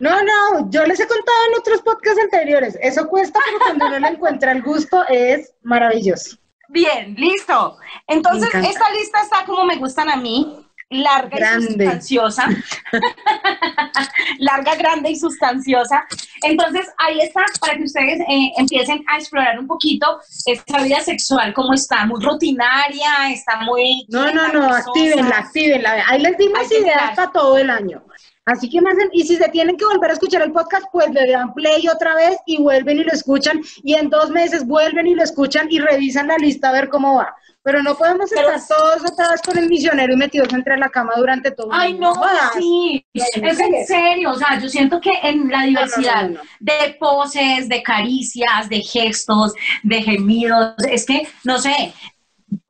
No, 0.00 0.22
no, 0.22 0.70
yo 0.70 0.84
les 0.84 1.00
he 1.00 1.08
contado 1.08 1.38
en 1.48 1.58
otros 1.60 1.80
podcasts 1.80 2.20
anteriores. 2.20 2.78
Eso 2.82 3.08
cuesta, 3.08 3.40
pero 3.46 3.58
cuando 3.58 3.86
uno 3.86 3.98
le 3.98 4.08
encuentra 4.08 4.52
el 4.52 4.62
gusto 4.62 5.02
es 5.08 5.54
maravilloso. 5.62 6.36
Bien, 6.68 7.14
listo. 7.14 7.78
Entonces, 8.06 8.50
esta 8.54 8.90
lista 8.90 9.22
está 9.22 9.46
como 9.46 9.64
me 9.64 9.76
gustan 9.76 10.10
a 10.10 10.16
mí, 10.16 10.67
larga 10.90 11.36
Grande. 11.36 11.66
y 11.66 11.68
sustanciosa. 11.68 12.48
larga, 14.38 14.74
grande 14.76 15.10
y 15.10 15.16
sustanciosa. 15.16 16.04
Entonces, 16.42 16.86
ahí 16.98 17.20
está 17.20 17.44
para 17.60 17.76
que 17.76 17.84
ustedes 17.84 18.20
eh, 18.20 18.52
empiecen 18.56 19.04
a 19.06 19.18
explorar 19.18 19.58
un 19.58 19.66
poquito 19.66 20.20
esta 20.46 20.82
vida 20.82 21.00
sexual, 21.00 21.52
cómo 21.52 21.74
está, 21.74 22.06
muy 22.06 22.22
rutinaria, 22.22 23.30
está 23.30 23.60
muy... 23.60 24.06
No, 24.08 24.32
no, 24.32 24.48
no, 24.48 24.74
actívenla, 24.74 25.38
actívenla. 25.38 26.04
Ahí 26.08 26.22
les 26.22 26.36
dimos 26.38 26.70
ideas 26.70 27.14
para 27.14 27.32
todo 27.32 27.58
el 27.58 27.70
año. 27.70 28.02
Así 28.48 28.70
que 28.70 28.80
más, 28.80 28.94
y 29.12 29.24
si 29.24 29.36
se 29.36 29.46
tienen 29.50 29.76
que 29.76 29.84
volver 29.84 30.08
a 30.08 30.14
escuchar 30.14 30.40
el 30.40 30.52
podcast, 30.52 30.86
pues 30.90 31.10
le 31.10 31.30
dan 31.30 31.52
play 31.52 31.86
otra 31.86 32.14
vez 32.14 32.38
y 32.46 32.56
vuelven 32.62 32.98
y 32.98 33.04
lo 33.04 33.12
escuchan. 33.12 33.60
Y 33.82 33.92
en 33.92 34.08
dos 34.08 34.30
meses 34.30 34.66
vuelven 34.66 35.06
y 35.06 35.14
lo 35.14 35.22
escuchan 35.22 35.66
y 35.70 35.78
revisan 35.78 36.28
la 36.28 36.38
lista 36.38 36.70
a 36.70 36.72
ver 36.72 36.88
cómo 36.88 37.16
va. 37.16 37.36
Pero 37.62 37.82
no 37.82 37.94
podemos 37.94 38.30
Pero- 38.30 38.48
estar 38.48 38.78
todos 38.78 39.12
otra 39.12 39.32
vez 39.32 39.42
con 39.42 39.58
el 39.58 39.68
misionero 39.68 40.14
y 40.14 40.16
metidos 40.16 40.50
entre 40.54 40.78
la 40.78 40.88
cama 40.88 41.12
durante 41.18 41.50
todo 41.50 41.70
el 41.70 41.78
Ay, 41.78 41.94
no, 41.98 42.14
sí, 42.54 43.04
es 43.12 43.60
en 43.60 43.86
serio, 43.86 44.30
o 44.30 44.38
sea, 44.38 44.58
yo 44.58 44.68
siento 44.70 44.98
que 44.98 45.10
en 45.22 45.50
la 45.50 45.64
diversidad 45.64 46.22
no, 46.22 46.28
no, 46.28 46.34
no. 46.36 46.40
de 46.60 46.96
poses, 46.98 47.68
de 47.68 47.82
caricias, 47.82 48.70
de 48.70 48.80
gestos, 48.80 49.52
de 49.82 50.02
gemidos, 50.02 50.74
es 50.90 51.04
que, 51.04 51.28
no 51.44 51.58
sé, 51.58 51.92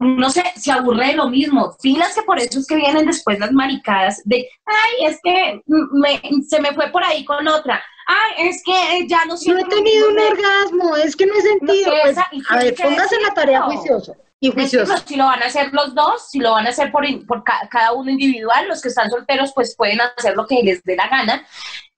no 0.01 0.31
sé, 0.31 0.43
se 0.57 0.73
aburre 0.73 1.09
de 1.09 1.15
lo 1.15 1.29
mismo. 1.29 1.77
Pilas 1.83 2.15
que 2.15 2.23
por 2.23 2.39
eso 2.39 2.59
es 2.59 2.67
que 2.67 2.77
vienen 2.77 3.07
después 3.07 3.39
las 3.39 3.53
maricadas 3.53 4.23
de, 4.25 4.49
ay, 4.65 5.07
es 5.07 5.19
que 5.23 5.61
me- 5.67 6.21
se 6.49 6.61
me 6.61 6.73
fue 6.75 6.91
por 6.91 7.05
ahí 7.05 7.25
con 7.25 7.47
otra, 7.49 7.83
ay, 8.07 8.49
es 8.49 8.63
que 8.65 9.07
ya 9.09 9.25
no 9.25 9.33
No 9.33 9.37
siento 9.37 9.61
he 9.61 9.65
lo 9.65 9.69
tenido 9.69 10.09
un 10.09 10.19
orgasmo, 10.19 10.97
es 10.97 11.15
que 11.17 11.27
no 11.27 11.35
he 11.35 11.41
sentido. 11.43 11.91
No, 11.91 11.97
pues, 12.03 12.13
esa- 12.13 12.31
a 12.51 12.57
ver, 12.59 12.75
póngase 12.75 13.17
en 13.17 13.23
la 13.23 13.35
tarea 13.35 13.63
juicioso 13.63 14.15
y 14.41 14.51
juicioso. 14.53 14.93
Decirlo, 14.93 15.09
si 15.09 15.17
lo 15.17 15.25
van 15.27 15.43
a 15.43 15.47
hacer 15.47 15.73
los 15.73 15.95
dos, 15.95 16.31
si 16.31 16.39
lo 16.39 16.53
van 16.53 16.67
a 16.67 16.71
hacer 16.71 16.91
por, 16.93 17.05
por 17.27 17.43
ca- 17.45 17.69
cada 17.71 17.93
uno 17.93 18.11
individual, 18.11 18.69
los 18.69 18.81
que 18.81 18.89
están 18.89 19.11
solteros 19.11 19.53
pues 19.55 19.75
pueden 19.77 20.01
hacer 20.01 20.37
lo 20.37 20.47
que 20.47 20.63
les 20.63 20.83
dé 20.85 20.97
la 20.97 21.09
gana, 21.09 21.45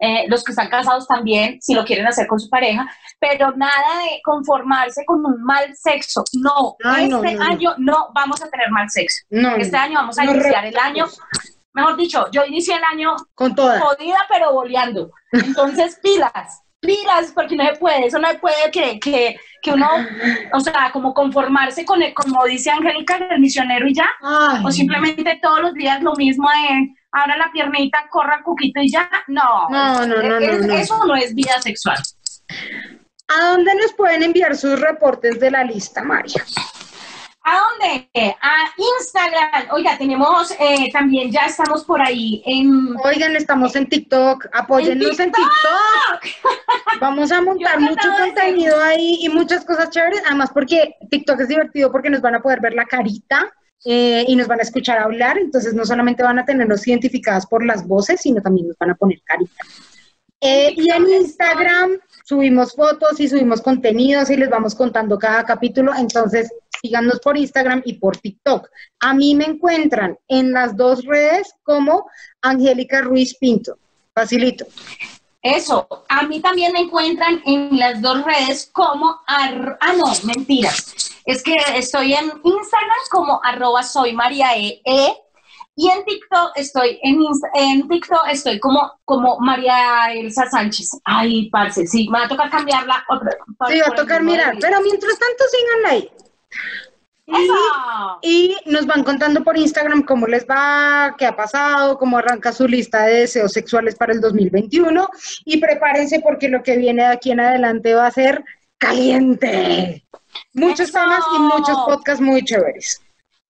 Eh, 0.03 0.25
los 0.29 0.43
que 0.43 0.53
están 0.53 0.71
casados 0.71 1.07
también, 1.07 1.61
si 1.61 1.75
lo 1.75 1.85
quieren 1.85 2.07
hacer 2.07 2.27
con 2.27 2.41
su 2.41 2.49
pareja, 2.49 2.89
pero 3.19 3.53
nada 3.55 3.99
de 4.05 4.19
conformarse 4.25 5.05
con 5.05 5.19
un 5.27 5.43
mal 5.45 5.77
sexo. 5.77 6.25
No, 6.33 6.75
Ay, 6.83 7.05
este 7.05 7.35
no, 7.35 7.45
no. 7.45 7.51
año 7.53 7.75
no 7.77 8.09
vamos 8.15 8.43
a 8.43 8.49
tener 8.49 8.71
mal 8.71 8.89
sexo. 8.89 9.27
No, 9.29 9.57
Este 9.57 9.77
año 9.77 9.97
vamos 10.01 10.19
a 10.19 10.25
iniciar 10.25 10.65
el 10.65 10.79
año, 10.79 11.05
mejor 11.75 11.97
dicho, 11.99 12.31
yo 12.33 12.47
inicié 12.47 12.77
el 12.77 12.85
año 12.85 13.15
con 13.35 13.55
todas. 13.55 13.83
jodida 13.83 14.21
pero 14.31 14.53
boleando. 14.55 15.11
Entonces, 15.33 15.99
pilas, 16.03 16.63
pilas, 16.91 17.33
porque 17.35 17.57
no 17.57 17.65
se 17.67 17.77
puede, 17.77 18.07
eso 18.07 18.19
no 18.19 18.29
se 18.31 18.39
puede 18.39 18.71
que, 18.73 18.99
que, 18.99 19.37
que 19.63 19.73
uno, 19.73 19.89
o 20.55 20.61
sea, 20.61 20.91
como 20.93 21.13
conformarse 21.13 21.85
con, 21.85 22.03
el, 22.03 22.15
como 22.15 22.45
dice 22.45 22.71
Angélica, 22.71 23.17
el 23.31 23.41
misionero 23.41 23.87
y 23.87 23.95
ya, 23.95 24.09
Ay, 24.23 24.63
o 24.65 24.71
simplemente 24.71 25.39
todos 25.43 25.61
los 25.61 25.75
días 25.75 26.03
lo 26.03 26.15
mismo 26.15 26.49
de 26.49 26.95
ahora 27.13 27.37
la 27.37 27.51
piernita, 27.53 27.99
corra 28.11 28.37
el 28.39 28.43
cuquito 28.45 28.81
y 28.81 28.91
ya, 28.91 29.11
no, 29.29 29.69
No, 29.69 30.07
no, 30.07 30.23
no, 30.23 30.39
es- 30.39 30.61
no, 30.61 30.67
no. 30.69 30.75
eso 30.75 31.05
no 31.07 31.15
es 31.17 31.35
vida 31.35 31.61
sexual. 31.61 31.99
¿A 33.29 33.51
dónde 33.51 33.75
nos 33.77 33.93
pueden 33.93 34.23
enviar 34.23 34.57
sus 34.57 34.81
reportes 34.81 35.39
de 35.39 35.51
la 35.51 35.63
lista, 35.63 36.03
María? 36.03 36.43
¿A 37.43 37.59
dónde? 37.59 38.11
A 38.43 38.55
Instagram. 38.77 39.69
Oiga, 39.73 39.97
tenemos, 39.97 40.51
eh, 40.59 40.91
también 40.93 41.33
ya 41.33 41.47
estamos 41.47 41.85
por 41.85 42.03
ahí 42.03 42.43
en... 42.45 42.95
Oigan, 43.03 43.35
estamos 43.35 43.75
en 43.77 43.89
TikTok, 43.89 44.47
apóyennos 44.53 45.19
en 45.19 45.29
¡En 45.29 45.33
TikTok. 45.33 47.01
Vamos 47.01 47.33
a 47.33 47.41
montar 47.41 47.81
mucho 47.81 48.09
contenido 48.19 48.83
ahí 48.83 49.21
y 49.23 49.29
muchas 49.31 49.65
cosas 49.65 49.89
chéveres. 49.91 50.23
Además, 50.27 50.51
porque 50.53 50.97
TikTok 51.11 51.41
es 51.41 51.49
divertido 51.49 51.91
porque 51.91 52.11
nos 52.11 52.21
van 52.21 52.35
a 52.35 52.43
poder 52.43 52.61
ver 52.61 52.75
la 52.75 52.85
carita 52.85 53.51
eh, 53.87 54.25
y 54.29 54.37
nos 54.37 54.47
van 54.47 54.61
a 54.61 54.63
escuchar 54.63 54.99
hablar. 54.99 55.39
Entonces, 55.39 55.73
no 55.73 55.87
solamente 55.87 56.23
van 56.23 56.39
a 56.39 56.45
tenernos 56.45 56.87
identificadas 56.87 57.47
por 57.47 57.65
las 57.65 57.87
voces, 57.87 58.21
sino 58.21 58.43
también 58.43 58.69
nos 58.69 58.77
van 58.77 58.91
a 58.91 58.95
poner 58.95 59.21
carita. 59.25 59.65
Eh, 60.43 60.75
y 60.77 60.91
en 60.91 61.09
Instagram 61.09 61.99
subimos 62.31 62.75
fotos 62.75 63.19
y 63.19 63.29
subimos 63.29 63.61
contenidos 63.61 64.31
y 64.31 64.37
les 64.37 64.49
vamos 64.49 64.75
contando 64.77 65.19
cada 65.19 65.45
capítulo. 65.45 65.93
Entonces, 65.97 66.53
síganos 66.81 67.19
por 67.19 67.37
Instagram 67.37 67.83
y 67.85 67.95
por 67.95 68.17
TikTok. 68.17 68.69
A 69.01 69.13
mí 69.15 69.35
me 69.35 69.47
encuentran 69.47 70.17
en 70.29 70.53
las 70.53 70.77
dos 70.77 71.05
redes 71.05 71.53
como 71.65 72.07
Angélica 72.41 73.01
Ruiz 73.03 73.37
Pinto. 73.37 73.77
Facilito. 74.15 74.65
Eso, 75.43 75.89
a 76.09 76.23
mí 76.23 76.41
también 76.41 76.73
me 76.73 76.81
encuentran 76.81 77.43
en 77.47 77.77
las 77.79 78.01
dos 78.01 78.25
redes 78.25 78.71
como, 78.73 79.19
ar- 79.27 79.77
ah 79.81 79.93
no, 79.95 80.05
mentiras, 80.25 81.13
es 81.25 81.43
que 81.43 81.57
estoy 81.75 82.13
en 82.13 82.27
Instagram 82.45 83.03
como 83.11 83.41
arroba 83.43 83.83
soy 83.83 84.13
María 84.13 84.55
E, 84.57 84.81
E, 84.85 85.15
y 85.81 85.89
en 85.89 86.05
TikTok 86.05 86.53
estoy 86.57 86.99
en, 87.03 87.21
Insta- 87.21 87.51
en 87.55 87.89
TikTok 87.89 88.25
estoy 88.31 88.61
como, 88.61 88.93
como 89.07 89.39
María 89.41 90.13
Elsa 90.13 90.45
Sánchez. 90.51 90.91
Ay, 91.05 91.49
parce, 91.49 91.87
sí, 91.87 92.07
me 92.11 92.19
va 92.19 92.27
a 92.27 92.29
tocar 92.29 92.51
cambiarla 92.51 93.03
otra. 93.09 93.31
Sí, 93.69 93.81
va 93.81 93.87
a 93.87 93.95
tocar 93.95 94.23
mirar. 94.23 94.57
Pero 94.61 94.79
mientras 94.83 95.19
tanto, 95.19 95.45
síganla 95.51 95.89
ahí. 95.89 96.11
Y 98.23 98.57
nos 98.67 98.87
van 98.87 99.05
contando 99.05 99.43
por 99.43 99.57
Instagram 99.57 100.03
cómo 100.03 100.27
les 100.27 100.45
va, 100.45 101.15
qué 101.17 101.25
ha 101.25 101.35
pasado, 101.35 101.97
cómo 101.97 102.19
arranca 102.19 102.53
su 102.53 102.67
lista 102.69 103.05
de 103.05 103.21
deseos 103.21 103.53
sexuales 103.53 103.95
para 103.95 104.13
el 104.13 104.21
2021. 104.21 105.09
Y 105.47 105.61
prepárense 105.61 106.21
porque 106.21 106.49
lo 106.49 106.63
que 106.63 106.77
viene 106.77 107.05
de 107.05 107.09
aquí 107.09 107.31
en 107.31 107.41
adelante 107.41 107.95
va 107.95 108.07
a 108.07 108.11
ser 108.11 108.45
caliente. 108.77 110.05
Muchos 110.53 110.89
¡Eso! 110.91 110.99
temas 110.99 111.25
y 111.35 111.39
muchos 111.39 111.79
podcasts 111.87 112.21
muy 112.21 112.43
chéveres. 112.45 113.01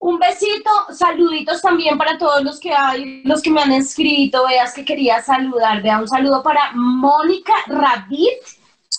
Un 0.01 0.17
besito, 0.17 0.71
saluditos 0.91 1.61
también 1.61 1.95
para 1.95 2.17
todos 2.17 2.43
los 2.43 2.59
que 2.59 2.73
hay, 2.73 3.21
los 3.23 3.39
que 3.39 3.51
me 3.51 3.61
han 3.61 3.71
escrito, 3.71 4.47
veas 4.47 4.73
que 4.73 4.83
quería 4.83 5.21
saludar, 5.21 5.83
vea 5.83 5.99
un 5.99 6.07
saludo 6.07 6.41
para 6.41 6.71
Mónica 6.73 7.53
Rabit, 7.67 8.41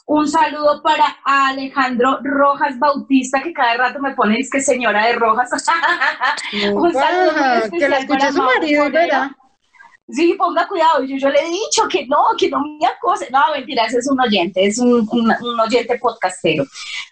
un 0.07 0.29
saludo 0.29 0.81
para 0.81 1.19
Alejandro 1.25 2.21
Rojas 2.23 2.79
Bautista, 2.79 3.43
que 3.43 3.53
cada 3.53 3.75
rato 3.79 3.99
me 3.99 4.15
pone, 4.15 4.37
es 4.39 4.49
que 4.49 4.61
señora 4.61 5.07
de 5.07 5.15
Rojas. 5.15 5.51
un 6.73 6.93
saludo 6.93 7.33
muy 7.33 7.59
especial 7.59 7.81
que 7.81 7.89
la 7.89 7.99
escuche 7.99 8.19
para 8.21 8.33
su 8.33 8.43
marido. 8.43 8.85
¿verdad? 8.89 9.31
Sí, 10.09 10.35
ponga 10.37 10.67
cuidado. 10.69 11.05
Yo, 11.05 11.29
le 11.29 11.41
he 11.41 11.51
dicho 11.51 11.89
que 11.89 12.07
no, 12.07 12.19
que 12.37 12.51
no 12.51 12.61
me 12.61 12.87
acose. 12.87 13.29
No, 13.31 13.41
mentira, 13.55 13.87
ese 13.87 13.99
es 13.99 14.11
un 14.11 14.21
oyente, 14.21 14.67
es 14.67 14.79
un 14.79 15.09
oyente 15.61 15.99
podcastero. 15.99 16.65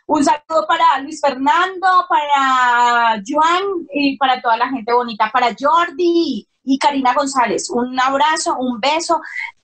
Un 0.06 0.24
saludo 0.24 0.66
para 0.66 0.98
Luis 1.00 1.20
Fernando, 1.20 1.86
para 2.08 3.22
Joan 3.26 3.62
y 3.94 4.16
para 4.16 4.42
toda 4.42 4.56
la 4.56 4.68
gente 4.68 4.92
bonita, 4.92 5.30
para 5.32 5.54
Jordi 5.58 6.46
y 6.64 6.78
Karina 6.78 7.14
González. 7.14 7.70
Un 7.70 7.98
abrazo, 7.98 8.56
un 8.58 8.80
beso 8.80 9.20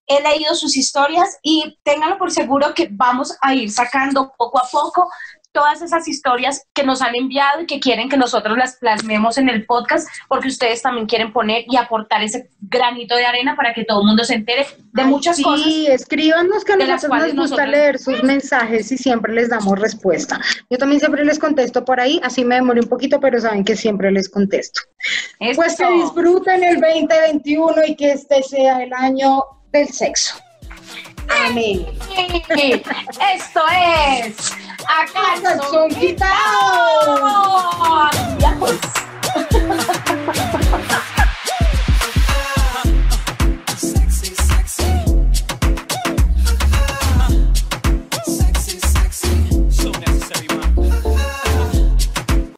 he 0.07 0.23
leído 0.23 0.55
sus 0.55 0.77
historias 0.77 1.39
y 1.43 1.77
ténganlo 1.83 2.17
por 2.17 2.31
seguro 2.31 2.73
que 2.75 2.89
vamos 2.91 3.37
a 3.41 3.55
ir 3.55 3.71
sacando 3.71 4.33
poco 4.39 4.59
a 4.59 4.69
poco 4.71 5.11
todas 5.57 5.81
esas 5.81 6.07
historias 6.07 6.67
que 6.75 6.85
nos 6.85 7.01
han 7.01 7.17
enviado 7.17 7.63
y 7.63 7.67
que 7.67 7.81
quieren 7.81 8.11
que 8.11 8.19
nosotros 8.19 8.59
las 8.59 8.77
plasmemos 8.77 9.39
en 9.39 9.49
el 9.49 9.65
podcast, 9.65 10.07
porque 10.29 10.49
ustedes 10.49 10.83
también 10.83 11.07
quieren 11.07 11.33
poner 11.33 11.65
y 11.67 11.79
aportar 11.79 12.23
ese 12.23 12.51
granito 12.61 13.17
de 13.17 13.25
arena 13.25 13.57
para 13.57 13.73
que 13.73 13.85
todo 13.85 14.03
el 14.03 14.07
mundo 14.07 14.23
se 14.23 14.35
entere 14.35 14.67
de 14.93 15.05
muchas 15.05 15.37
sí, 15.37 15.43
cosas. 15.43 15.65
Sí, 15.65 15.87
escríbanos 15.87 16.63
que 16.63 16.75
a 16.75 16.77
nosotros 16.77 17.09
nos 17.11 17.23
gusta 17.23 17.35
nosotros- 17.35 17.69
leer 17.69 17.99
sus 17.99 18.23
mensajes 18.23 18.93
y 18.93 18.99
siempre 18.99 19.33
les 19.33 19.49
damos 19.49 19.79
respuesta. 19.79 20.39
Yo 20.69 20.77
también 20.77 21.01
siempre 21.01 21.25
les 21.25 21.39
contesto 21.39 21.87
por 21.87 22.01
ahí, 22.01 22.21
así 22.23 22.45
me 22.45 22.57
demoré 22.57 22.81
un 22.81 22.89
poquito, 22.89 23.19
pero 23.19 23.41
saben 23.41 23.65
que 23.65 23.77
siempre 23.77 24.13
les 24.13 24.29
contesto. 24.29 24.83
Pues 25.39 25.77
que 25.77 25.91
disfruten 25.91 26.63
el 26.65 26.81
2021 26.83 27.87
y 27.87 27.97
que 27.97 28.13
este 28.13 28.43
sea 28.43 28.83
el 28.83 28.93
año 28.93 29.43
del 29.73 29.89
sexo. 29.89 30.37
Amén. 31.29 31.87
Esto 33.35 33.61
es 33.71 34.53
acá 34.87 35.41
Calzón 35.43 35.91
quitado. 35.91 37.41
Ya 38.39 38.57
pues. 38.59 38.79